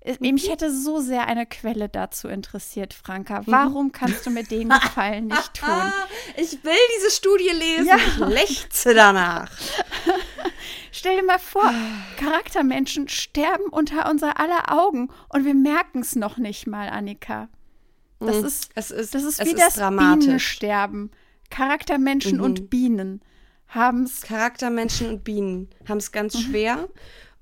[0.00, 0.34] Äh, Mhm.
[0.34, 3.40] Mich hätte so sehr eine Quelle dazu interessiert, Franka.
[3.40, 3.44] Mhm.
[3.46, 5.68] Warum kannst du mir den Gefallen nicht tun?
[6.36, 7.86] Ich will diese Studie lesen.
[7.86, 7.96] Ja.
[7.96, 9.50] Ich lechze danach.
[10.92, 11.70] Stell dir mal vor,
[12.18, 17.48] Charaktermenschen sterben unter unser aller Augen und wir merken es noch nicht mal, Annika.
[18.20, 18.44] Das Mhm.
[18.46, 20.24] ist, Es ist, das ist wie ist das dramatisch.
[20.26, 21.10] Bienensterben.
[21.52, 22.42] Charaktermenschen Mhm.
[22.42, 23.20] und Bienen
[23.68, 24.22] haben es.
[24.22, 26.88] Charaktermenschen und Bienen haben es ganz schwer.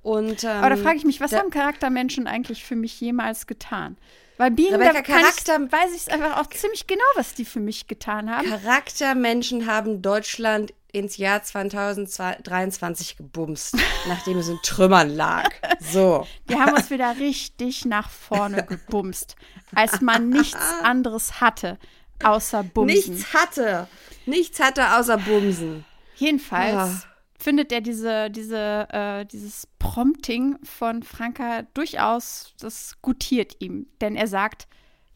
[0.02, 0.56] Und, ähm, Mhm.
[0.64, 3.96] Aber da frage ich mich, was haben Charaktermenschen eigentlich für mich jemals getan?
[4.38, 7.34] Weil Bienen, Rebecca, da kann Charakter- ich, weiß ich es einfach auch ziemlich genau, was
[7.34, 8.48] die für mich getan haben.
[8.48, 13.76] Charaktermenschen haben Deutschland ins Jahr 2023 gebumst,
[14.08, 15.50] nachdem es in Trümmern lag.
[15.80, 16.26] So.
[16.48, 19.36] Die haben uns wieder richtig nach vorne gebumst,
[19.74, 21.78] als man nichts anderes hatte,
[22.24, 23.14] außer Bumsen.
[23.14, 23.88] Nichts hatte.
[24.26, 25.84] Nichts hatte außer Bumsen.
[26.16, 27.02] Jedenfalls Ah.
[27.38, 34.26] findet er diese, diese, äh, dieses Prompting von Franka durchaus, das gutiert ihm, denn er
[34.26, 34.68] sagt,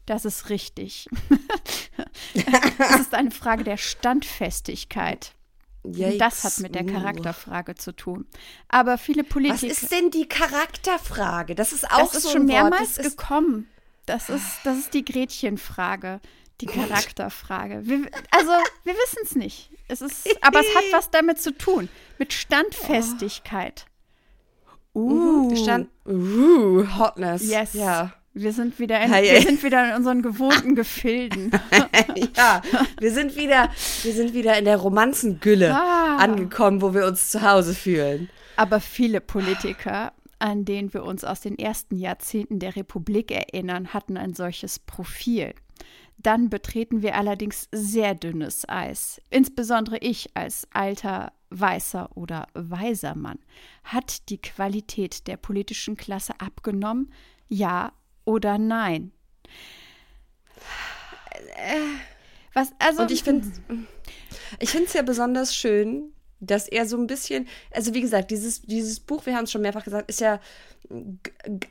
[0.05, 1.07] das ist richtig.
[2.77, 5.33] Es ist eine Frage der Standfestigkeit.
[5.83, 6.95] Und das hat mit der Yikes.
[6.95, 6.99] Uh.
[6.99, 8.25] Charakterfrage zu tun.
[8.67, 9.71] Aber viele Politiker.
[9.71, 11.55] Was ist denn die Charakterfrage?
[11.55, 13.69] Das ist auch das ist so schon mehrmals Das gekommen.
[14.05, 16.19] Das ist, das ist die Gretchenfrage,
[16.61, 17.81] die Charakterfrage.
[17.83, 18.51] Wir, also,
[18.83, 19.69] wir wissen es nicht.
[19.87, 21.89] Es ist, aber es hat was damit zu tun.
[22.17, 23.85] Mit Standfestigkeit.
[24.93, 27.47] uh, Stand, uh, Hotness.
[27.49, 27.73] Yes.
[27.73, 28.13] Ja.
[28.37, 31.51] Wir sind wieder in, Hey, wir sind wieder in unseren gewohnten Gefilden.
[32.35, 32.61] ja,
[32.99, 33.69] wir sind wieder,
[34.03, 36.17] wir sind wieder in der Romanzengülle Ah.
[36.17, 38.29] angekommen, wo wir uns zu Hause fühlen.
[38.57, 44.17] Aber viele Politiker, an denen wir uns aus den ersten Jahrzehnten der Republik erinnern, hatten
[44.17, 45.53] ein solches Profil.
[46.25, 49.21] Dann betreten wir allerdings sehr dünnes Eis.
[49.29, 53.37] Insbesondere ich als alter, weißer oder weiser Mann.
[53.83, 57.13] Hat die Qualität der politischen Klasse abgenommen?
[57.47, 57.91] Ja
[58.23, 59.11] oder nein?
[62.53, 63.47] Was, also, Und ich finde
[64.59, 68.61] ich finde es ja besonders schön, dass er so ein bisschen, also wie gesagt, dieses,
[68.61, 70.39] dieses Buch, wir haben es schon mehrfach gesagt, ist ja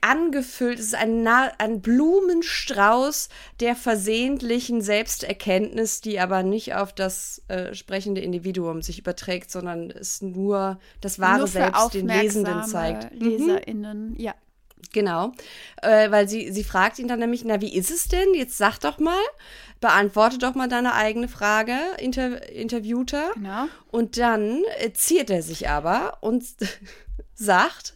[0.00, 3.28] angefüllt, es ist ein, Na ein Blumenstrauß
[3.60, 10.22] der versehentlichen Selbsterkenntnis, die aber nicht auf das äh, sprechende Individuum sich überträgt, sondern es
[10.22, 13.14] nur das wahre nur Selbst den Lesenden zeigt.
[13.14, 13.28] Mhm.
[13.28, 14.34] LeserInnen, ja.
[14.92, 15.32] Genau,
[15.82, 18.34] äh, weil sie, sie fragt ihn dann nämlich, na, wie ist es denn?
[18.34, 19.22] Jetzt sag doch mal,
[19.84, 23.32] beantworte doch mal deine eigene Frage, Inter Interviewter.
[23.34, 23.66] Genau.
[23.90, 26.42] Und dann äh, ziert er sich aber und
[27.34, 27.92] sagt,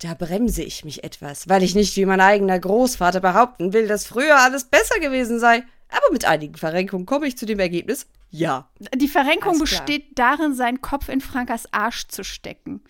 [0.00, 4.08] da bremse ich mich etwas, weil ich nicht wie mein eigener Großvater behaupten will, dass
[4.08, 5.62] früher alles besser gewesen sei.
[5.88, 8.68] Aber mit einigen Verrenkungen komme ich zu dem Ergebnis, ja.
[8.92, 12.82] Die Verrenkung besteht darin, seinen Kopf in Frankas Arsch zu stecken.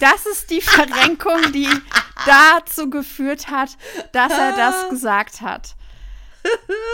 [0.00, 1.68] Das ist die Verrenkung, die
[2.26, 3.70] dazu geführt hat,
[4.10, 5.76] dass er das gesagt hat.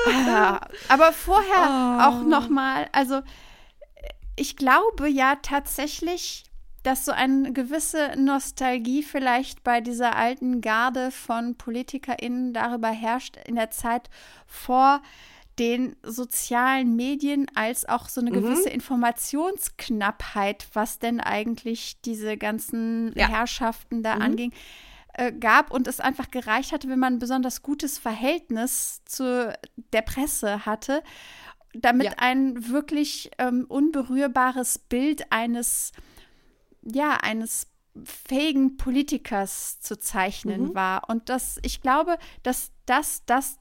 [0.07, 3.21] Ah, Aber vorher auch noch mal, also
[4.37, 6.45] ich glaube ja tatsächlich,
[6.83, 13.55] dass so eine gewisse Nostalgie vielleicht bei dieser alten Garde von PolitikerInnen darüber herrscht, in
[13.55, 14.11] der Zeit
[14.47, 15.01] vor
[15.59, 23.29] den sozialen Medien als auch so eine gewisse Informationsknappheit, was denn eigentlich diese ganzen Ja.
[23.29, 24.53] Herrschaften da anging,
[25.15, 29.53] äh, gab und es einfach gereicht hatte, wenn man ein besonders gutes Verhältnis zu
[29.93, 31.03] der Presse hatte,
[31.75, 32.13] damit Ja.
[32.19, 35.93] ein wirklich ähm, unberührbares Bild eines,
[36.83, 37.67] ja, eines
[38.05, 41.09] fähigen Politikers zu zeichnen war.
[41.09, 43.59] Und das, ich glaube, dass das, das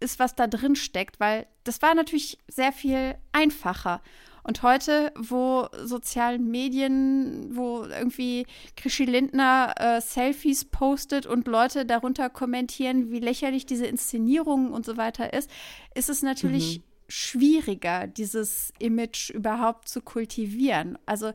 [0.00, 4.02] ist, was da drin steckt, weil das war natürlich sehr viel einfacher.
[4.48, 8.46] Und heute, wo sozialen Medien, wo irgendwie
[8.76, 14.96] Krischi Lindner äh, Selfies postet und Leute darunter kommentieren, wie lächerlich diese Inszenierung und so
[14.96, 15.50] weiter ist,
[15.94, 20.96] ist es natürlich schwieriger, dieses Image überhaupt zu kultivieren.
[21.04, 21.32] Also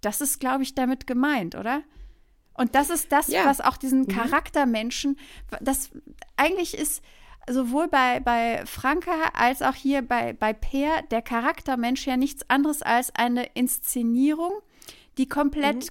[0.00, 1.82] das ist, glaube ich, damit gemeint, oder?
[2.54, 3.46] Und das ist das, Ja.
[3.46, 5.18] was auch diesen Charaktermenschen,
[5.60, 5.90] das
[6.36, 7.02] eigentlich ist
[7.50, 12.82] sowohl bei, bei Franka als auch hier bei, bei Peer der Charaktermensch ja nichts anderes
[12.82, 14.52] als eine Inszenierung,
[15.16, 15.88] die komplett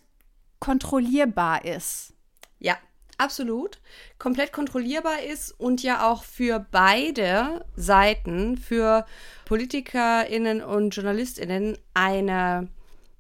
[0.59, 2.13] kontrollierbar ist.
[2.59, 2.77] Ja,
[3.17, 3.79] absolut.
[4.17, 9.05] Komplett kontrollierbar ist und ja auch für beide Seiten, für
[9.45, 12.69] PolitikerInnen und JournalistInnen, eine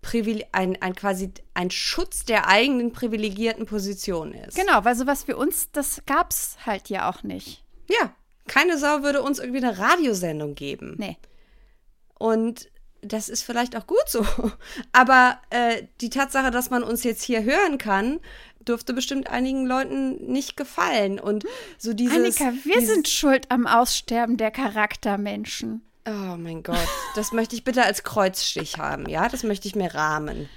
[0.01, 4.55] Privile ein, ein quasi ein Schutz der eigenen privilegierten Position ist.
[4.55, 7.63] Genau, weil sowas wie uns, das gab's halt ja auch nicht.
[7.89, 8.13] Ja,
[8.47, 10.95] keine Sau würde uns irgendwie eine Radiosendung geben.
[10.97, 11.17] Nee.
[12.17, 12.69] Und
[13.01, 14.25] das ist vielleicht auch gut so.
[14.91, 18.19] Aber äh, die Tatsache, dass man uns jetzt hier hören kann,
[18.59, 21.19] dürfte bestimmt einigen Leuten nicht gefallen.
[21.19, 21.45] Und
[21.77, 22.41] so dieses.
[22.41, 25.81] Annika, wir dieses, sind schuld am Aussterben der Charaktermenschen.
[26.05, 29.27] Oh mein Gott, das möchte ich bitte als Kreuzstich haben, ja?
[29.27, 30.49] Das möchte ich mir rahmen.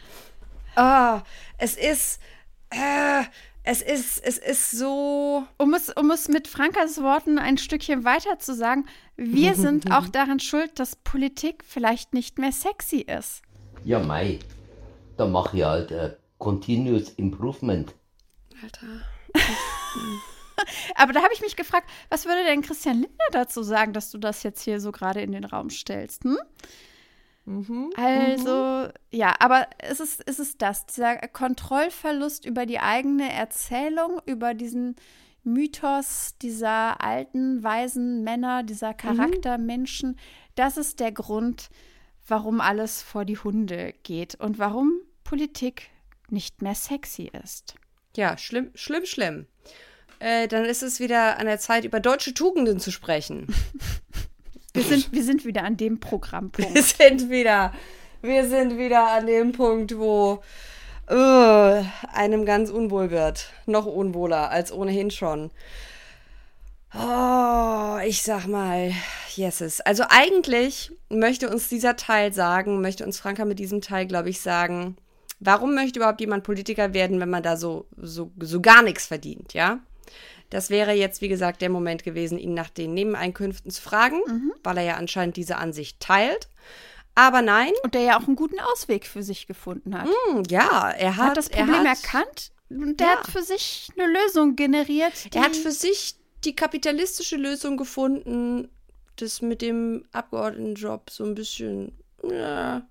[0.77, 1.21] Oh,
[1.59, 2.21] es ist.
[2.71, 3.25] Äh,
[3.71, 5.45] es ist, es ist so.
[5.57, 8.87] Um es, um es mit Frankas Worten ein Stückchen weiter zu sagen,
[9.17, 13.43] wir sind auch daran schuld, dass Politik vielleicht nicht mehr sexy ist.
[13.85, 14.41] Ja, Mai,
[15.17, 17.95] da mache ich halt äh, Continuous Improvement.
[18.61, 18.87] Alter.
[20.97, 24.19] Aber da habe ich mich gefragt, was würde denn Christian Lindner dazu sagen, dass du
[24.19, 26.25] das jetzt hier so gerade in den Raum stellst?
[26.25, 26.39] Hm?
[27.51, 27.91] Mhm.
[27.97, 34.55] Also, ja, aber es ist, es ist das, dieser Kontrollverlust über die eigene Erzählung, über
[34.55, 34.95] diesen
[35.43, 40.17] Mythos dieser alten, weisen Männer, dieser Charaktermenschen,
[40.55, 41.71] das ist der Grund,
[42.29, 45.91] warum alles vor die Hunde geht und warum Politik
[46.29, 47.75] nicht mehr sexy ist.
[48.17, 49.47] Ja, schlimm, schlimm, schlimm.
[50.21, 53.47] Äh, dann ist es wieder an der Zeit, über deutsche Tugenden zu sprechen.
[54.73, 56.75] Wir sind, wir sind wieder an dem Programmpunkt.
[56.75, 57.73] Wir sind wieder,
[58.23, 60.43] wir sind wieder an dem Punkt, wo
[61.11, 63.51] uh, einem ganz unwohl wird.
[63.67, 65.51] Noch unwohler als ohnehin schon.
[66.95, 68.93] Oh, ich sag mal,
[69.37, 69.81] yeses.
[69.81, 74.41] Also eigentlich möchte uns dieser Teil sagen, möchte uns Franka mit diesem Teil, glaube ich,
[74.41, 74.97] sagen,
[75.41, 79.55] warum möchte überhaupt jemand Politiker werden, wenn man da so, so, so gar nichts verdient,
[79.55, 79.81] ja?
[80.51, 84.53] Das wäre jetzt, wie gesagt, der Moment gewesen, ihn nach den Nebeneinkünften zu fragen, mhm.
[84.63, 86.49] weil er ja anscheinend diese Ansicht teilt.
[87.15, 87.73] Aber nein.
[87.83, 90.07] Und der ja auch einen guten Ausweg für sich gefunden hat.
[90.07, 93.17] Mm, ja, er hat, hat das Problem er hat, erkannt und der ja.
[93.17, 95.13] hat für sich eine Lösung generiert.
[95.35, 96.15] Er hat für sich
[96.45, 98.69] die kapitalistische Lösung gefunden,
[99.17, 102.83] das mit dem Abgeordnetenjob so ein bisschen ja,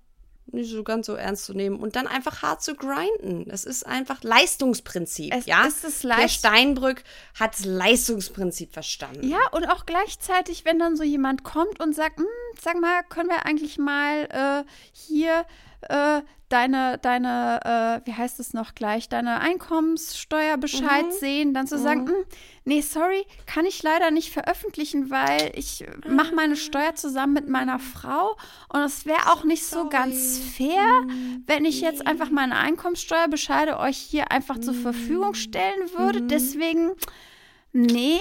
[0.52, 3.44] nicht so ganz so ernst zu nehmen und dann einfach hart zu grinden.
[3.48, 5.66] Das ist einfach Leistungsprinzip, es ja?
[5.66, 7.02] Ist es Leist Der Steinbrück
[7.38, 9.28] hat das Leistungsprinzip verstanden.
[9.28, 12.26] Ja, und auch gleichzeitig, wenn dann so jemand kommt und sagt, hm,
[12.60, 15.44] sag mal, können wir eigentlich mal äh, hier
[15.82, 21.12] äh, deine, deine, äh, wie heißt es noch gleich, deine Einkommenssteuerbescheid mhm.
[21.12, 21.82] sehen, dann zu mhm.
[21.82, 22.24] sagen, hm,
[22.64, 27.78] nee, sorry, kann ich leider nicht veröffentlichen, weil ich mache meine Steuer zusammen mit meiner
[27.78, 28.36] Frau
[28.68, 29.84] und es wäre auch nicht sorry.
[29.84, 31.44] so ganz fair, mhm.
[31.46, 36.20] wenn ich jetzt einfach meine Einkommenssteuerbescheide euch hier einfach zur Verfügung stellen würde.
[36.20, 36.28] Mhm.
[36.28, 36.90] Deswegen,
[37.72, 38.18] nee.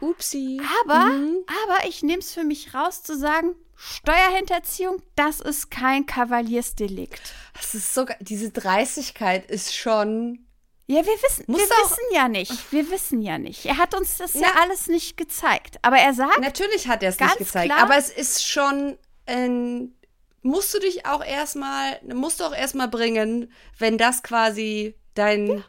[0.00, 0.60] Upsi.
[0.82, 1.36] Aber, mhm.
[1.64, 7.34] aber ich nehme es für mich raus zu sagen, Steuerhinterziehung, das ist kein Kavaliersdelikt.
[7.54, 10.46] Das ist sogar, diese Dreistigkeit ist schon.
[10.86, 12.72] Ja, wir wissen, wir wissen ja nicht.
[12.72, 13.66] Wir wissen ja nicht.
[13.66, 15.78] Er hat uns das ja, ja alles nicht gezeigt.
[15.82, 16.38] Aber er sagt.
[16.40, 17.72] Natürlich hat er es nicht gezeigt.
[17.72, 18.96] Klar, aber es ist schon.
[19.26, 19.94] Ähm,
[20.42, 25.48] musst du dich auch erstmal, musst du auch erstmal bringen, wenn das quasi dein.
[25.48, 25.62] Ja.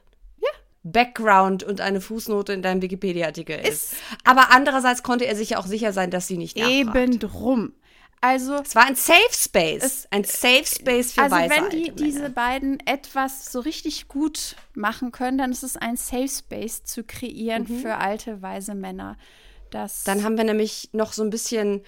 [0.85, 3.93] Background und eine Fußnote in deinem Wikipedia-Artikel ist.
[3.93, 3.95] ist.
[4.25, 6.73] Aber andererseits konnte er sich ja auch sicher sein, dass sie nicht nachfragt.
[6.73, 7.73] Eben drum.
[8.23, 11.91] Also es war ein Safe Space, es, ein Safe Space für also weiße wenn die
[11.91, 17.03] diese beiden etwas so richtig gut machen können, dann ist es ein Safe Space zu
[17.03, 17.81] kreieren mhm.
[17.81, 19.17] für alte weise Männer.
[19.71, 21.81] Das dann haben wir nämlich noch so ein bisschen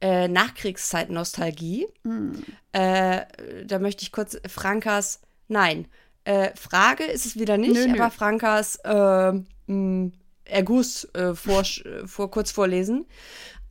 [0.00, 1.86] äh, Nachkriegszeit-Nostalgie.
[2.04, 2.42] Mhm.
[2.72, 3.26] Äh,
[3.66, 5.88] da möchte ich kurz Frankas, nein,
[6.24, 8.10] äh, Frage ist es wieder nicht, nö, aber nö.
[8.10, 9.32] Frankas äh,
[9.70, 10.12] mh,
[10.46, 11.64] Erguss äh, vor,
[12.06, 13.04] vor, kurz vorlesen.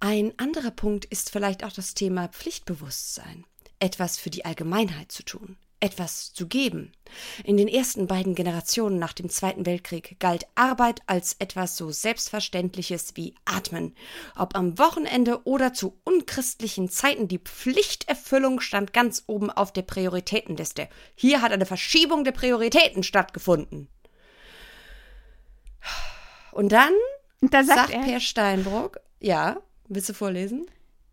[0.03, 3.45] Ein anderer Punkt ist vielleicht auch das Thema Pflichtbewusstsein.
[3.77, 6.91] Etwas für die Allgemeinheit zu tun, etwas zu geben.
[7.43, 13.15] In den ersten beiden Generationen nach dem Zweiten Weltkrieg galt Arbeit als etwas so Selbstverständliches
[13.15, 13.93] wie Atmen.
[14.35, 20.89] Ob am Wochenende oder zu unchristlichen Zeiten, die Pflichterfüllung stand ganz oben auf der Prioritätenliste.
[21.13, 23.87] Hier hat eine Verschiebung der Prioritäten stattgefunden.
[26.51, 26.93] Und dann
[27.41, 29.61] da sagt, sagt Per Steinbruck, ja,
[29.93, 30.67] Willst du vorlesen?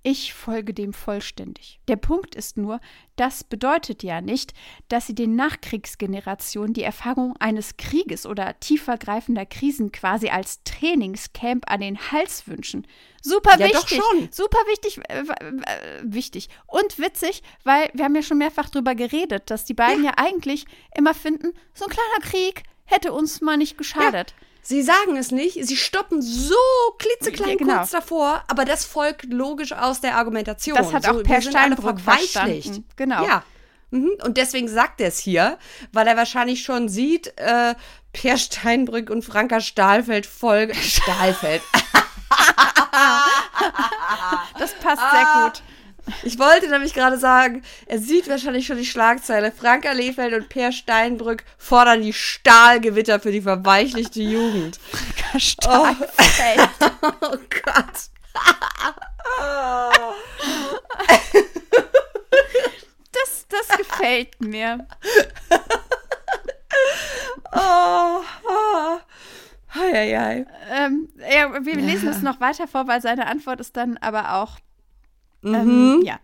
[0.05, 1.81] Ich folge dem vollständig.
[1.89, 2.81] Der Punkt ist nur,
[3.17, 4.55] das bedeutet ja nicht,
[4.87, 11.81] dass sie den Nachkriegsgenerationen die Erfahrung eines Krieges oder tiefergreifender Krisen quasi als Trainingscamp an
[11.81, 12.87] den Hals wünschen.
[13.21, 13.99] Super ja, wichtig.
[13.99, 14.29] Doch schon.
[14.31, 16.49] Super wichtig, äh, äh, wichtig.
[16.69, 20.25] Und witzig, weil wir haben ja schon mehrfach darüber geredet, dass die beiden ja, ja
[20.25, 24.37] eigentlich immer finden, so ein kleiner Krieg hätte uns mal nicht geschadet.
[24.41, 24.48] Ja.
[24.63, 26.55] Sie sagen es nicht, sie stoppen so
[26.99, 27.77] klitzeklein ja, genau.
[27.79, 30.77] kurz davor, aber das folgt logisch aus der Argumentation.
[30.77, 32.85] Das hat auch Per Steinbrück verstanden.
[32.97, 33.25] Genau.
[33.25, 33.45] Ja.
[33.91, 34.11] Mhm.
[34.23, 35.59] Und deswegen sagt er es hier,
[35.93, 37.75] weil er wahrscheinlich schon sieht, äh,
[38.13, 40.75] Per Steinbrück und Franka Stahlfeld folgen.
[40.81, 41.63] Stahlfeld.
[44.59, 45.63] das passt sehr gut.
[46.23, 49.53] Ich wollte nämlich gerade sagen, er sieht wahrscheinlich schon die Schlagzeile.
[49.53, 54.79] Franka Lehfeld und Per Steinbrück fordern die Stahlgewitter für die verweichlichte Jugend.
[54.91, 56.69] Franka Stahlfeld.
[56.81, 58.11] Oh, oh Gott.
[63.13, 64.87] Das, das gefällt mir.
[67.53, 68.99] Oh, oh.
[69.75, 70.47] Hei, hei.
[70.71, 74.59] Ähm, ja, wir lesen es noch weiter vor, weil seine Antwort ist dann aber auch,
[75.43, 75.55] Mhm.
[75.55, 76.19] ähm, ja,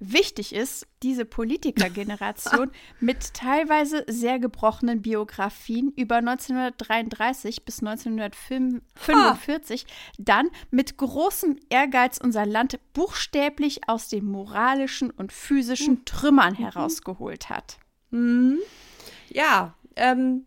[0.00, 2.70] wichtig ist, diese Politikergeneration
[3.00, 9.86] mit teilweise sehr gebrochenen Biografien über 1933 bis 1945
[10.18, 17.78] dann mit großem Ehrgeiz unser Land buchstäblich aus den moralischen und physischen Trümmern herausgeholt hat.
[19.28, 20.44] Ja, ähm,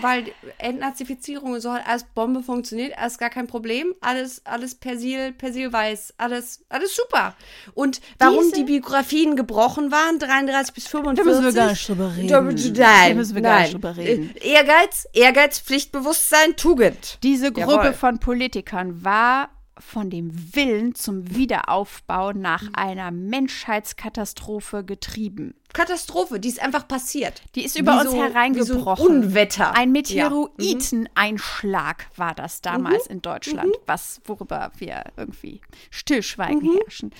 [0.00, 0.26] weil
[0.58, 6.14] Entnazifizierung und so hat als Bombe funktioniert, alles gar kein Problem, alles, alles Persil, Persilweiß,
[6.18, 7.34] alles, alles super.
[7.74, 11.24] Und warum Diese- die Biografien gebrochen waren, 33 bis 45.
[11.24, 12.28] Da müssen wir gar nicht drüber reden.
[12.28, 13.62] Da, nein, Da müssen wir gar nein.
[13.62, 14.34] nicht drüber reden.
[14.40, 17.18] Ehrgeiz, Ehrgeiz, Pflichtbewusstsein, Tugend.
[17.22, 17.92] Diese Gruppe Jawohl.
[17.92, 19.48] von Politikern war
[19.80, 25.54] von dem Willen zum Wiederaufbau nach einer Menschheitskatastrophe getrieben.
[25.72, 27.42] Katastrophe, die ist einfach passiert.
[27.54, 29.06] Die ist über Wie uns so- hereingebrochen.
[29.06, 29.74] So ein Unwetter.
[29.76, 30.26] Ein Ja.
[30.30, 30.32] Mhm.
[30.62, 36.76] Meteoriteneinschlag war das damals in Deutschland, was worüber wir irgendwie Stillschweigen Mhm.
[36.78, 37.10] herrschen.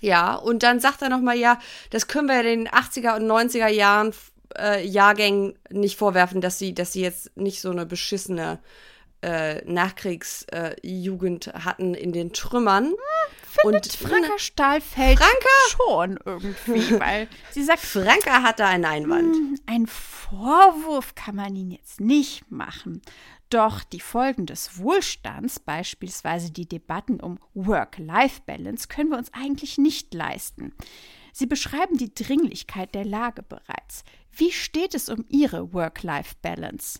[0.00, 1.58] Ja, und dann sagt er nochmal, ja,
[1.90, 4.12] das können wir den 80er und 90er Jahren
[4.58, 8.58] äh, Jahrgängen nicht vorwerfen, dass sie, dass sie jetzt nicht so eine beschissene
[9.26, 12.94] äh, Nachkriegsjugend hatten in den Trümmern.
[13.64, 15.48] und Franka Stahlfeld Franka?
[15.70, 19.60] schon irgendwie, weil sie sagt, Franka hatte einen Einwand.
[19.66, 23.02] Ein Vorwurf kann man ihnen jetzt nicht machen.
[23.50, 30.14] Doch die Folgen des Wohlstands, beispielsweise die Debatten um Work-Life-Balance, können wir uns eigentlich nicht
[30.14, 30.72] leisten.
[31.32, 34.04] Sie beschreiben die Dringlichkeit der Lage bereits.
[34.32, 36.98] Wie steht es um Ihre Work-Life-Balance?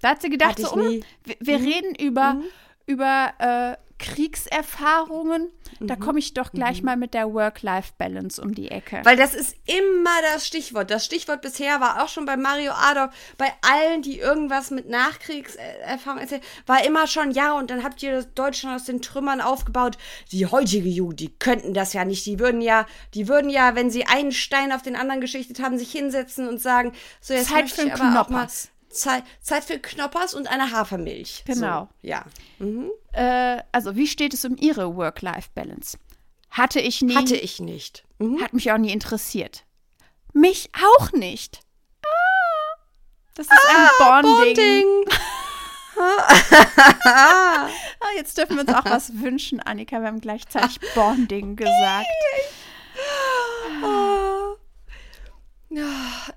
[0.00, 1.04] Da hat sie gedacht, so, um, nie.
[1.24, 2.40] wir, wir reden über,
[2.86, 5.50] über äh, Kriegserfahrungen.
[5.82, 9.00] Da komme ich doch gleich mal mit der Work-Life-Balance um die Ecke.
[9.04, 10.90] Weil das ist immer das Stichwort.
[10.90, 16.20] Das Stichwort bisher war auch schon bei Mario Adolf, bei allen, die irgendwas mit Nachkriegserfahrung
[16.20, 19.96] erzählen, war immer schon, ja, und dann habt ihr das Deutschland aus den Trümmern aufgebaut.
[20.32, 22.26] Die heutige Jugend, die könnten das ja nicht.
[22.26, 25.78] Die würden ja, die würden ja, wenn sie einen Stein auf den anderen geschichtet haben,
[25.78, 28.48] sich hinsetzen und sagen, so jetzt Zeit möchte ich aber auch mal.
[28.90, 31.44] Zeit, Zeit für Knoppers und eine Hafermilch.
[31.46, 31.88] Genau.
[32.02, 32.24] So, ja.
[33.12, 35.98] äh, also wie steht es um Ihre Work-Life-Balance?
[36.50, 37.14] Hatte ich nie.
[37.14, 38.04] Hatte ich nicht.
[38.18, 38.42] Mhm.
[38.42, 39.64] Hat mich auch nie interessiert.
[40.32, 41.60] Mich auch nicht.
[42.04, 42.78] Ah,
[43.34, 44.86] das ist ein Bonding.
[45.04, 45.04] Bonding.
[48.02, 50.00] Ah, jetzt dürfen wir uns auch was wünschen, Annika.
[50.00, 52.06] Wir haben gleichzeitig Bonding gesagt.
[55.68, 55.84] Ja,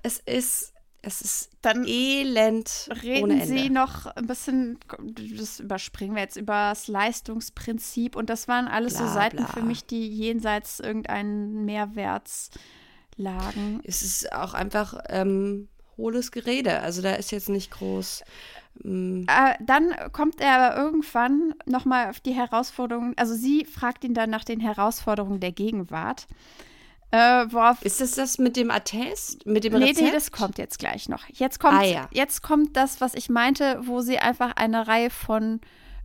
[0.03, 0.72] es ist,
[1.05, 3.45] es ist Dann elend Reden.
[3.45, 4.79] Sie noch ein bisschen,
[5.37, 8.15] das überspringen wir jetzt, über das Leistungsprinzip.
[8.15, 9.47] Und das waren alles so Bla, Seiten bla.
[9.47, 12.51] für mich, die jenseits irgendeinen Mehrwerts
[13.17, 13.81] lagen.
[13.83, 15.67] es ist auch einfach ähm,
[15.97, 16.79] hohles Gerede.
[16.79, 18.23] Also da ist jetzt nicht groß.
[18.83, 24.13] mm, Äh, dann kommt er aber irgendwann nochmal auf die Herausforderungen, also sie fragt ihn
[24.13, 26.27] dann nach den Herausforderungen der Gegenwart.
[27.13, 27.45] Äh,
[27.81, 29.45] Ist das das mit dem Attest?
[29.45, 30.01] Mit dem Nee, Rezept?
[30.07, 31.23] nee, das kommt jetzt gleich noch.
[31.29, 32.07] Jetzt kommt, Ah, ja.
[32.11, 35.61] jetzt kommt das, was ich meinte, wo sie einfach eine Reihe von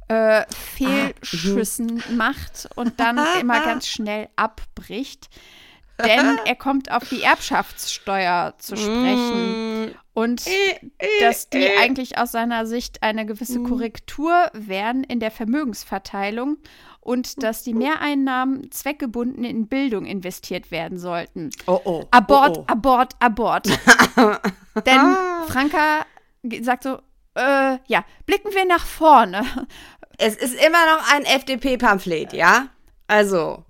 [0.09, 2.17] äh, Fehlschüssen Mhm.
[2.17, 5.29] macht und dann immer ganz schnell abbricht.
[6.05, 10.45] Denn er kommt auf die Erbschaftssteuer zu sprechen Mm, und
[11.21, 16.59] dass die eigentlich aus seiner Sicht eine gewisse Korrektur wären in der Vermögensverteilung
[17.09, 21.49] und dass die Mehreinnahmen zweckgebunden in Bildung investiert werden sollten.
[21.67, 22.05] Oh, oh.
[22.11, 22.65] Abort, oh, oh.
[22.67, 23.67] abort, abort.
[24.87, 25.17] Denn
[25.47, 26.05] Franka
[26.43, 26.99] ge- sagt so,
[27.35, 29.43] äh, ja, blicken wir nach vorne.
[30.19, 32.69] Es ist immer noch ein FDP-Pamphlet, ja?
[33.07, 33.65] Also,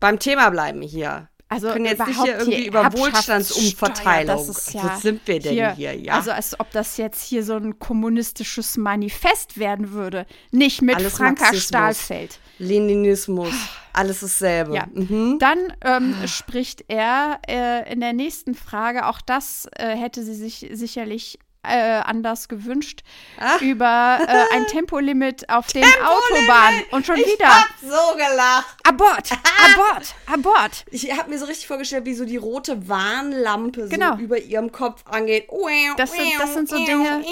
[0.00, 1.28] beim Thema bleiben hier.
[1.50, 4.50] Also können jetzt nicht hier irgendwie hier über Wohlstandsumverteilung.
[4.50, 6.14] ist ja Wo sind wir denn hier, ja?
[6.14, 10.26] Also als ob das jetzt hier so ein kommunistisches Manifest werden würde.
[10.50, 11.68] Nicht mit Alles Franka Marxismus.
[11.68, 12.38] Stahlfeld.
[12.58, 13.54] Leninismus,
[13.92, 14.74] alles dasselbe.
[14.74, 14.86] Ja.
[14.92, 15.38] Mhm.
[15.38, 20.68] Dann ähm, spricht er äh, in der nächsten Frage, auch das äh, hätte sie sich
[20.72, 23.00] sicherlich äh, anders gewünscht,
[23.38, 23.60] Ach.
[23.60, 26.82] über äh, ein Tempolimit auf den Autobahnen.
[26.92, 27.48] Und schon Ich wieder.
[27.48, 28.76] hab so gelacht.
[28.84, 29.30] Abort!
[29.72, 30.14] Abort!
[30.32, 30.84] Abort!
[30.90, 34.16] Ich habe mir so richtig vorgestellt, wie so die rote Warnlampe Genau.
[34.16, 35.48] so über ihrem Kopf angeht.
[35.96, 37.22] Das sind- das sind so Dinge-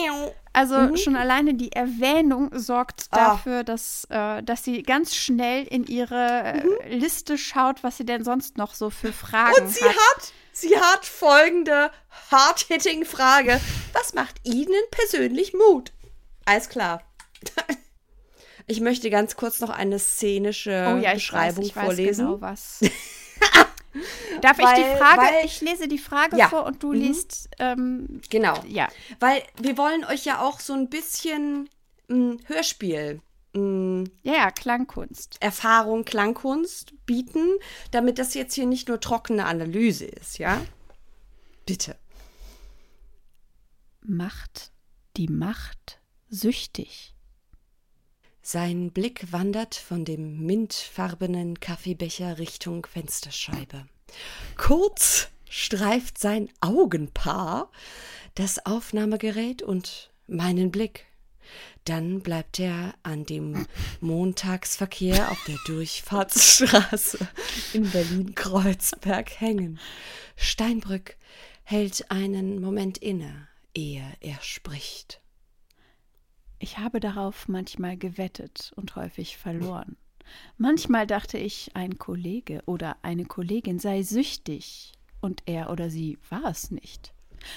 [0.53, 0.97] Also mhm.
[0.97, 3.16] schon alleine die Erwähnung sorgt ah.
[3.16, 6.98] dafür, dass, äh, dass sie ganz schnell in ihre äh, mhm.
[7.01, 9.61] Liste schaut, was sie denn sonst noch so für Fragen hat.
[9.61, 11.90] Und sie hat, hat sie hat folgende
[12.30, 13.60] hard-hitting Frage.
[13.93, 15.93] Was macht Ihnen persönlich Mut?
[16.44, 17.02] Alles klar.
[18.68, 22.26] Ich möchte ganz kurz noch eine szenische oh ja, Beschreibung weiß, ich vorlesen.
[22.26, 22.80] Genau was.
[24.43, 25.20] Darf weil, ich die Frage?
[25.20, 26.48] Weil, ich lese die Frage ja.
[26.48, 27.01] vor und du mhm.
[27.01, 27.48] liest.
[27.59, 28.60] Ähm, genau.
[28.66, 28.88] Ja.
[29.20, 31.68] Weil wir wollen euch ja auch so ein bisschen
[32.09, 33.20] mh, hm, Hörspiel.
[33.55, 35.36] Mh, ja, ja, Klangkunst.
[35.40, 37.48] Erfahrung, Klangkunst bieten,
[37.93, 40.60] damit das jetzt hier nicht nur trockene Analyse ist, ja?
[41.64, 41.97] Bitte.
[44.08, 44.70] Macht
[45.16, 47.12] die Macht süchtig.
[48.40, 53.88] Sein Blick wandert von dem mintfarbenen Kaffeebecher Richtung Fensterscheibe.
[54.56, 57.72] Kurz streift sein Augenpaar
[58.36, 61.06] das Aufnahmegerät und meinen Blick.
[61.82, 63.66] Dann bleibt er an dem
[64.00, 67.26] Montagsverkehr auf der Durchfahrtsstraße
[67.72, 69.80] in Berlin-Kreuzberg hängen.
[70.36, 71.16] Steinbrück
[71.64, 75.20] hält einen Moment inne, ehe er spricht.
[76.59, 79.97] Ich habe darauf manchmal gewettet und häufig verloren.
[80.57, 86.44] Manchmal dachte ich, ein Kollege oder eine Kollegin sei süchtig, und er oder sie war
[86.44, 87.12] es nicht.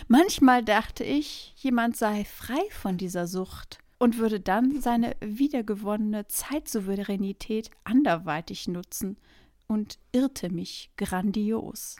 [0.07, 7.71] Manchmal dachte ich, jemand sei frei von dieser Sucht und würde dann seine wiedergewonnene Zeitsouveränität
[7.83, 9.17] anderweitig nutzen
[9.67, 11.97] und irrte mich grandios.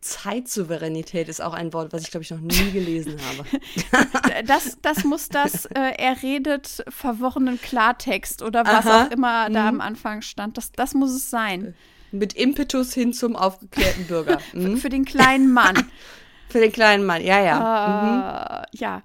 [0.00, 4.44] Zeitsouveränität ist auch ein Wort, was ich, glaube ich, noch nie gelesen habe.
[4.46, 9.06] das, das muss das, äh, er redet verworrenen Klartext oder was Aha.
[9.06, 9.68] auch immer da mhm.
[9.68, 10.56] am Anfang stand.
[10.56, 11.74] Das, das muss es sein.
[12.12, 14.38] Mit Impetus hin zum aufgeklärten Bürger.
[14.52, 14.76] Mhm.
[14.78, 15.90] für, den kleinen Mann.
[16.48, 17.58] für den kleinen Mann, ja, ja.
[17.58, 18.64] Uh, mhm.
[18.72, 19.02] Ja,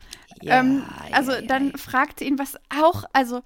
[0.48, 1.78] ähm, also ja, dann ja.
[1.78, 3.41] fragte ihn, was auch, also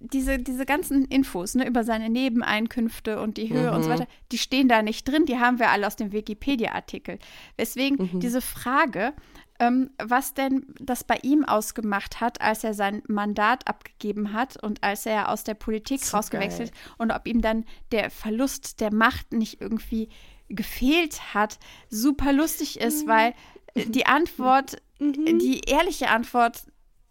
[0.00, 3.76] diese, diese ganzen Infos ne, über seine Nebeneinkünfte und die Höhe mhm.
[3.76, 3.94] und so mhm.
[3.94, 7.18] weiter, die stehen da nicht drin, die haben wir alle aus dem Wikipedia-Artikel.
[7.56, 8.20] Weswegen mhm.
[8.20, 9.12] diese Frage,
[9.58, 14.82] ähm, was denn das bei ihm ausgemacht hat, als er sein Mandat abgegeben hat und
[14.82, 16.80] als er aus der Politik so rausgewechselt geil.
[16.98, 20.08] und ob ihm dann der Verlust der Macht nicht irgendwie
[20.48, 21.58] gefehlt hat,
[21.88, 23.10] super lustig ist, mhm.
[23.10, 23.34] weil
[23.74, 25.38] die Antwort Mhm.
[25.38, 26.62] Die ehrliche Antwort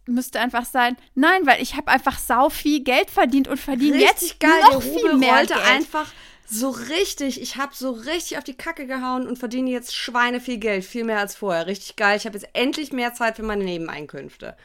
[0.07, 4.39] müsste einfach sein, nein, weil ich habe einfach sau viel Geld verdient und verdiene jetzt
[4.39, 4.51] geil.
[4.71, 5.65] noch viel mehr wollte Geld.
[5.65, 6.11] einfach
[6.47, 10.57] so richtig, ich habe so richtig auf die Kacke gehauen und verdiene jetzt Schweine viel
[10.57, 11.65] Geld, viel mehr als vorher.
[11.65, 12.17] Richtig geil.
[12.17, 14.55] Ich habe jetzt endlich mehr Zeit für meine Nebeneinkünfte.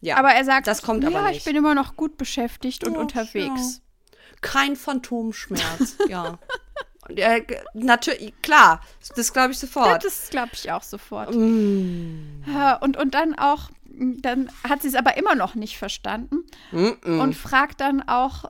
[0.00, 1.38] Ja, aber er sagt, das kommt ja, aber nicht.
[1.38, 3.80] ich bin immer noch gut beschäftigt und unterwegs.
[3.80, 4.18] Ja.
[4.40, 6.38] Kein Phantomschmerz, ja.
[7.14, 7.38] Ja,
[7.74, 8.80] natürlich, klar,
[9.16, 9.86] das glaube ich sofort.
[9.86, 11.34] Ja, das glaube ich auch sofort.
[11.34, 12.44] Mm.
[12.80, 17.20] Und, und dann auch, dann hat sie es aber immer noch nicht verstanden mm -mm.
[17.20, 18.44] und fragt dann auch,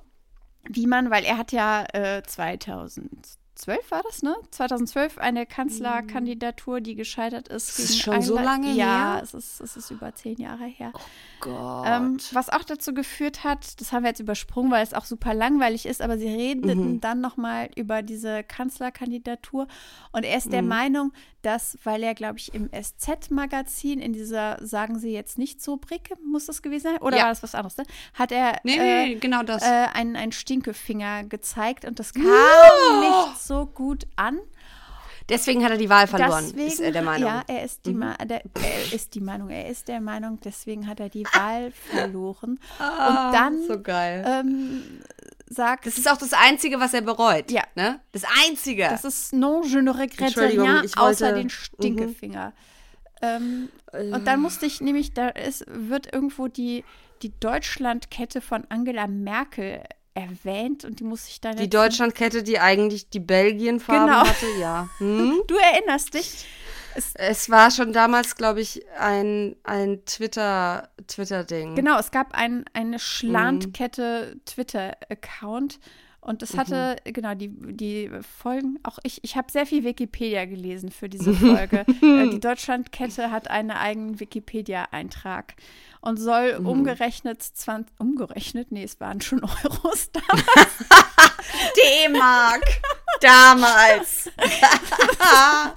[0.69, 4.37] wie man, weil er hat ja äh, 2000 2012 war das, ne?
[4.53, 7.69] 2012 eine Kanzlerkandidatur, die gescheitert ist.
[7.69, 8.85] Das ist schon Angela so lange ja, her?
[8.85, 10.93] Ja, es ist, es ist über zehn Jahre her.
[10.95, 11.01] Oh
[11.41, 11.85] Gott.
[11.87, 15.35] Ähm, was auch dazu geführt hat, das haben wir jetzt übersprungen, weil es auch super
[15.35, 17.01] langweilig ist, aber sie redeten mhm.
[17.01, 19.67] dann nochmal über diese Kanzlerkandidatur
[20.13, 20.53] und er ist mhm.
[20.53, 21.13] der Meinung,
[21.43, 26.15] dass, weil er, glaube ich, im SZ-Magazin in dieser, sagen Sie jetzt nicht so Bricke,
[26.25, 26.99] muss das gewesen sein?
[26.99, 27.23] Oder ja.
[27.25, 27.77] war das was anderes?
[27.77, 27.85] Ne?
[28.15, 29.63] Hat er nee, äh, nee, genau das.
[29.63, 33.01] Äh, einen, einen Stinkefinger gezeigt und das kam oh!
[33.01, 34.39] nicht so gut an.
[35.29, 37.29] Deswegen hat er die Wahl verloren, deswegen, ist er der Meinung.
[37.29, 38.15] Ja, er ist, die mhm.
[38.25, 39.51] der, er ist die Meinung.
[39.51, 42.59] Er ist der Meinung, deswegen hat er die Wahl verloren.
[42.79, 44.25] Ah, und dann so geil.
[44.27, 45.03] Ähm,
[45.51, 45.87] sagt.
[45.87, 47.51] Das ist auch das Einzige, was er bereut.
[47.51, 47.63] Ja.
[47.75, 48.01] Ne?
[48.13, 48.85] Das Einzige.
[48.89, 52.53] Das ist non, je ne regrette rien, wollte, außer den Stinkefinger.
[53.21, 53.69] Mhm.
[53.93, 56.85] Ähm, und dann musste ich nämlich, da ist, wird irgendwo die,
[57.23, 59.83] die Deutschlandkette von Angela Merkel
[60.15, 61.57] erwähnt und die muss ich dann.
[61.57, 64.27] Die Deutschlandkette, die eigentlich die Belgienfarben genau.
[64.27, 64.89] hatte, ja.
[64.99, 65.43] Hm?
[65.47, 66.47] Du erinnerst dich.
[66.95, 71.77] Es, es war schon damals, glaube ich, ein, ein Twitter, Twitter-Ding.
[71.77, 74.45] Genau, es gab ein, eine Schlandkette mhm.
[74.45, 75.79] Twitter-Account.
[76.21, 77.13] Und das hatte, mhm.
[77.13, 81.85] genau, die, die Folgen, auch ich, ich habe sehr viel Wikipedia gelesen für diese Folge.
[82.03, 85.55] Äh, die Deutschlandkette hat einen eigenen Wikipedia-Eintrag
[86.01, 86.67] und soll mhm.
[86.67, 90.85] umgerechnet 20, umgerechnet, nee, es waren schon Euros damals.
[91.77, 92.63] D-Mark.
[93.21, 94.31] Damals.
[95.17, 95.75] naja,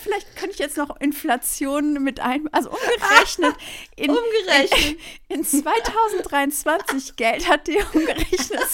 [0.00, 3.56] vielleicht kann ich jetzt noch Inflation mit ein, also umgerechnet.
[3.96, 4.98] In, umgerechnet.
[5.28, 8.68] In, in 2023 Geld hat die umgerechnet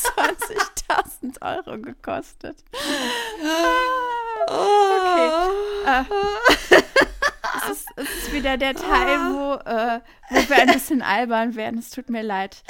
[0.52, 2.56] 20.000 Euro gekostet.
[4.46, 5.30] okay.
[5.84, 6.04] Uh,
[7.64, 10.00] es ist, es ist wieder der Teil, wo, äh,
[10.30, 11.78] wo wir ein bisschen albern werden.
[11.78, 12.62] Es tut mir leid.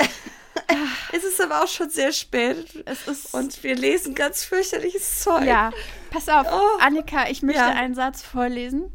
[1.12, 2.82] Es ist aber auch schon sehr spät.
[2.86, 5.44] Es ist Und wir lesen ganz fürchterliches Zeug.
[5.44, 5.70] ja,
[6.10, 6.78] pass auf, Oh.
[6.80, 7.68] Annika, ich möchte Ja.
[7.68, 8.92] einen Satz vorlesen,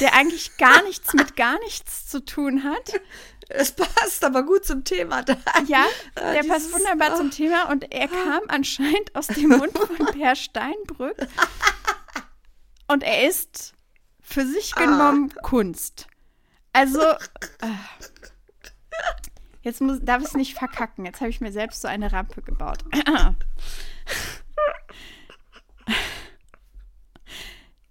[0.00, 3.00] der eigentlich gar nichts mit gar nichts zu tun hat.
[3.48, 5.22] Es passt aber gut zum Thema.
[5.22, 5.36] Da.
[5.66, 7.30] Ja, Ah, der passt dieses- wunderbar zum oh.
[7.30, 11.16] Thema und er kam anscheinend aus dem Mund von Per Steinbrück.
[12.88, 13.74] Und er ist
[14.20, 14.80] für sich Ah.
[14.80, 16.06] genommen Kunst.
[16.74, 17.16] Also, äh,
[19.62, 21.04] jetzt muss, darf ich es nicht verkacken.
[21.06, 22.84] Jetzt habe ich mir selbst so eine Rampe gebaut.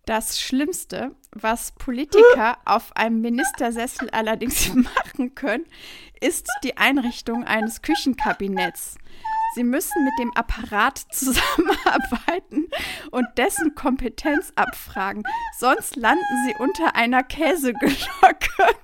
[0.07, 5.65] Das Schlimmste, was Politiker auf einem Ministersessel allerdings machen können,
[6.21, 8.95] ist die Einrichtung eines Küchenkabinetts.
[9.55, 12.69] Sie müssen mit dem Apparat zusammenarbeiten
[13.11, 15.23] und dessen Kompetenz abfragen,
[15.59, 18.77] sonst landen sie unter einer Käseglocke.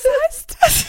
[0.00, 0.86] Was heißt das?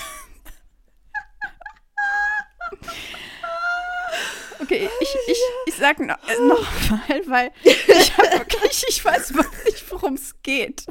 [4.61, 9.32] Okay, ich, ich, ich sag noch, äh, noch mal, weil ich hab wirklich, ich weiß
[9.32, 10.86] überhaupt nicht, worum es geht.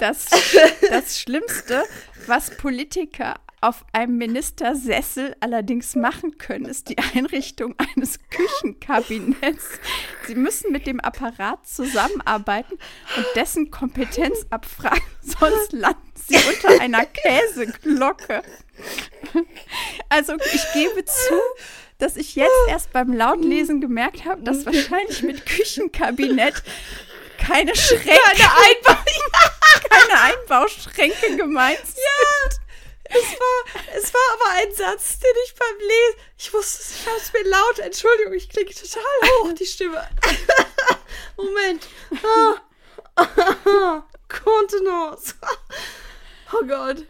[0.00, 0.26] Das,
[0.88, 1.84] das Schlimmste,
[2.26, 9.80] was Politiker auf einem Ministersessel allerdings machen können, ist die Einrichtung eines Küchenkabinetts.
[10.26, 12.74] Sie müssen mit dem Apparat zusammenarbeiten
[13.16, 18.42] und dessen Kompetenz abfragen, sonst landen sie unter einer Käseglocke.
[20.10, 21.40] Also ich gebe zu,
[21.98, 26.62] dass ich jetzt erst beim Lautlesen gemerkt habe, dass wahrscheinlich mit Küchenkabinett
[27.38, 29.02] keine Schränke, keine, Einbau
[29.90, 32.60] keine Einbauschränke gemeint sind.
[33.06, 36.18] Es war, es war aber ein Satz, den ich beim Lesen.
[36.38, 37.78] Ich wusste es, ich habe es mir laut.
[37.78, 40.08] Entschuldigung, ich klinge total hoch, die Stimme.
[41.36, 41.86] Moment.
[42.24, 44.02] Ah.
[44.28, 45.34] Kontenance.
[46.52, 47.06] Oh Gott.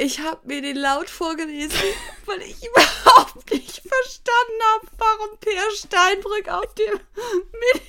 [0.00, 1.76] Ich habe mir den laut vorgelesen,
[2.26, 7.00] weil ich überhaupt nicht verstanden habe, warum Per Steinbrück auf dem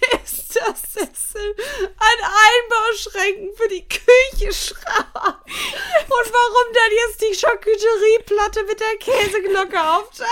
[0.09, 1.55] Ministersessel
[1.97, 5.45] an Einbauschränken für die Küche schraubt.
[5.45, 10.31] Und warum dann jetzt die Charcuterieplatte mit der Käseglocke auftaucht.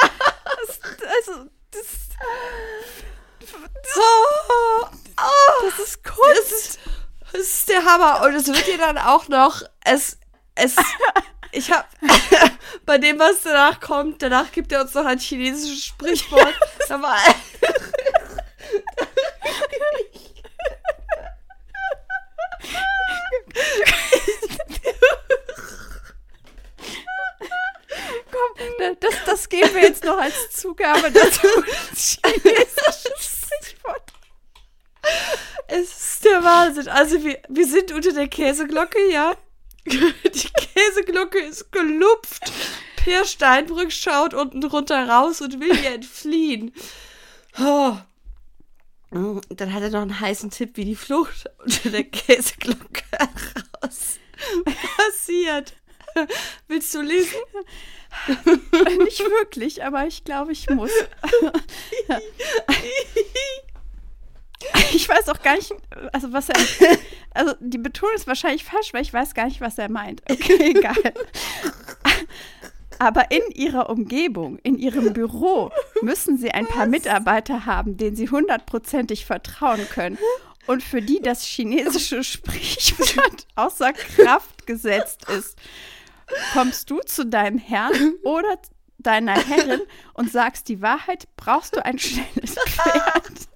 [1.05, 1.85] Also, das,
[3.95, 4.85] Oh,
[5.21, 6.17] oh, das ist Kunst.
[6.27, 6.79] das ist,
[7.31, 8.23] das ist der Hammer.
[8.25, 10.17] Und es wird dir dann auch noch, es,
[10.55, 10.75] es,
[11.51, 11.87] ich hab,
[12.85, 16.53] bei dem, was danach kommt, danach gibt er uns noch ein chinesisches Sprichwort.
[16.87, 17.17] Da war,
[28.31, 31.47] Komm, da- das, das geben wir jetzt noch als Zugabe dazu.
[31.89, 34.13] Das chinesische Sprichwort.
[35.67, 36.87] es ist der Wahnsinn.
[36.89, 39.35] Also wir, wir sind unter der Käseglocke, ja.
[39.89, 42.51] Die Käseglocke ist gelupft.
[42.97, 46.73] Per Steinbrück schaut unten runter raus und will ihr entfliehen.
[47.59, 47.97] Oh.
[49.49, 53.03] Dann hat er noch einen heißen Tipp, wie die Flucht unter der Käseglocke
[53.81, 54.19] raus
[54.97, 55.73] passiert.
[56.67, 57.39] Willst du lesen?
[58.99, 60.91] Nicht wirklich, aber ich glaube, ich muss.
[64.93, 65.73] Ich weiß auch gar nicht,
[66.13, 66.55] also was er.
[67.33, 70.23] Also die Betonung ist wahrscheinlich falsch, weil ich weiß gar nicht, was er meint.
[70.31, 71.13] Okay, egal.
[72.97, 75.69] Aber in ihrer Umgebung, in ihrem Büro,
[76.01, 80.17] müssen sie ein paar Mitarbeiter haben, denen sie hundertprozentig vertrauen können
[80.65, 85.59] und für die das chinesische Sprichwort außer Kraft gesetzt ist.
[86.53, 88.57] Kommst du zu deinem Herrn oder
[88.97, 89.81] deiner Herrin
[90.13, 93.47] und sagst die Wahrheit, brauchst du ein schnelles Pferd.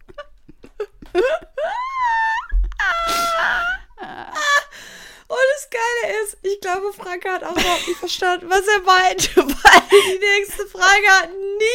[5.31, 9.38] Und das Geile ist, ich glaube, Franke hat auch überhaupt nicht verstanden, was er meint,
[9.38, 11.29] weil die nächste Frage hat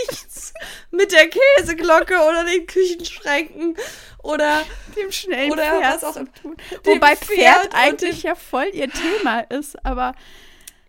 [0.09, 0.53] nichts
[0.91, 3.77] mit der Käseglocke oder den Küchenschränken
[4.23, 4.63] oder
[4.95, 6.57] dem schnellen Oder Pferd was auch zu tun.
[6.85, 10.15] Wobei Pferd Pferd, eigentlich ja voll ihr Thema ist, aber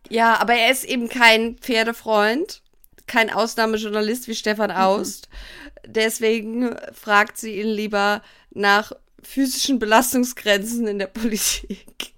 [0.09, 2.61] Ja, aber er ist eben kein Pferdefreund,
[3.05, 5.29] kein Ausnahmejournalist wie Stefan Aust.
[5.87, 8.91] Deswegen fragt sie ihn lieber nach
[9.23, 12.13] physischen Belastungsgrenzen in der Politik.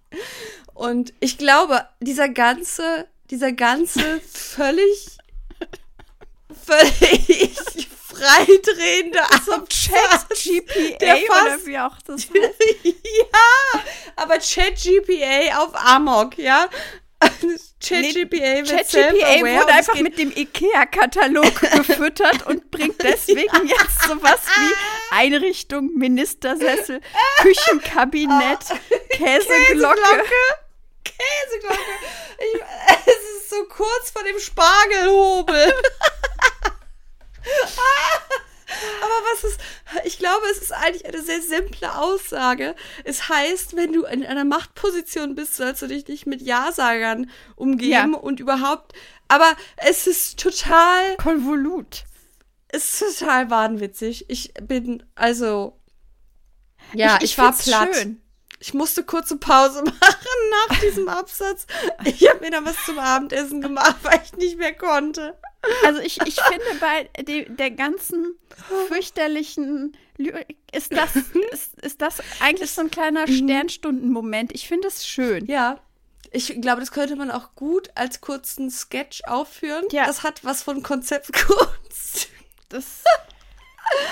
[0.74, 5.18] Und ich glaube, dieser ganze, dieser ganze völlig,
[6.66, 7.88] völlig
[8.20, 11.06] freidrehende so Chat GPA
[11.44, 12.84] oder wie auch das heißt.
[12.84, 13.82] ja,
[14.16, 16.70] aber Chat GPA auf Amok, ja.
[17.80, 24.42] Chat GPA Chat GPA wurde einfach mit dem IKEA-Katalog gefüttert und bringt deswegen jetzt sowas
[24.58, 27.00] wie Einrichtung, Ministersessel,
[27.38, 28.66] Küchenkabinett,
[29.10, 30.02] Käseglocke.
[30.02, 30.26] Käseglocke.
[31.04, 31.80] Käseglocke.
[32.40, 32.62] Ich,
[33.08, 35.74] es ist so kurz vor dem Spargelhobel.
[39.02, 39.60] Aber was ist,
[40.06, 42.76] ich glaube, es ist eigentlich eine sehr simple Aussage.
[43.04, 48.14] Es heißt, wenn du in einer Machtposition bist, sollst du dich nicht mit Ja-Sagern umgeben
[48.14, 48.20] ja.
[48.20, 48.94] und überhaupt.
[49.28, 51.16] Aber es ist total.
[51.18, 52.04] Konvolut.
[52.68, 54.26] Es ist total wahnwitzig.
[54.30, 55.80] Ich bin, also.
[56.94, 57.96] Ja, ich, ich, ich war platt.
[57.96, 58.22] Schön.
[58.60, 61.66] Ich musste kurze Pause machen nach diesem Absatz.
[62.04, 65.38] Ich habe mir dann was zum Abendessen gemacht, weil ich nicht mehr konnte.
[65.86, 68.38] Also ich, ich finde bei de, der ganzen
[68.88, 71.16] fürchterlichen Lyrik ist das,
[71.52, 73.46] ist, ist das eigentlich so ein kleiner mhm.
[73.46, 74.54] Sternstundenmoment.
[74.54, 75.46] Ich finde es schön.
[75.46, 75.80] Ja.
[76.32, 79.86] Ich glaube, das könnte man auch gut als kurzen Sketch aufführen.
[79.92, 80.06] Ja.
[80.06, 82.28] Das hat was von Konzeptkunst.
[82.70, 83.04] Das.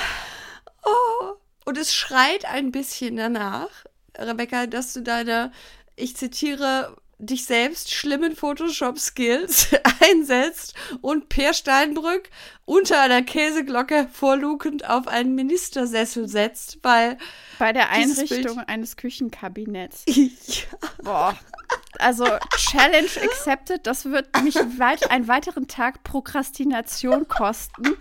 [0.84, 1.34] oh.
[1.66, 3.86] Und es schreit ein bisschen danach,
[4.18, 5.52] Rebecca, dass du deine,
[5.96, 9.70] ich zitiere, dich selbst schlimmen Photoshop-Skills
[10.02, 12.30] einsetzt und Per Steinbrück
[12.66, 17.18] unter einer Käseglocke vorlugend auf einen Ministersessel setzt, weil.
[17.58, 20.04] Bei der Einrichtung eines Küchenkabinetts.
[20.08, 20.78] ja.
[21.04, 21.38] Boah.
[22.00, 22.26] Also
[22.56, 27.98] Challenge accepted, das wird mich weit, einen weiteren Tag Prokrastination kosten.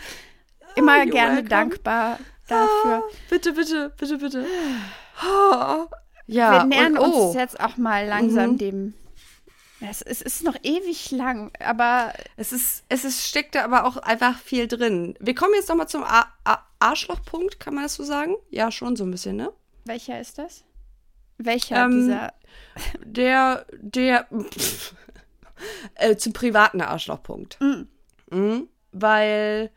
[0.75, 1.49] Immer oh, gerne welcome.
[1.49, 2.19] dankbar
[2.49, 3.03] dafür.
[3.03, 4.47] Oh, bitte, bitte, bitte, bitte.
[5.25, 5.87] Oh.
[6.27, 7.27] Ja, wir nähern und, oh.
[7.29, 8.59] uns jetzt auch mal langsam mhm.
[8.59, 8.95] dem.
[9.81, 12.13] Es, es, ist noch ewig lang, aber.
[12.37, 15.15] Es ist, es ist, steckt da aber auch einfach viel drin.
[15.21, 18.37] Wir kommen jetzt nochmal zum A A Arschlochpunkt, kann man das so sagen?
[18.51, 19.53] Ja, schon so ein bisschen, ne?
[19.85, 20.65] Welcher ist das?
[21.39, 22.33] Welcher ähm, dieser?
[23.05, 24.27] Der, der.
[25.95, 27.59] äh, zum privaten Arschlochpunkt.
[27.61, 27.89] Mhm.
[28.31, 29.71] Mhm, weil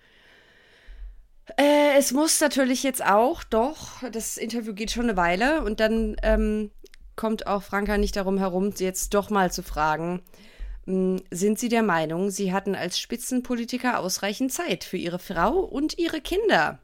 [1.58, 6.16] äh, es muss natürlich jetzt auch, doch, das Interview geht schon eine Weile und dann
[6.24, 6.72] ähm,
[7.16, 10.22] kommt auch Franka nicht darum herum, sie jetzt doch mal zu fragen,
[10.86, 15.60] mh, hm, sind Sie der Meinung, Sie hatten als Spitzenpolitiker ausreichend Zeit für Ihre Frau
[15.60, 16.80] und Ihre Kinder?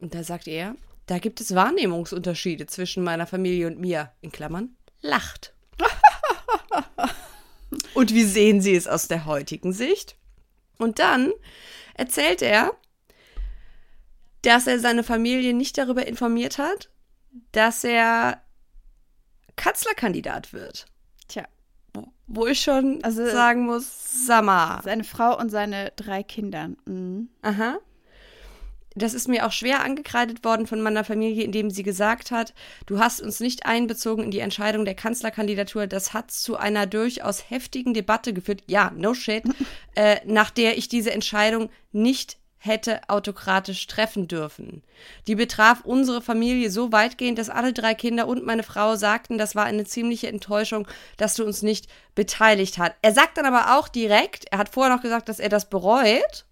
[0.00, 0.76] Und da sagt er,
[1.06, 5.54] da gibt es Wahrnehmungsunterschiede zwischen meiner Familie und mir, in Klammern, lacht.
[7.94, 10.16] und wie sehen Sie es aus der heutigen Sicht?
[10.78, 11.32] Und dann
[11.94, 12.72] erzählt er,
[14.42, 16.90] dass er seine Familie nicht darüber informiert hat,
[17.52, 18.42] dass er
[19.56, 20.86] Kanzlerkandidat wird.
[21.28, 21.44] Tja.
[22.26, 24.80] Wo ich schon also, sagen muss, Sammer.
[24.84, 26.70] Seine Frau und seine drei Kinder.
[26.86, 27.28] Mhm.
[27.42, 27.78] Aha.
[28.96, 32.54] Das ist mir auch schwer angekreidet worden von meiner Familie, indem sie gesagt hat,
[32.86, 35.86] du hast uns nicht einbezogen in die Entscheidung der Kanzlerkandidatur.
[35.86, 38.62] Das hat zu einer durchaus heftigen Debatte geführt.
[38.66, 39.44] Ja, no shit.
[39.94, 44.82] äh, nach der ich diese Entscheidung nicht hätte autokratisch treffen dürfen.
[45.26, 49.54] Die betraf unsere Familie so weitgehend, dass alle drei Kinder und meine Frau sagten, das
[49.54, 52.92] war eine ziemliche Enttäuschung, dass du uns nicht beteiligt hast.
[53.00, 56.44] Er sagt dann aber auch direkt, er hat vorher noch gesagt, dass er das bereut.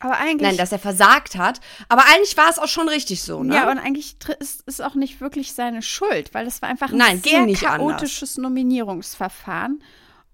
[0.00, 0.48] Aber eigentlich.
[0.48, 1.60] Nein, dass er versagt hat.
[1.88, 3.54] Aber eigentlich war es auch schon richtig so, ne?
[3.54, 6.98] Ja, und eigentlich ist es auch nicht wirklich seine Schuld, weil es war einfach ein
[6.98, 8.38] Nein, sehr chaotisches anders.
[8.38, 9.82] Nominierungsverfahren.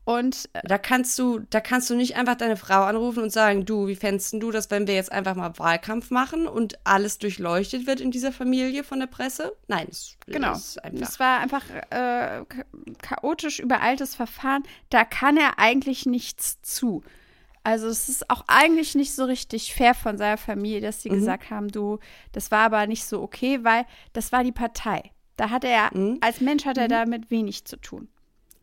[0.05, 3.64] Und äh, da kannst du, da kannst du nicht einfach deine Frau anrufen und sagen,
[3.64, 7.86] du, wie fändest du das, wenn wir jetzt einfach mal Wahlkampf machen und alles durchleuchtet
[7.86, 9.56] wird in dieser Familie von der Presse?
[9.66, 10.52] Nein, es genau.
[10.52, 11.09] ist einfach.
[11.09, 12.44] Es war einfach äh,
[13.01, 14.62] chaotisch übereiltes Verfahren.
[14.90, 17.02] Da kann er eigentlich nichts zu.
[17.62, 21.14] Also es ist auch eigentlich nicht so richtig fair von seiner Familie, dass sie mhm.
[21.14, 21.98] gesagt haben, du,
[22.32, 25.12] das war aber nicht so okay, weil das war die Partei.
[25.36, 26.18] Da hat er, mhm.
[26.20, 26.90] als Mensch hat er mhm.
[26.90, 28.09] damit wenig zu tun.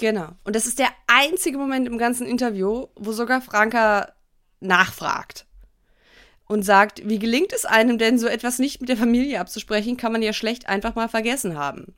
[0.02, 0.30] Genau.
[0.44, 4.12] Und das ist der einzige Moment im ganzen Interview, wo sogar Franka
[4.60, 5.46] nachfragt
[6.48, 10.12] und sagt, wie gelingt es einem denn, so etwas nicht mit der Familie abzusprechen, kann
[10.12, 11.94] man ja schlecht einfach mal vergessen haben.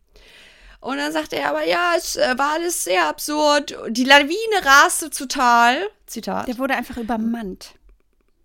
[0.82, 3.74] Und dann sagt er aber, ja, es äh, war alles sehr absurd.
[3.88, 5.78] Die Lawine raste total.
[6.06, 6.50] Zitat.
[6.50, 7.76] Der wurde einfach übermannt.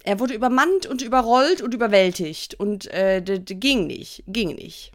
[0.04, 2.54] Er wurde übermannt und überrollt und überwältigt.
[2.54, 4.22] Und äh, ging nicht.
[4.28, 4.92] Ging nicht.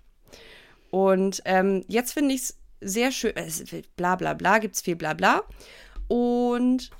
[0.90, 3.50] Und ähm, jetzt finde ich es sehr schön, äh,
[3.96, 5.44] bla bla bla, gibt es viel bla bla.
[6.08, 6.92] Und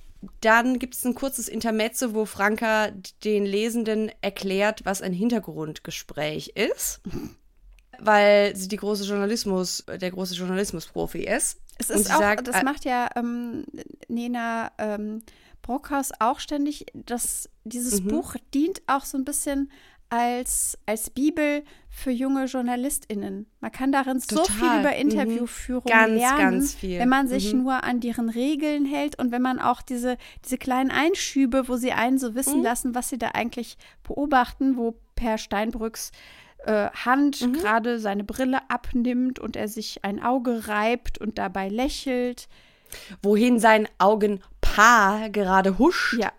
[0.42, 2.92] dann gibt es ein kurzes Intermezzo, wo Franka
[3.24, 7.02] den Lesenden erklärt, was ein Hintergrundgespräch ist.
[8.00, 11.60] Weil sie die große Journalismus, der große Journalismusprofi ist.
[11.78, 13.66] Es ist auch, sagt, das äh, macht ja ähm,
[14.08, 15.22] Nena ähm,
[15.62, 16.88] Brockhaus auch ständig.
[16.94, 18.08] dass dieses mhm.
[18.10, 19.72] Buch dient auch so ein bisschen
[20.10, 21.64] als, als Bibel
[21.96, 23.46] für junge JournalistInnen.
[23.60, 24.46] Man kann darin Total.
[24.46, 24.96] so viel über Mhm.
[25.12, 27.00] Interviewführung Ganz, lernen, ganz viel.
[27.00, 27.62] wenn man sich Mhm.
[27.64, 31.92] nur an deren Regeln hält und wenn man auch diese, diese kleinen Einschübe, wo sie
[31.92, 32.64] einen so wissen Mhm.
[32.64, 36.12] lassen, was sie da eigentlich beobachten, wo Per Steinbrücks
[36.66, 37.54] äh, Hand Mhm.
[37.54, 42.48] gerade seine Brille abnimmt und er sich ein Auge reibt und dabei lächelt.
[43.22, 46.14] Wohin sein Augenpaar gerade huscht.
[46.20, 46.32] Ja.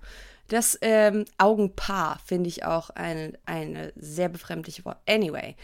[0.48, 4.98] Das ähm, Augenpaar finde ich auch eine, eine sehr befremdliche Wort.
[5.08, 5.56] Anyway.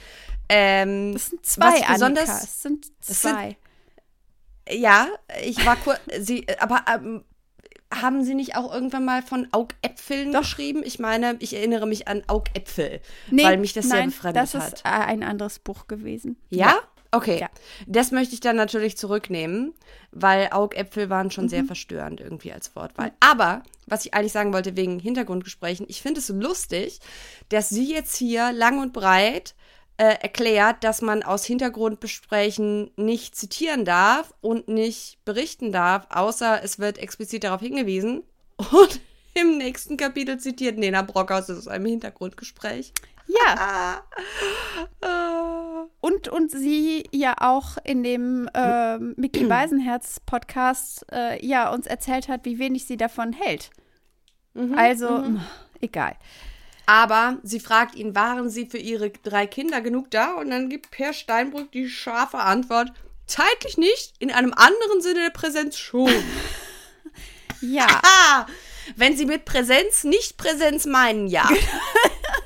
[0.49, 2.45] Ähm, Das sind zwei, besonders, Annika.
[2.45, 3.57] Es sind Es sind- zwei.
[4.69, 5.09] Ja,
[5.43, 5.99] ich war kurz.
[6.21, 7.25] Sie, aber ähm,
[7.93, 10.83] haben Sie nicht auch irgendwann mal von Augäpfeln geschrieben?
[10.85, 13.01] Ich meine, ich erinnere mich an Augäpfel,
[13.33, 14.73] weil mich das sehr nein, befremdet das hat.
[14.75, 16.37] ist äh, ein anderes Buch gewesen.
[16.51, 16.79] Ja?
[17.13, 17.41] Okay.
[17.41, 17.49] Ja.
[17.87, 19.75] Das möchte ich dann natürlich zurücknehmen,
[20.13, 21.49] weil Augäpfel waren schon Mhm.
[21.49, 23.13] sehr verstörend irgendwie als Wortwahl.
[23.19, 27.01] Aber, was ich eigentlich sagen wollte wegen Hintergrundgesprächen, ich finde es so lustig,
[27.49, 29.55] dass sie jetzt hier lang und breit
[29.97, 36.79] äh, erklärt, dass man aus Hintergrundgesprächen nicht zitieren darf und nicht berichten darf, außer es
[36.79, 38.23] wird explizit darauf hingewiesen.
[38.57, 39.01] Und
[39.35, 42.93] im nächsten Kapitel zitiert Nena Brockhaus aus einem Hintergrundgespräch.
[43.27, 44.03] Ja.
[46.01, 52.29] Und, und sie ja auch in dem ähm, Mickey Beisenherz Podcast äh, ja uns erzählt
[52.29, 53.71] hat, wie wenig sie davon hält.
[54.55, 55.45] Mhm, also, mh,
[55.81, 56.17] egal.
[56.87, 60.35] Aber sie fragt ihn, waren sie für ihre drei Kinder genug da?
[60.35, 62.93] Und dann gibt Per Steinbrück die scharfe Antwort,
[63.27, 66.11] zeitlich nicht, in einem anderen Sinne der Präsenz schon.
[67.63, 68.47] Ja, ah,
[68.97, 71.47] wenn sie mit Präsenz nicht Präsenz meinen, ja.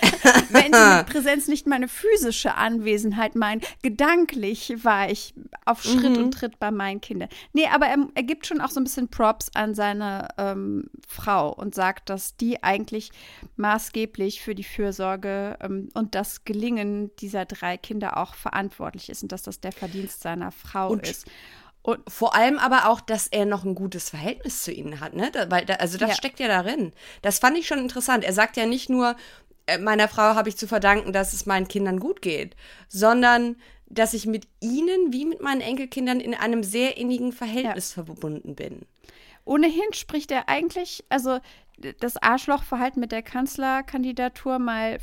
[0.50, 6.24] wenn sie mit Präsenz nicht meine physische Anwesenheit meinen, gedanklich war ich auf Schritt Mhm.
[6.24, 7.28] und Tritt bei meinen Kindern.
[7.52, 11.52] Nee, aber er, er gibt schon auch so ein bisschen Props an seine ähm, Frau
[11.52, 13.10] und sagt, dass die eigentlich
[13.56, 19.32] maßgeblich für die Fürsorge ähm, und das Gelingen dieser drei Kinder auch verantwortlich ist und
[19.32, 21.26] dass das der Verdienst seiner Frau Und- ist.
[21.82, 25.30] Und Vor allem aber auch, dass er noch ein gutes Verhältnis zu ihnen hat, ne?
[25.32, 26.14] Da, weil da, also das Ja.
[26.14, 26.92] steckt ja darin.
[27.22, 28.22] Das fand ich schon interessant.
[28.22, 29.16] Er sagt ja nicht nur,
[29.78, 32.56] meiner Frau habe ich zu verdanken, dass es meinen Kindern gut geht,
[32.88, 33.56] sondern
[33.86, 38.86] dass ich mit ihnen wie mit meinen Enkelkindern in einem sehr innigen Verhältnis verbunden bin.
[39.44, 41.40] Ohnehin spricht er eigentlich, also
[41.98, 44.98] das Arschlochverhalten mit der Kanzlerkandidatur mal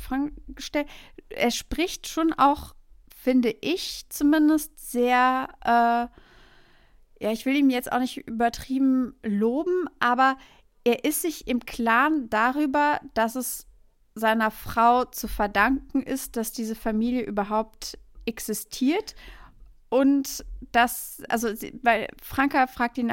[0.48, 0.88] gestellt,
[1.28, 2.74] er spricht schon auch,
[3.22, 10.38] finde ich zumindest, sehr, äh, ja, ich will ihm jetzt auch nicht übertrieben loben, aber
[10.84, 13.67] er ist sich im Klaren darüber, dass es
[14.18, 19.14] seiner Frau zu verdanken ist, dass diese Familie überhaupt existiert
[19.88, 21.48] und dass, also,
[21.82, 23.10] weil Franka fragt ihn,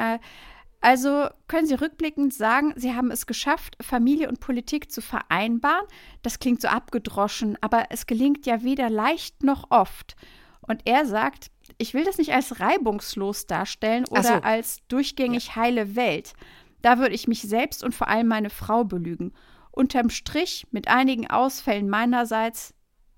[0.80, 5.86] also können Sie rückblickend sagen, Sie haben es geschafft, Familie und Politik zu vereinbaren?
[6.22, 10.16] Das klingt so abgedroschen, aber es gelingt ja weder leicht noch oft.
[10.60, 14.28] Und er sagt, ich will das nicht als reibungslos darstellen Ach so.
[14.34, 16.34] oder als durchgängig heile Welt.
[16.82, 19.32] Da würde ich mich selbst und vor allem meine Frau belügen.
[19.76, 22.72] Unterm Strich, mit einigen Ausfällen meinerseits,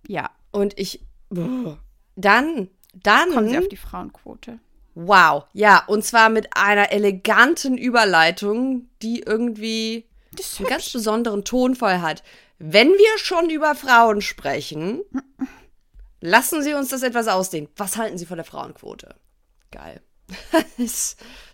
[0.09, 1.05] ja, Und ich,
[2.17, 4.59] dann, dann, kommen Sie auf die Frauenquote.
[4.95, 10.07] wow, ja, und zwar mit einer eleganten Überleitung, die irgendwie
[10.59, 12.23] einen ganz besonderen Tonfall hat.
[12.59, 15.03] Wenn wir schon über Frauen sprechen,
[16.21, 17.69] lassen Sie uns das etwas ausdehnen.
[17.77, 19.15] Was halten Sie von der Frauenquote?
[19.71, 20.01] Geil.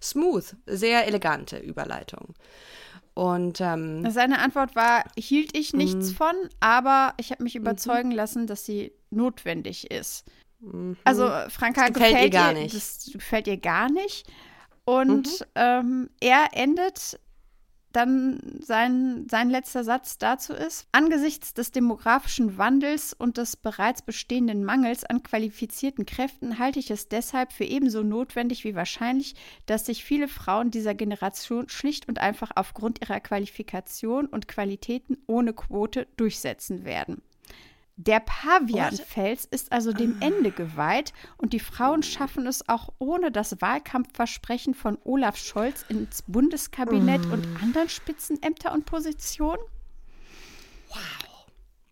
[0.03, 2.35] Smooth, sehr elegante Überleitung.
[3.15, 6.15] Und ähm, Seine Antwort war, hielt ich nichts Mhm.
[6.17, 10.25] von, aber ich habe mich überzeugen lassen, dass sie notwendig ist.
[11.05, 12.75] Also Franka Das gefällt ihr gefällt gar ihr, nicht.
[12.75, 14.27] Das gefällt ihr gar nicht.
[14.85, 15.47] Und Mhm.
[15.55, 17.19] ähm, er endet
[17.95, 24.65] dann sein, sein letzter Satz dazu ist, angesichts des demografischen Wandels und des bereits bestehenden
[24.65, 29.35] Mangels an qualifizierten Kräften halte ich es deshalb für ebenso notwendig wie wahrscheinlich,
[29.67, 35.53] dass sich viele Frauen dieser Generation schlicht und einfach aufgrund ihrer Qualifikation und Qualitäten ohne
[35.53, 37.23] Quote durchsetzen werden.
[37.97, 43.61] Der Pavianfels ist also dem Ende geweiht und die Frauen schaffen es auch ohne das
[43.61, 49.63] Wahlkampfversprechen von Olaf Scholz ins Bundeskabinett und anderen Spitzenämter und Positionen?
[50.89, 50.99] Wow.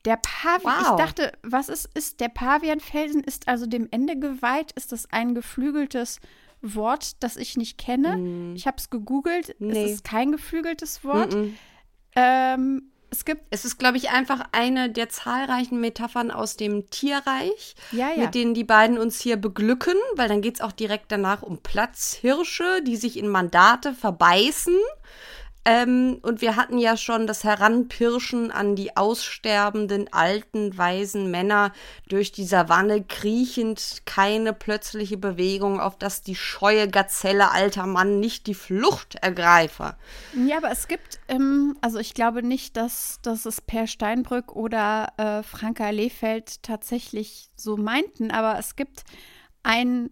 [0.04, 0.90] Der Pavian, Wow.
[0.98, 4.72] ich dachte, was ist, ist der Pavianfelsen ist also dem Ende geweiht?
[4.72, 6.18] Ist das ein geflügeltes
[6.60, 8.54] Wort, das ich nicht kenne?
[8.56, 9.54] Ich habe es gegoogelt.
[9.60, 9.84] Nee.
[9.84, 11.32] Es ist kein geflügeltes Wort.
[11.32, 11.52] mm-mm.
[12.14, 17.76] Ähm, es gibt es ist, glaube ich, einfach eine der zahlreichen Metaphern aus dem Tierreich,
[17.92, 18.16] Ja, ja.
[18.24, 21.58] mit denen die beiden uns hier beglücken, weil dann geht es auch direkt danach um
[21.58, 24.76] Platzhirsche, die sich in Mandate verbeißen.
[25.64, 31.72] Ähm, und wir hatten ja schon das Heranpirschen an die aussterbenden alten, weisen Männer
[32.08, 38.48] durch die Savanne kriechend, keine plötzliche Bewegung, auf dass die scheue Gazelle alter Mann nicht
[38.48, 39.96] die Flucht ergreife.
[40.34, 45.12] Ja, aber es gibt, ähm, also ich glaube nicht, dass, dass es Per Steinbrück oder
[45.16, 49.04] äh, Franka Lehfeld tatsächlich so meinten, aber es gibt
[49.62, 50.10] einen,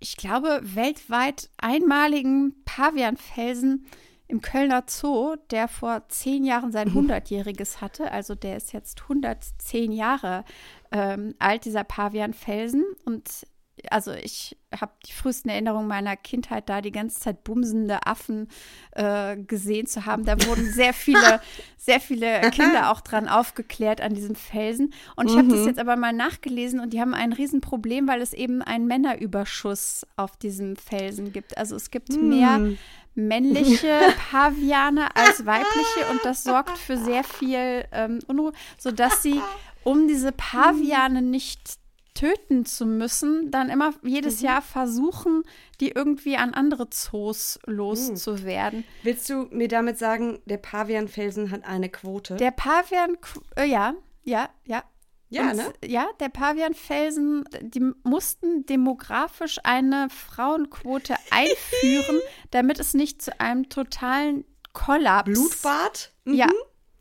[0.00, 3.86] ich glaube, weltweit einmaligen Pavianfelsen,
[4.30, 7.80] im Kölner Zoo, der vor zehn Jahren sein 100-jähriges mhm.
[7.80, 8.12] hatte.
[8.12, 10.44] Also der ist jetzt 110 Jahre
[10.92, 12.84] ähm, alt, dieser Pavianfelsen.
[13.04, 13.46] Und
[13.90, 18.48] also ich habe die frühesten Erinnerungen meiner Kindheit da, die ganze Zeit bumsende Affen
[18.92, 20.24] äh, gesehen zu haben.
[20.24, 21.40] Da wurden sehr viele,
[21.76, 24.92] sehr viele Kinder auch dran aufgeklärt an diesem Felsen.
[25.16, 25.66] Und ich habe das mhm.
[25.66, 30.36] jetzt aber mal nachgelesen und die haben ein Riesenproblem, weil es eben einen Männerüberschuss auf
[30.36, 31.58] diesem Felsen gibt.
[31.58, 32.28] Also es gibt mhm.
[32.28, 32.76] mehr
[33.14, 33.98] männliche
[34.30, 39.40] Paviane als weibliche und das sorgt für sehr viel ähm, Unruhe, sodass sie,
[39.84, 41.80] um diese Paviane nicht
[42.14, 44.46] töten zu müssen, dann immer jedes mhm.
[44.46, 45.42] Jahr versuchen,
[45.80, 48.84] die irgendwie an andere Zoos loszuwerden.
[49.02, 52.36] Willst du mir damit sagen, der Pavianfelsen hat eine Quote?
[52.36, 53.16] Der Pavian,
[53.56, 54.84] äh, ja, ja, ja,
[55.30, 55.72] ja, und, ne?
[55.84, 62.20] Ja, der Pavianfelsen, die mussten demografisch eine Frauenquote einführen,
[62.50, 65.30] damit es nicht zu einem totalen Kollaps.
[65.30, 66.12] Blutbad?
[66.24, 66.34] Mhm.
[66.34, 66.48] Ja.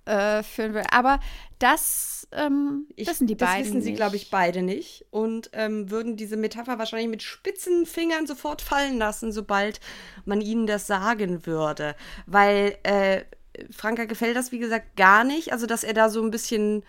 [0.05, 0.83] Äh, führen will.
[0.91, 1.19] Aber
[1.59, 3.63] das ähm, ich, wissen die beiden.
[3.63, 5.05] Das wissen sie, glaube ich, beide nicht.
[5.09, 9.79] Und ähm, würden diese Metapher wahrscheinlich mit spitzen Fingern sofort fallen lassen, sobald
[10.25, 11.95] man ihnen das sagen würde.
[12.25, 13.23] Weil äh,
[13.71, 15.51] Franka gefällt das, wie gesagt, gar nicht.
[15.51, 16.83] Also, dass er da so ein bisschen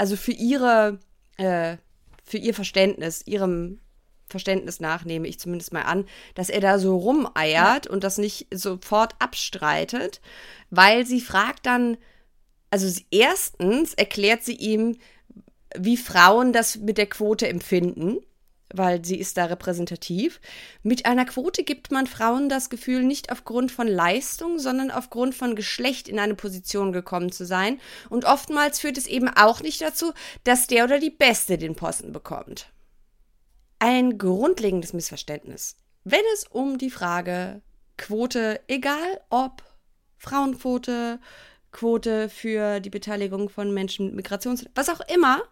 [0.00, 0.98] also für ihre,
[1.36, 1.76] äh,
[2.24, 3.80] für ihr Verständnis, ihrem
[4.28, 8.46] Verständnis nach, nehme ich zumindest mal an, dass er da so rumeiert und das nicht
[8.50, 10.22] sofort abstreitet,
[10.70, 11.98] weil sie fragt dann,
[12.70, 14.96] also erstens erklärt sie ihm,
[15.76, 18.20] wie Frauen das mit der Quote empfinden
[18.74, 20.40] weil sie ist da repräsentativ.
[20.82, 25.56] Mit einer Quote gibt man Frauen das Gefühl, nicht aufgrund von Leistung, sondern aufgrund von
[25.56, 27.80] Geschlecht in eine Position gekommen zu sein.
[28.08, 30.12] Und oftmals führt es eben auch nicht dazu,
[30.44, 32.70] dass der oder die Beste den Posten bekommt.
[33.78, 35.76] Ein grundlegendes Missverständnis.
[36.04, 37.62] Wenn es um die Frage
[37.96, 39.62] Quote, egal ob
[40.16, 41.18] Frauenquote,
[41.72, 45.42] Quote für die Beteiligung von Menschen mit Migrations, was auch immer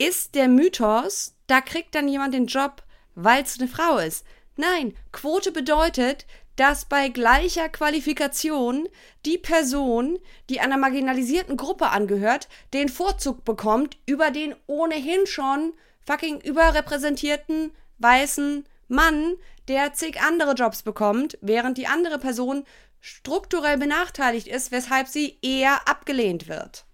[0.00, 2.82] ist der Mythos, da kriegt dann jemand den Job,
[3.14, 4.24] weil es eine Frau ist.
[4.56, 8.88] Nein, Quote bedeutet, dass bei gleicher Qualifikation
[9.26, 10.18] die Person,
[10.48, 15.74] die einer marginalisierten Gruppe angehört, den Vorzug bekommt über den ohnehin schon
[16.06, 19.36] fucking überrepräsentierten weißen Mann,
[19.68, 22.64] der zig andere Jobs bekommt, während die andere Person
[23.00, 26.86] strukturell benachteiligt ist, weshalb sie eher abgelehnt wird.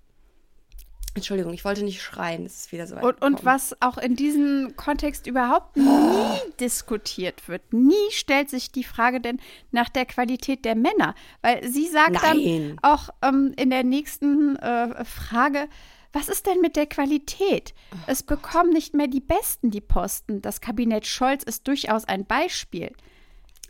[1.17, 4.17] Entschuldigung, ich wollte nicht schreien, es ist wieder so weit und, und, was auch in
[4.17, 7.73] diesem Kontext überhaupt nie diskutiert wird.
[7.73, 9.41] Nie stellt sich die Frage denn
[9.71, 11.15] nach der Qualität der Männer.
[11.43, 12.23] Weil sie sagt Nein.
[12.23, 15.69] dann auch ähm, in der nächsten äh, Frage,
[16.13, 17.75] was ist denn mit der Qualität?
[17.93, 18.41] Oh es Gott.
[18.41, 20.41] bekommen nicht mehr die Besten die Posten.
[20.41, 22.93] Das Kabinett Scholz ist durchaus ein Beispiel.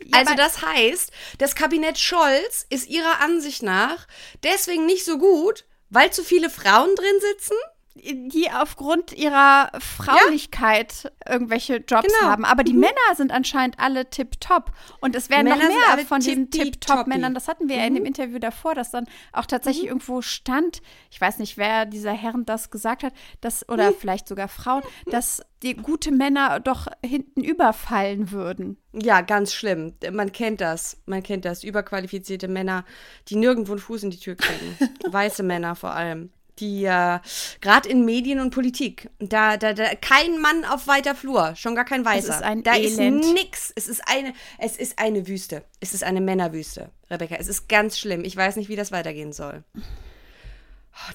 [0.03, 4.07] Ja, also das heißt, das Kabinett Scholz ist ihrer Ansicht nach
[4.43, 7.55] deswegen nicht so gut, weil zu viele Frauen drin sitzen?
[8.03, 11.33] Die aufgrund ihrer Fraulichkeit ja.
[11.33, 12.31] irgendwelche Jobs genau.
[12.31, 12.45] haben.
[12.45, 12.81] Aber die mhm.
[12.81, 14.71] Männer sind anscheinend alle tipptopp.
[15.01, 17.33] Und es werden Männer noch mehr von diesen tipptopp-Männern.
[17.33, 17.81] Das hatten wir mhm.
[17.81, 18.07] ja in dem mhm.
[18.07, 19.89] Interview davor, dass dann auch tatsächlich mhm.
[19.89, 23.95] irgendwo stand, ich weiß nicht, wer dieser Herren das gesagt hat, dass, oder mhm.
[23.99, 28.77] vielleicht sogar Frauen, dass die gute Männer doch hinten überfallen würden.
[28.93, 29.93] Ja, ganz schlimm.
[30.11, 31.01] Man kennt das.
[31.05, 31.63] Man kennt das.
[31.63, 32.85] Überqualifizierte Männer,
[33.27, 34.77] die nirgendwo einen Fuß in die Tür kriegen.
[35.11, 37.19] Weiße Männer vor allem die äh,
[37.61, 41.85] gerade in Medien und Politik, da, da, da kein Mann auf weiter Flur, schon gar
[41.85, 42.29] kein Weißer.
[42.29, 43.25] Es ist ein da Elend.
[43.25, 43.73] ist nix.
[43.75, 45.63] Es ist eine, es ist eine Wüste.
[45.79, 47.35] Es ist eine Männerwüste, Rebecca.
[47.35, 48.23] Es ist ganz schlimm.
[48.23, 49.63] Ich weiß nicht, wie das weitergehen soll.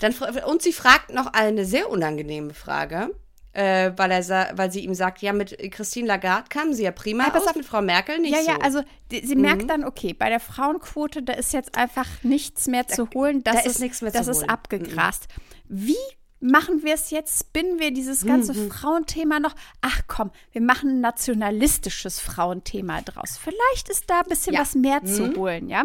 [0.00, 0.14] Dann,
[0.46, 3.10] und sie fragt noch eine sehr unangenehme Frage
[3.52, 7.28] äh, weil, er weil sie ihm sagt, ja, mit Christine Lagarde kamen sie ja prima
[7.28, 8.50] aus, auf, mit Frau Merkel nicht Ja, so.
[8.50, 9.42] ja, also die, sie mhm.
[9.42, 13.42] merkt dann, okay, bei der Frauenquote, da ist jetzt einfach nichts mehr zu holen.
[13.44, 14.44] Das da ist, ist nichts mehr das zu holen.
[14.44, 15.28] ist abgegrast.
[15.68, 15.86] Mhm.
[15.86, 15.96] Wie
[16.40, 17.40] machen wir es jetzt?
[17.40, 18.70] Spinnen wir dieses ganze mhm.
[18.70, 19.54] Frauenthema noch?
[19.82, 23.38] Ach komm, wir machen ein nationalistisches Frauenthema draus.
[23.38, 24.60] Vielleicht ist da ein bisschen ja.
[24.60, 25.36] was mehr zu mhm.
[25.36, 25.84] holen, ja?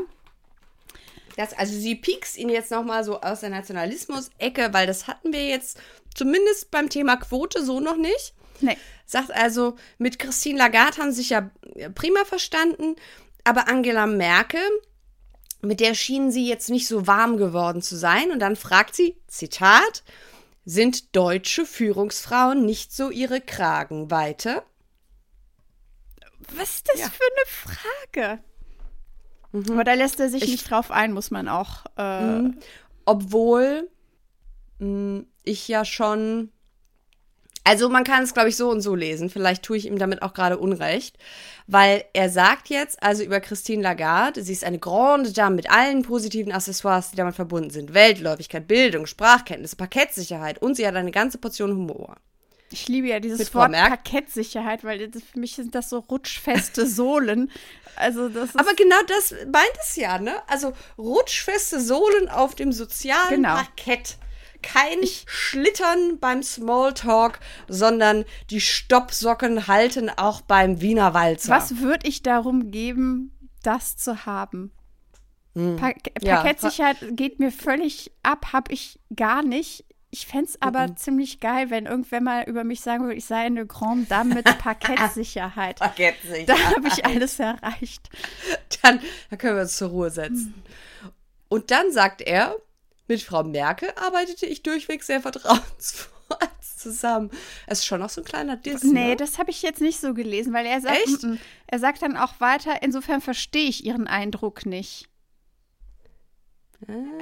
[1.35, 5.31] Das, also sie piekst ihn jetzt noch mal so aus der Nationalismus-Ecke, weil das hatten
[5.31, 5.79] wir jetzt
[6.17, 8.33] zumindest beim Thema Quote so noch nicht.
[8.59, 8.77] Nee.
[9.05, 11.49] Sagt also, mit Christine Lagarde haben sich ja
[11.95, 12.95] prima verstanden,
[13.43, 14.61] aber Angela Merkel
[15.61, 18.31] mit der schienen sie jetzt nicht so warm geworden zu sein.
[18.31, 20.03] Und dann fragt sie, Zitat,
[20.65, 24.63] sind deutsche Führungsfrauen nicht so ihre Kragenweite?
[26.55, 27.09] Was ist das ja.
[27.09, 27.77] für eine
[28.17, 28.43] Frage?
[29.51, 29.71] Mhm.
[29.73, 31.85] Aber da lässt er sich ich, nicht drauf ein, muss man auch.
[31.97, 32.59] Äh, mhm.
[33.05, 33.89] Obwohl
[34.79, 36.51] mh, mm, ich ja schon.
[37.63, 39.29] Also man kann es, glaube ich, so und so lesen.
[39.29, 41.17] Vielleicht tue ich ihm damit auch gerade Unrecht.
[41.67, 46.03] Weil er sagt jetzt, also über Christine Lagarde, sie ist eine grande Dame mit allen
[46.03, 47.93] positiven Accessoires, die damit verbunden sind.
[47.93, 52.15] Weltläufigkeit, Bildung, Sprachkenntnis, Parkettsicherheit und sie hat eine ganze Portion Humor.
[52.69, 57.51] Ich liebe ja dieses Wort Parkettsicherheit, weil das, für mich sind das so rutschfeste Sohlen.
[57.95, 60.35] Also das Aber genau das meint es ja, ne?
[60.47, 63.55] Also rutschfeste Sohlen auf dem sozialen genau.
[63.55, 64.17] Parkett.
[64.67, 67.39] Kein Schlittern beim Smalltalk,
[67.69, 71.53] sondern die Stoppsocken halten auch beim Wiener Walzer.
[71.53, 73.31] Was würde ich darum geben,
[73.63, 74.73] das zu haben?
[75.55, 75.77] Hm.
[75.77, 77.07] Pa Parkettsicherheit ja.
[77.11, 79.85] geht mir völlig ab, habe ich gar nicht.
[80.09, 80.97] Ich fände es aber mhm.
[80.97, 84.45] ziemlich geil, wenn irgendwer mal über mich sagen würde, ich sei eine Grande Dame mit
[84.59, 85.79] Parkettsicherheit.
[85.79, 86.49] Parkettsicherheit.
[86.49, 88.09] Da habe ich alles erreicht.
[88.81, 88.99] Dann,
[89.29, 90.53] dann können wir uns zur Ruhe setzen.
[91.03, 91.11] Mhm.
[91.47, 92.57] Und dann sagt er,
[93.07, 96.37] mit Frau Merkel arbeitete ich durchweg sehr vertrauensvoll
[96.77, 97.31] zusammen.
[97.65, 98.83] Es ist schon noch so ein kleiner Diss.
[98.83, 99.15] Nee, ne?
[99.15, 101.25] das habe ich jetzt nicht so gelesen, weil er sagt, Echt?
[101.67, 105.09] er sagt dann auch weiter, insofern verstehe ich ihren Eindruck nicht.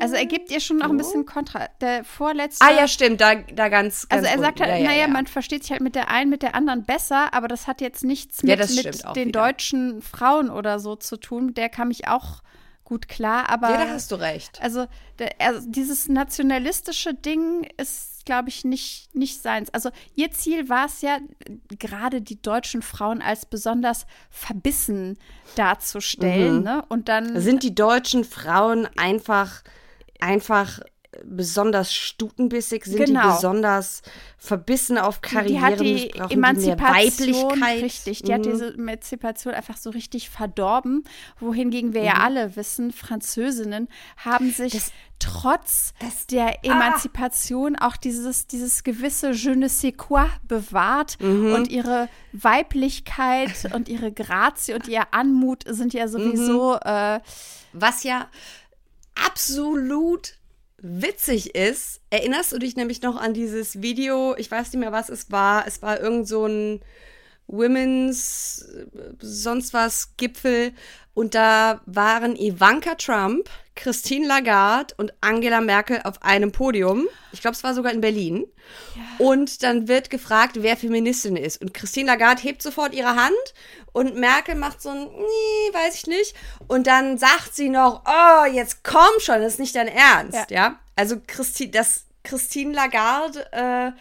[0.02, 1.70] Also er gibt ihr schon noch ein bisschen Kontra.
[1.80, 2.66] Der vorletzte.
[2.66, 5.08] Ah ja, stimmt, da, da ganz, ganz Also er sagt halt, ja, ja, naja, ja.
[5.08, 8.04] man versteht sich halt mit der einen, mit der anderen besser, aber das hat jetzt
[8.04, 9.48] nichts mit, mit den wieder.
[9.48, 11.54] deutschen Frauen oder so zu tun.
[11.54, 12.42] Der kam ich auch
[12.86, 13.72] gut klar, aber.
[13.72, 14.62] Ja, da hast du recht.
[14.62, 14.86] Also,
[15.40, 19.74] also dieses nationalistische Ding ist, glaube ich, nicht, nicht seins.
[19.74, 21.18] Also ihr Ziel war es ja,
[21.68, 25.18] gerade die deutschen Frauen als besonders verbissen
[25.56, 26.60] darzustellen.
[26.60, 26.64] Mhm.
[26.64, 26.86] Ne?
[26.88, 27.42] Und dann.
[27.42, 29.64] Sind die deutschen Frauen einfach,
[30.20, 30.80] einfach
[31.24, 33.22] besonders stutenbissig, sind genau.
[33.22, 34.02] die besonders
[34.38, 38.36] verbissen auf Karriere, die hat die Emanzipation, richtig, die mhm.
[38.36, 41.04] hat diese Emanzipation einfach so richtig verdorben,
[41.40, 42.08] wohingegen wir mhm.
[42.08, 43.88] ja alle wissen, Französinnen
[44.18, 46.58] haben sich das, trotz das, der ah.
[46.64, 47.88] Emanzipation ah.
[47.88, 51.54] auch dieses, dieses gewisse Je ne sais quoi bewahrt mhm.
[51.54, 56.80] und ihre Weiblichkeit und ihre Grazie und ihr Anmut sind ja sowieso mhm.
[56.84, 57.20] äh,
[57.74, 58.28] was ja
[59.16, 60.38] absolut
[60.78, 65.10] witzig ist, erinnerst du dich nämlich noch an dieses Video, ich weiß nicht mehr, was
[65.10, 66.82] es war, es war irgend so ein
[67.48, 68.66] Women's
[69.20, 70.74] sonst was Gipfel
[71.14, 77.08] und da waren Ivanka Trump, Christine Lagarde und Angela Merkel auf einem Podium.
[77.34, 78.46] Ich glaube, es war sogar in Berlin.
[78.96, 79.26] Ja.
[79.26, 81.62] Und dann wird gefragt, wer Feministin ist.
[81.62, 83.54] Und Christine Lagarde hebt sofort ihre Hand
[83.92, 86.36] und Merkel macht so ein, nee, weiß ich nicht.
[86.68, 90.58] Und dann sagt sie noch, oh, jetzt komm schon, das ist nicht dein Ernst, ja.
[90.58, 90.80] ja?
[90.96, 93.92] Also Christi, das Christine Lagarde äh,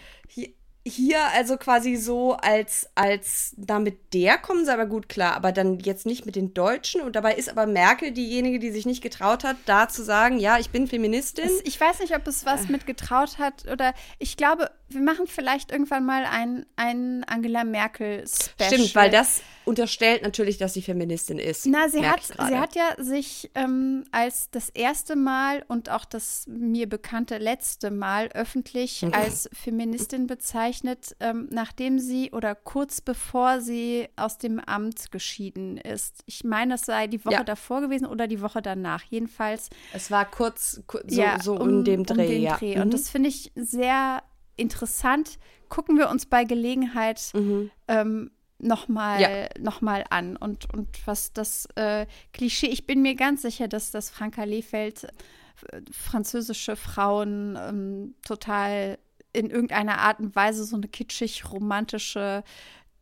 [0.86, 5.51] hier also quasi so als, als, da mit der kommen sie aber gut klar, aber
[5.51, 9.02] dann jetzt nicht mit den Deutschen und dabei ist aber Merkel diejenige, die sich nicht
[9.02, 11.47] getraut hat, da zu sagen, ja, ich bin Feministin.
[11.47, 15.27] Es, ich weiß nicht, ob es was mit getraut hat oder ich glaube, wir machen
[15.27, 18.73] vielleicht irgendwann mal ein, ein Angela Merkel-Special.
[18.73, 21.66] Stimmt, weil das unterstellt natürlich, dass sie Feministin ist.
[21.66, 26.47] Na, sie hat, sie hat ja sich ähm, als das erste Mal und auch das
[26.47, 29.15] mir bekannte letzte Mal öffentlich mhm.
[29.15, 36.23] als Feministin bezeichnet, ähm, nachdem sie oder kurz bevor sie aus dem Amt geschieden ist.
[36.27, 37.45] Ich meine, es sei die Woche ja.
[37.45, 39.03] davor gewesen oder die Woche danach.
[39.11, 39.70] Jedenfalls.
[39.93, 42.12] Es war kurz, so, ja, so um, in dem Dreh.
[42.12, 42.57] Um den ja.
[42.57, 42.77] Dreh.
[42.77, 42.82] Mhm.
[42.82, 44.23] Und das finde ich sehr
[44.57, 45.39] interessant.
[45.69, 47.70] Gucken wir uns bei Gelegenheit mhm.
[47.89, 49.48] ähm, nochmal ja.
[49.59, 50.36] noch an.
[50.36, 55.05] Und, und was das äh, Klischee, ich bin mir ganz sicher, dass das Franka Lehfeld
[55.05, 58.98] äh, französische Frauen ähm, total
[59.32, 62.44] in irgendeiner Art und Weise so eine kitschig-romantische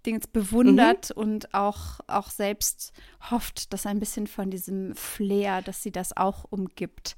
[0.07, 1.23] Dings bewundert mhm.
[1.23, 2.93] und auch, auch selbst
[3.31, 7.15] hofft, dass ein bisschen von diesem Flair, dass sie das auch umgibt.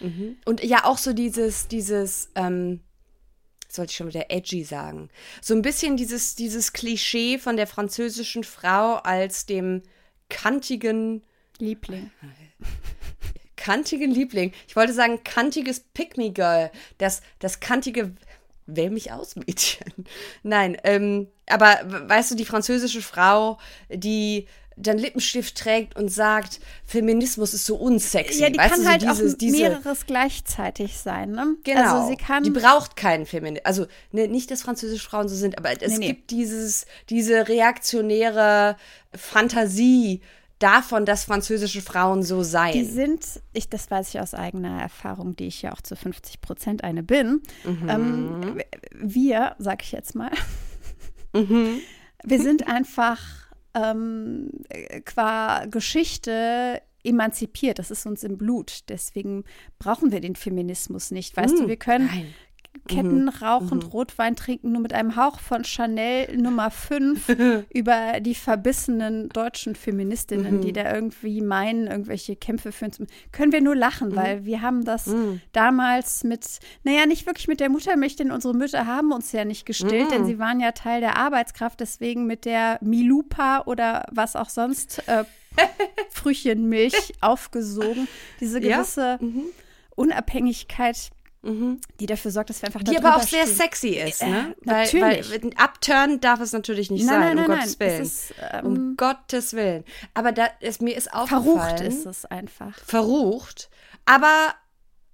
[0.00, 0.36] Mhm.
[0.44, 2.80] Und ja, auch so dieses, dieses, ähm,
[3.68, 5.10] sollte ich schon wieder edgy sagen.
[5.40, 9.82] So ein bisschen dieses, dieses Klischee von der französischen Frau als dem
[10.28, 11.22] kantigen
[11.58, 12.10] Liebling.
[13.56, 14.52] Kantigen Liebling.
[14.66, 16.70] Ich wollte sagen, kantiges Pick-Me-Girl.
[16.98, 18.14] Das, das kantige
[18.66, 19.92] Wähl mich aus, Mädchen.
[20.42, 23.58] Nein, ähm, aber weißt du, die französische Frau,
[23.88, 24.46] die
[24.80, 28.42] dann Lippenstift trägt und sagt, Feminismus ist so unsexy.
[28.42, 31.56] Ja, die weißt kann du, halt dieses, auch mehreres gleichzeitig sein, ne?
[31.64, 31.80] Genau.
[31.80, 33.64] Also sie kann die braucht keinen Feminismus.
[33.66, 36.38] Also ne, nicht, dass französische Frauen so sind, aber es nee, gibt nee.
[36.38, 38.76] dieses, diese reaktionäre
[39.14, 40.20] Fantasie,
[40.58, 42.72] davon, dass französische Frauen so seien.
[42.72, 46.40] Die sind, ich, das weiß ich aus eigener Erfahrung, die ich ja auch zu 50
[46.40, 47.42] Prozent eine bin.
[47.64, 47.88] Mhm.
[47.88, 50.30] Ähm, wir, sag ich jetzt mal,
[51.32, 51.80] mhm.
[52.24, 54.50] wir sind einfach ähm,
[55.04, 57.78] qua Geschichte emanzipiert.
[57.78, 58.88] Das ist uns im Blut.
[58.88, 59.44] Deswegen
[59.78, 61.36] brauchen wir den Feminismus nicht.
[61.36, 61.62] Weißt mhm.
[61.62, 62.34] du, wir können, Nein.
[62.88, 63.28] Ketten mhm.
[63.28, 63.90] rauchend mhm.
[63.90, 67.28] Rotwein trinken, nur mit einem Hauch von Chanel Nummer 5
[67.74, 70.60] über die verbissenen deutschen Feministinnen, mhm.
[70.62, 74.16] die da irgendwie meinen, irgendwelche Kämpfe führen zu können wir nur lachen, mhm.
[74.16, 75.40] weil wir haben das mhm.
[75.52, 79.66] damals mit, naja, nicht wirklich mit der Muttermilch, denn unsere Mütter haben uns ja nicht
[79.66, 80.26] gestillt, denn mhm.
[80.26, 85.24] sie waren ja Teil der Arbeitskraft, deswegen mit der Milupa oder was auch sonst äh,
[86.10, 88.08] Frühchenmilch aufgesogen.
[88.40, 89.28] Diese gewisse ja?
[89.94, 91.10] Unabhängigkeit
[91.42, 91.80] Mhm.
[92.00, 93.56] Die dafür sorgt, dass wir einfach Die aber auch sehr stehen.
[93.56, 94.56] sexy ist, ne?
[94.62, 95.30] Äh, weil, natürlich.
[95.30, 98.02] Weil Upturn darf es natürlich nicht nein, sein, nein, um nein, Gottes Willen.
[98.02, 99.84] Ist, ähm, um Gottes Willen.
[100.14, 101.44] Aber da ist, mir ist aufgefallen.
[101.44, 102.76] Verrucht ist es einfach.
[102.84, 103.70] Verrucht.
[104.04, 104.54] Aber,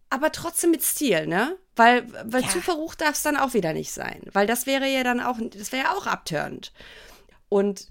[0.08, 1.56] aber trotzdem mit Stil, ne?
[1.76, 2.48] Weil, weil ja.
[2.48, 4.22] zu verrucht darf es dann auch wieder nicht sein.
[4.32, 6.72] Weil das wäre ja dann auch, das wäre ja auch abturnt.
[7.48, 7.88] Und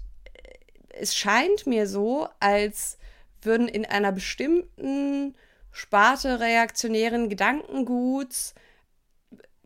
[0.88, 2.98] es scheint mir so, als
[3.42, 5.36] würden in einer bestimmten
[5.74, 8.54] Sparte reaktionären Gedankenguts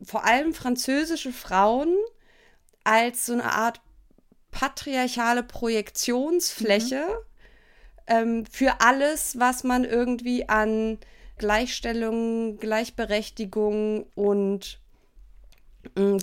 [0.01, 1.95] vor allem französische Frauen
[2.83, 3.79] als so eine Art
[4.49, 7.13] patriarchale Projektionsfläche mhm.
[8.07, 10.97] ähm, für alles, was man irgendwie an
[11.37, 14.79] Gleichstellung, Gleichberechtigung und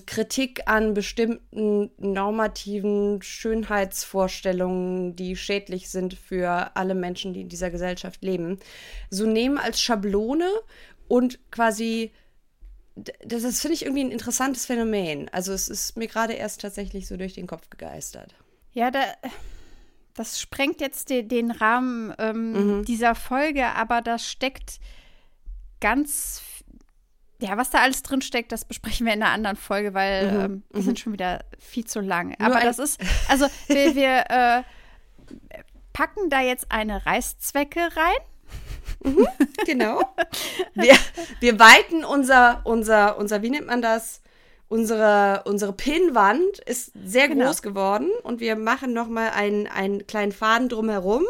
[0.06, 8.22] Kritik an bestimmten normativen Schönheitsvorstellungen, die schädlich sind für alle Menschen, die in dieser Gesellschaft
[8.22, 8.58] leben,
[9.10, 10.48] so nehmen als Schablone
[11.08, 12.12] und quasi
[13.24, 15.28] das, das finde ich irgendwie ein interessantes Phänomen.
[15.30, 18.34] Also es ist mir gerade erst tatsächlich so durch den Kopf gegeistert.
[18.72, 19.00] Ja, da,
[20.14, 22.84] das sprengt jetzt de, den Rahmen ähm, mhm.
[22.84, 24.80] dieser Folge, aber da steckt
[25.80, 26.40] ganz
[27.38, 30.40] ja, was da alles drin steckt, das besprechen wir in einer anderen Folge, weil mhm.
[30.40, 30.84] ähm, wir mhm.
[30.84, 32.34] sind schon wieder viel zu lang.
[32.38, 34.62] Aber das ist, also wir, wir äh,
[35.92, 38.16] packen da jetzt eine Reißzwecke rein.
[39.02, 39.28] Mhm,
[39.66, 40.00] genau.
[40.74, 40.96] Wir,
[41.40, 44.22] wir weiten unser, unser, unser, wie nennt man das?
[44.68, 47.46] Unsere, unsere Pinnwand ist sehr genau.
[47.46, 51.24] groß geworden und wir machen nochmal einen, einen kleinen Faden drumherum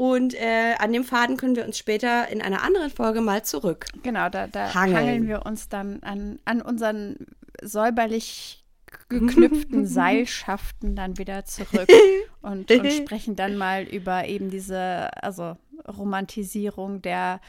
[0.00, 3.84] und äh, an dem Faden können wir uns später in einer anderen Folge mal zurück.
[4.02, 4.96] Genau, da, da hangeln.
[4.96, 7.26] hangeln wir uns dann an, an unseren
[7.60, 8.64] säuberlich
[9.10, 11.86] geknüpften Seilschaften dann wieder zurück
[12.40, 17.42] und, und sprechen dann mal über eben diese, also Romantisierung der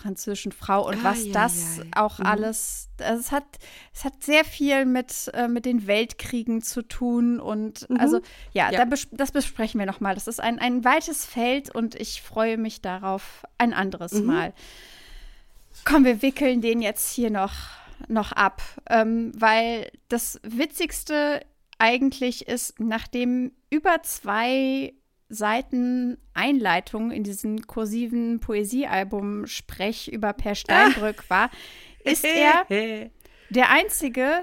[0.00, 2.26] französischen Frau und ah, was ja, das ja, auch mhm.
[2.26, 3.44] alles, also es hat,
[3.94, 7.96] es hat sehr viel mit, äh, mit den Weltkriegen zu tun und mhm.
[7.98, 8.20] also
[8.52, 8.78] ja, ja.
[8.78, 10.14] Da bes das besprechen wir nochmal.
[10.14, 14.26] Das ist ein, ein weites Feld und ich freue mich darauf ein anderes mhm.
[14.26, 14.54] Mal.
[15.84, 17.54] Komm, wir wickeln den jetzt hier noch,
[18.08, 21.40] noch ab, ähm, weil das Witzigste
[21.78, 24.92] eigentlich ist, nachdem über zwei
[25.30, 31.30] Seiten Einleitung in diesen kursiven Poesiealbum Sprech über Per Steinbrück ah.
[31.30, 31.50] war,
[32.04, 32.66] ist er
[33.50, 34.42] der Einzige,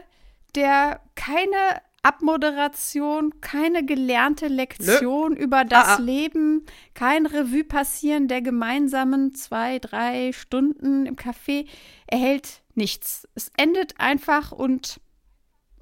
[0.55, 5.39] der keine Abmoderation, keine gelernte Lektion Nö.
[5.39, 6.01] über das ah, ah.
[6.01, 11.67] Leben, kein Revue passieren der gemeinsamen zwei, drei Stunden im Café
[12.07, 13.27] erhält nichts.
[13.35, 15.01] Es endet einfach und,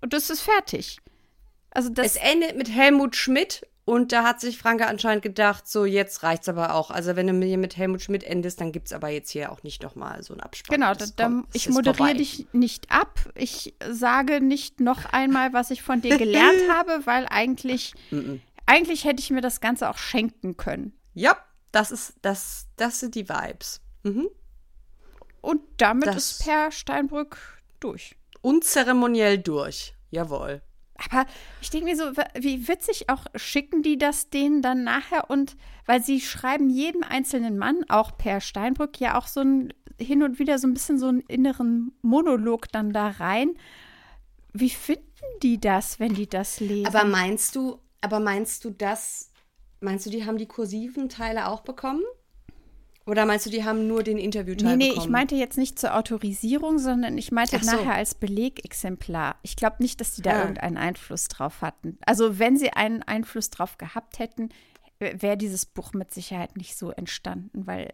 [0.02, 0.98] und es ist fertig.
[1.70, 5.86] Also das es endet mit Helmut Schmidt und da hat sich Franke anscheinend gedacht, so
[5.86, 6.90] jetzt reicht's aber auch.
[6.90, 9.84] Also wenn du mir mit Helmut Schmidt endest, dann gibt's aber jetzt hier auch nicht
[9.84, 10.80] noch mal so einen Abspann.
[10.80, 13.20] Genau, da, da, ich moderiere dich nicht ab.
[13.36, 17.94] Ich sage nicht noch einmal, was ich von dir gelernt habe, weil eigentlich,
[18.66, 20.94] eigentlich hätte ich mir das Ganze auch schenken können.
[21.14, 21.38] Ja,
[21.72, 23.82] das ist, das, das sind die Vibes.
[24.02, 24.30] Mhm.
[25.42, 27.38] Und damit das ist Per Steinbrück
[27.80, 28.16] durch.
[28.42, 29.94] Unzeremoniell durch.
[30.10, 30.64] Jawohl.
[30.98, 31.26] Aber
[31.62, 32.06] ich denke mir so,
[32.40, 37.58] wie witzig auch schicken die das denen dann nachher und weil sie schreiben jedem einzelnen
[37.58, 41.08] Mann, auch per Steinbrück, ja auch so ein hin und wieder so ein bisschen so
[41.08, 43.56] einen inneren Monolog dann da rein.
[44.54, 45.04] Wie finden
[45.42, 46.88] die das, wenn die das lesen?
[46.88, 49.32] Aber meinst du, aber meinst du das,
[49.80, 52.04] meinst du, die haben die kursiven Teile auch bekommen?
[53.08, 55.06] Oder meinst du, die haben nur den Interviewteil nee, nee, bekommen?
[55.06, 57.72] ich meinte jetzt nicht zur Autorisierung, sondern ich meinte so.
[57.72, 59.36] nachher als Belegexemplar.
[59.44, 60.40] Ich glaube nicht, dass die da ja.
[60.40, 62.00] irgendeinen Einfluss drauf hatten.
[62.06, 64.50] Also wenn sie einen Einfluss drauf gehabt hätten,
[65.00, 67.92] wäre dieses Buch mit Sicherheit nicht so entstanden, weil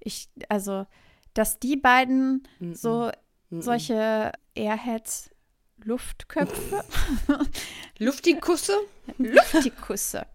[0.00, 0.86] ich, also,
[1.34, 2.74] dass die beiden mm -mm.
[2.74, 3.10] so
[3.50, 5.30] mm solche Airheads
[5.84, 6.82] Luftköpfe.
[7.98, 8.76] Luftikusse?
[9.18, 10.26] Luftikusse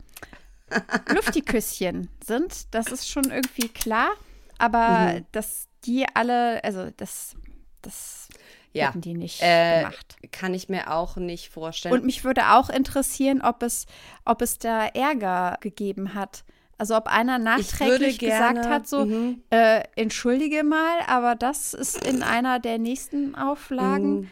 [1.13, 2.73] Luftiküsschen sind.
[2.73, 4.09] Das ist schon irgendwie klar.
[4.57, 5.25] Aber Mhm.
[5.31, 7.35] dass die alle, also das,
[7.81, 8.29] das
[8.73, 10.15] Ja, hätten die nicht äh, gemacht.
[10.31, 11.93] Kann ich mir auch nicht vorstellen.
[11.93, 13.85] Und mich würde auch interessieren, ob es,
[14.25, 16.43] ob es da Ärger gegeben hat.
[16.77, 19.43] Also ob einer nachträglich gerne- gesagt hat, so, Mhm.
[19.51, 24.29] äh, entschuldige mal, aber das ist in einer der nächsten Auflagen.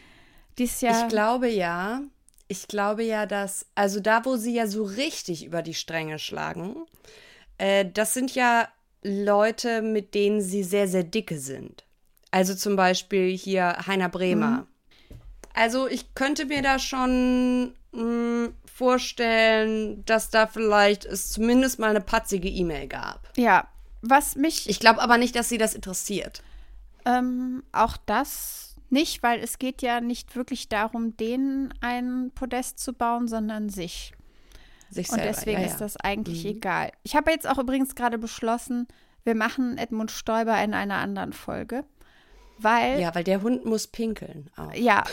[0.58, 0.94] Dies Jahr.
[0.94, 1.00] Mhm.
[1.02, 2.00] Ich glaube ja.
[2.50, 6.74] Ich glaube ja, dass, also da, wo sie ja so richtig über die Stränge schlagen,
[7.58, 8.66] äh, das sind ja
[9.04, 11.84] Leute, mit denen sie sehr, sehr dicke sind.
[12.32, 14.66] Also zum Beispiel hier Heiner Bremer.
[15.54, 22.00] Also ich könnte mir da schon mh, vorstellen, dass da vielleicht es zumindest mal eine
[22.00, 23.28] patzige E-Mail gab.
[23.36, 23.68] ja,
[24.02, 26.42] was mich Ich glaube aber nicht, dass sie das interessiert.
[27.04, 32.92] Ähm, auch das nicht, weil es geht ja nicht wirklich darum, denen ein Podest zu
[32.92, 34.12] bauen, sondern sich.
[34.90, 35.32] Sich Und selber.
[35.32, 35.72] deswegen ja, ja.
[35.72, 36.90] ist das eigentlich egal.
[37.04, 38.88] Ich habe jetzt auch übrigens gerade beschlossen,
[39.24, 41.84] wir machen Edmund Stoiber in einer anderen Folge,
[42.58, 44.50] weil Ja, weil der Hund muss pinkeln.
[44.56, 44.72] Auch.
[44.74, 45.04] ja,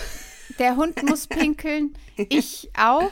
[0.57, 3.11] der Hund muss pinkeln, ich auch.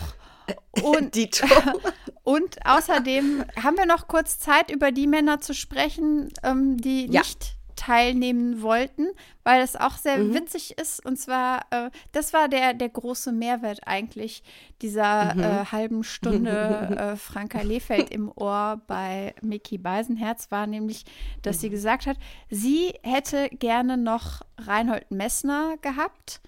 [0.84, 1.16] Und,
[2.24, 7.22] und außerdem haben wir noch kurz Zeit, über die Männer zu sprechen, ähm, die Ja.
[7.22, 9.08] nicht teilnehmen wollten,
[9.44, 10.34] weil es auch sehr Mhm.
[10.34, 11.06] witzig ist.
[11.06, 14.44] Und zwar, äh, das war der, der große Mehrwert eigentlich
[14.82, 15.42] dieser Mhm.
[15.42, 21.06] äh, halben Stunde äh, Franka Lehfeld im Ohr bei Mickey Beisenherz, war nämlich,
[21.42, 22.18] dass sie gesagt hat,
[22.50, 26.42] sie hätte gerne noch Reinhold Messner gehabt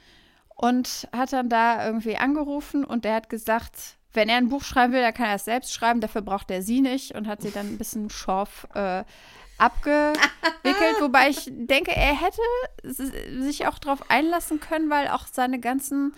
[0.55, 4.93] und hat dann da irgendwie angerufen und der hat gesagt, wenn er ein Buch schreiben
[4.93, 7.51] will, dann kann er es selbst schreiben, dafür braucht er sie nicht und hat sie
[7.51, 9.03] dann ein bisschen schorf äh,
[9.57, 10.21] abgewickelt,
[11.01, 12.41] wobei ich denke, er hätte
[13.41, 16.13] sich auch darauf einlassen können, weil auch seine ganzen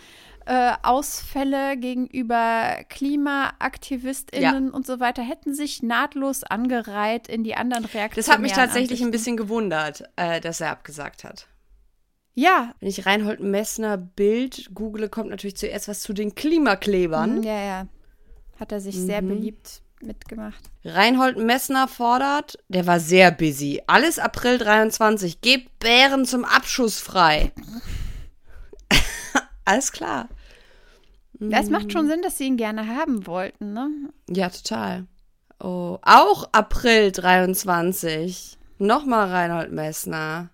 [0.45, 8.25] äh, Ausfälle gegenüber KlimaaktivistInnen und so weiter hätten sich nahtlos angereiht in die anderen Reaktionen.
[8.25, 11.47] Das hat mich tatsächlich ein bisschen gewundert, äh, dass er abgesagt hat.
[12.33, 17.43] Ja, Wenn ich Reinhold Messner Bild google, kommt natürlich zuerst was zu den Klimaklebern.
[17.43, 17.87] ja, ja.
[18.59, 20.61] Hat er sich sehr beliebt mitgemacht.
[20.83, 23.81] Reinhold Messner fordert, der war sehr busy.
[23.87, 25.41] Alles April 23.
[25.41, 27.51] Gebt Bären zum Abschuss frei.
[29.65, 30.29] Alles klar.
[31.51, 33.89] Es macht schon Sinn, dass sie ihn gerne haben wollten, ne?
[34.29, 35.05] Ja, total.
[35.61, 38.57] Oh, auch April 23.
[38.77, 40.49] Nochmal Reinhold Messner.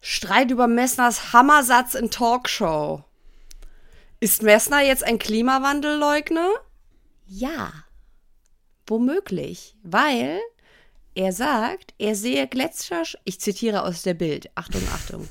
[0.00, 3.04] Streit über Messners Hammersatz in Talkshow.
[4.20, 6.48] Ist Messner jetzt ein Klimawandelleugner?
[7.26, 7.72] Ja.
[8.86, 10.40] Womöglich, weil
[11.14, 15.28] er sagt, er sehe Gletscher, ich zitiere aus der Bild, Achtung, Achtung,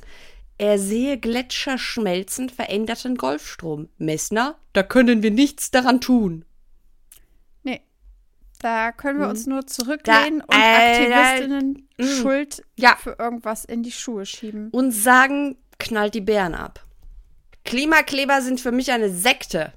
[0.58, 3.88] er sehe Gletscher schmelzen, veränderten Golfstrom.
[3.98, 6.44] Messner, da können wir nichts daran tun.
[7.64, 7.80] Nee.
[8.60, 12.04] Da können wir uns nur zurücklehnen Da- und äh, Aktivistinnen mm.
[12.04, 12.96] Schuld Ja.
[12.96, 14.70] für irgendwas in die Schuhe schieben.
[14.70, 16.86] und sagen, knallt die Bären ab.
[17.64, 19.72] Klimakleber sind für mich eine Sekte,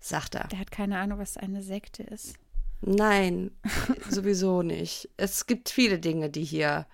[0.00, 0.48] sagt er.
[0.48, 2.34] Der hat keine Ahnung, was eine Sekte ist.
[2.82, 3.50] Nein,
[4.08, 5.08] sowieso nicht.
[5.16, 6.86] Es gibt viele Dinge, die hier.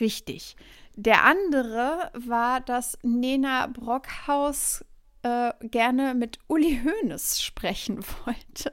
[0.00, 0.56] Richtig.
[0.94, 4.84] Der andere war, dass Nena Brockhaus
[5.22, 8.70] äh, gerne mit Uli Hoeneß sprechen wollte.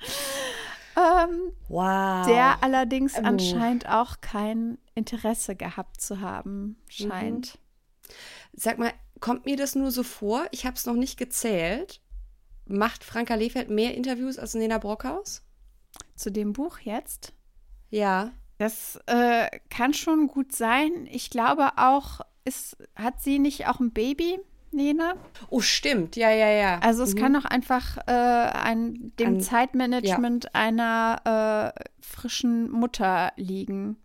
[0.96, 2.26] ähm, Wow.
[2.26, 3.22] der allerdings Oh.
[3.24, 7.58] anscheinend auch kein Interesse gehabt zu haben scheint.
[8.52, 10.46] Sag mal, kommt mir das nur so vor?
[10.50, 12.00] Ich habe es noch nicht gezählt.
[12.68, 15.42] Macht Franka Lefeld mehr Interviews als Nena Brockhaus?
[16.14, 17.32] Zu dem Buch jetzt.
[17.90, 18.32] Ja.
[18.58, 21.06] Das äh, kann schon gut sein.
[21.10, 24.38] Ich glaube auch, ist, hat sie nicht auch ein Baby,
[24.70, 25.14] Nena?
[25.48, 26.16] Oh, stimmt.
[26.16, 26.78] Ja, ja, ja.
[26.80, 33.96] Also es kann auch einfach äh, an dem An- Zeitmanagement einer äh, frischen Mutter liegen.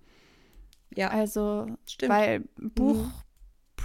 [0.95, 2.14] ja, Also, stimmt.
[2.14, 2.44] weil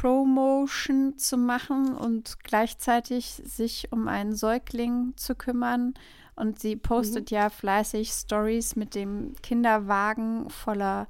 [0.03, 5.95] Buchpromotion zu machen und gleichzeitig sich um einen Säugling zu kümmern.
[6.37, 11.09] Und sie postet ja fleißig Stories mit dem Kinderwagen voller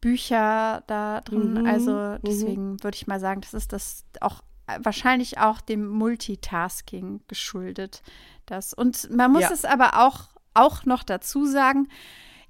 [0.00, 1.54] Bücher da drin.
[1.54, 5.86] Mhm, Also deswegen würde ich mal sagen, das ist das auch äh, wahrscheinlich auch dem
[5.86, 8.02] Multitasking geschuldet.
[8.46, 8.72] Das.
[8.72, 9.50] Und man muss Ja.
[9.52, 11.88] es aber auch, auch noch dazu sagen,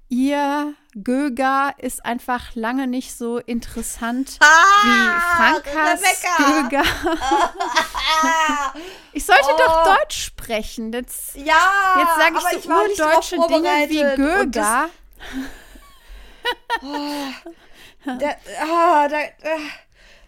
[0.09, 0.73] ihr
[1.03, 6.69] Göger ist einfach lange nicht so interessant wie Frankas Rebecca!
[6.69, 6.83] Göger.
[9.13, 9.57] ich sollte Oh.
[9.57, 10.93] doch Deutsch sprechen.
[10.93, 14.89] Jetzt, ja, jetzt sage ich so drauf urdeutsche Dinge wie Göger.
[18.05, 19.31] Da, ah, da, äh,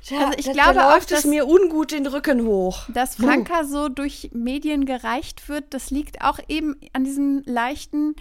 [0.10, 2.86] Da, also ich da, glaube da läuft auch, dass, es mir ungut den Rücken hoch.
[2.90, 8.16] Dass Franka so durch Medien gereicht wird, das liegt auch eben an diesem leichten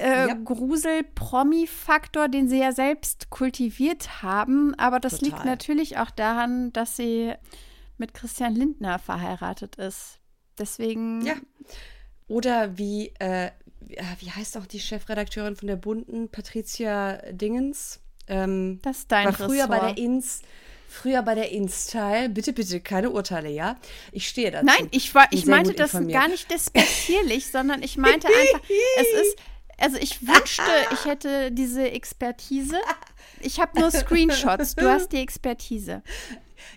[0.00, 0.34] äh, ja.
[0.34, 4.74] Grusel-Promi-Faktor, den sie ja selbst kultiviert haben.
[4.76, 5.28] Aber das Total.
[5.28, 7.32] liegt natürlich auch daran, dass sie
[7.96, 10.20] mit Christian Lindner verheiratet ist.
[10.58, 11.24] Deswegen.
[11.24, 11.34] Ja.
[12.26, 13.50] Oder wie, äh,
[14.18, 18.00] wie heißt auch die Chefredakteurin von der Bunten, Patricia Dingens?
[18.26, 19.70] Ähm, das ist dein war früher Ressort.
[19.70, 20.42] bei der Ins
[20.88, 22.28] früher bei der InStyle.
[22.28, 23.76] Bitte, bitte, keine Urteile, ja?
[24.10, 24.66] Ich stehe dazu.
[24.66, 28.68] Nein, ich, war, ich meinte das gar nicht despektierlich, sondern ich meinte einfach,
[28.98, 29.38] es ist,
[29.78, 32.78] also ich wünschte, ich hätte diese Expertise.
[33.40, 36.02] Ich habe nur Screenshots, du hast die Expertise.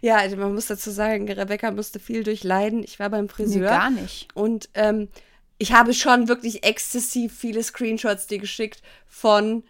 [0.02, 2.84] Ja, also man muss dazu sagen, Rebecca musste viel durchleiden.
[2.84, 3.62] Ich war beim Friseur.
[3.62, 4.28] Nee, gar nicht.
[4.36, 5.10] Und ähm,
[5.58, 9.64] ich habe schon wirklich exzessiv viele Screenshots dir geschickt von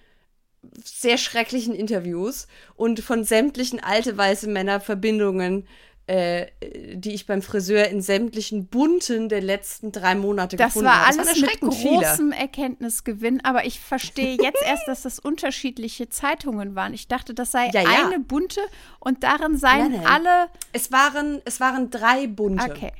[0.83, 5.67] sehr schrecklichen Interviews und von sämtlichen alte weiße Männer Verbindungen,
[6.07, 6.47] äh,
[6.93, 11.07] die ich beim Friseur in sämtlichen bunten der letzten drei Monate das gefunden habe.
[11.07, 12.41] Das war alles mit großem viele.
[12.41, 16.93] Erkenntnisgewinn, aber ich verstehe jetzt erst, dass das unterschiedliche Zeitungen waren.
[16.93, 18.05] Ich dachte, das sei ja, ja.
[18.05, 18.61] eine bunte
[18.99, 20.05] und darin seien nein, nein.
[20.05, 20.49] alle.
[20.73, 22.71] Es waren, es waren drei bunte.
[22.71, 22.91] Okay.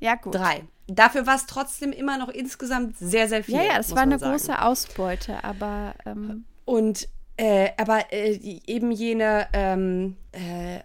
[0.00, 0.34] Ja, gut.
[0.34, 0.64] Drei.
[0.86, 3.54] Dafür war es trotzdem immer noch insgesamt sehr, sehr viel.
[3.54, 4.32] Ja, ja, es war eine sagen.
[4.32, 5.94] große Ausbeute, aber.
[6.04, 10.80] Ähm, und äh, aber äh, eben jene ähm, äh,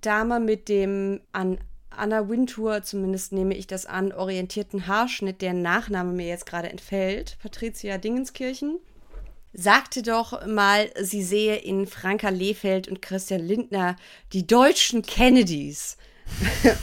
[0.00, 1.58] Dame mit dem an
[1.90, 7.36] Anna Wintour, zumindest nehme ich das an, orientierten Haarschnitt, deren Nachname mir jetzt gerade entfällt,
[7.42, 8.78] Patricia Dingenskirchen,
[9.52, 13.96] sagte doch mal, sie sehe in Franka Lehfeld und Christian Lindner
[14.32, 15.98] die deutschen Kennedys.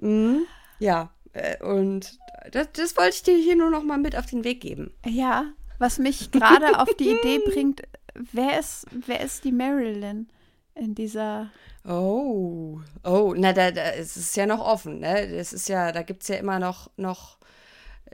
[0.00, 0.46] mhm,
[0.78, 2.18] ja, äh, und
[2.50, 4.92] das, das wollte ich dir hier nur noch mal mit auf den Weg geben.
[5.06, 5.46] Ja,
[5.82, 7.82] was mich gerade auf die Idee bringt,
[8.14, 10.28] wer ist, wer ist die Marilyn
[10.74, 11.50] in dieser.
[11.84, 15.28] Oh, oh, na, da, da es ist ja noch offen, ne?
[15.36, 17.38] Das ist ja, da gibt es ja immer noch, noch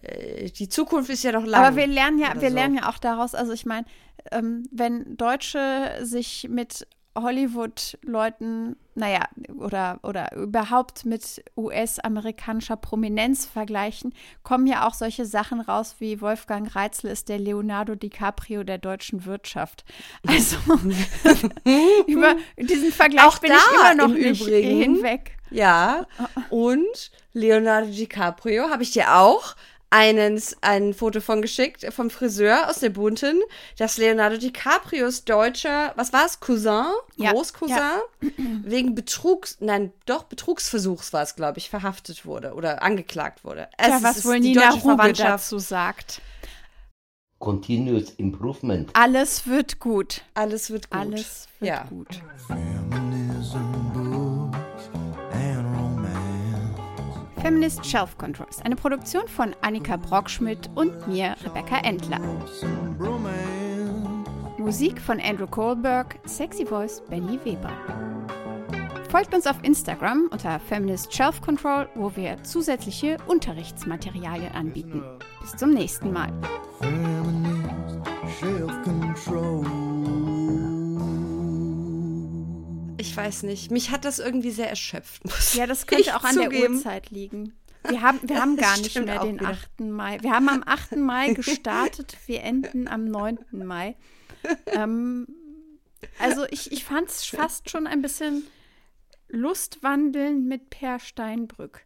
[0.03, 1.63] äh, die Zukunft ist ja noch lang.
[1.63, 2.55] Aber wir lernen ja, wir so.
[2.55, 3.87] lernen ja auch daraus, also ich meine,
[4.33, 6.87] ähm, wenn Deutsche sich mit
[7.23, 9.29] Hollywood-Leuten, naja,
[9.59, 16.75] oder, oder überhaupt mit US-amerikanischer Prominenz vergleichen, kommen ja auch solche Sachen raus wie Wolfgang
[16.75, 19.85] Reitzl ist der Leonardo DiCaprio der deutschen Wirtschaft.
[20.27, 20.57] Also
[22.07, 25.37] über diesen Vergleich auch bin ich immer noch nicht Übrigen, hinweg.
[25.51, 26.07] Ja,
[26.51, 29.55] und Leonardo DiCaprio habe ich dir auch
[29.91, 33.41] einen, ein Foto von geschickt, vom Friseur aus der Bunten,
[33.79, 36.85] dass Leonardo DiCaprios deutscher, was war es, Cousin,
[37.17, 38.01] ja, Großcousin, ja.
[38.65, 43.69] wegen Betrugs, nein, doch Betrugsversuchs war es, glaube ich, verhaftet wurde oder angeklagt wurde.
[43.79, 46.21] Es ja, was wohl Nina Ruge dazu sagt.
[47.39, 48.91] Continuous Improvement.
[48.95, 50.23] Alles wird gut.
[50.35, 51.01] Alles wird gut.
[51.01, 51.85] Alles wird ja.
[51.85, 52.21] gut.
[57.41, 62.21] Feminist Shelf Control ist eine Produktion von Annika Brockschmidt und mir, Rebecca Endler.
[64.59, 67.73] Musik von Andrew Kohlberg, Sexy Voice Benny Weber.
[69.09, 75.03] Folgt uns auf Instagram unter Feminist Shelf Control, wo wir zusätzliche Unterrichtsmaterialien anbieten.
[75.41, 76.33] Bis zum nächsten Mal.
[76.81, 78.01] Feminist
[78.41, 79.78] Shelf Control.
[82.99, 83.71] Ich weiß nicht.
[83.71, 85.23] Mich hat das irgendwie sehr erschöpft.
[85.55, 86.51] ja, das könnte auch an zugeben.
[86.51, 87.55] der Uhrzeit liegen.
[87.89, 89.51] Wir haben, wir haben gar nicht mehr den wieder.
[89.51, 89.81] 8.
[89.81, 90.19] Mai.
[90.21, 90.97] Wir haben am 8.
[90.97, 93.39] Mai gestartet, wir enden am 9.
[93.53, 93.97] Mai.
[94.67, 95.27] Ähm,
[96.19, 98.45] also ich, ich fand es fast schon ein bisschen
[99.29, 101.85] Lustwandeln mit Per Steinbrück.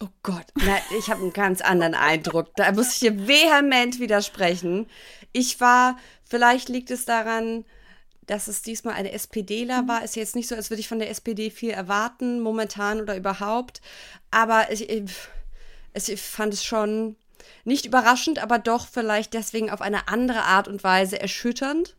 [0.00, 2.54] Oh Gott, Na, ich habe einen ganz anderen Eindruck.
[2.56, 4.86] Da muss ich dir vehement widersprechen.
[5.32, 7.64] Ich war, vielleicht liegt es daran,
[8.26, 9.88] dass es diesmal eine SPDler mhm.
[9.88, 10.04] war.
[10.04, 13.80] Ist jetzt nicht so, als würde ich von der SPD viel erwarten, momentan oder überhaupt.
[14.30, 15.12] Aber ich, ich,
[15.94, 17.16] ich fand es schon
[17.64, 21.96] nicht überraschend, aber doch vielleicht deswegen auf eine andere Art und Weise erschütternd.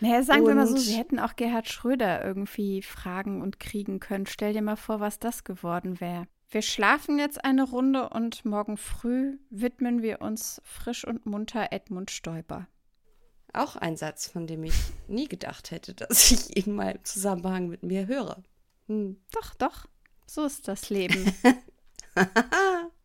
[0.00, 4.00] Naja, sagen und wir mal so, sie hätten auch Gerhard Schröder irgendwie fragen und kriegen
[4.00, 4.26] können.
[4.26, 6.26] Stell dir mal vor, was das geworden wäre.
[6.50, 12.10] Wir schlafen jetzt eine Runde und morgen früh widmen wir uns frisch und munter Edmund
[12.10, 12.66] Stoiber.
[13.52, 14.74] Auch ein Satz, von dem ich
[15.08, 18.42] nie gedacht hätte, dass ich ihn mal im Zusammenhang mit mir höre.
[18.86, 19.20] Hm.
[19.32, 19.86] Doch, doch.
[20.26, 21.32] So ist das Leben.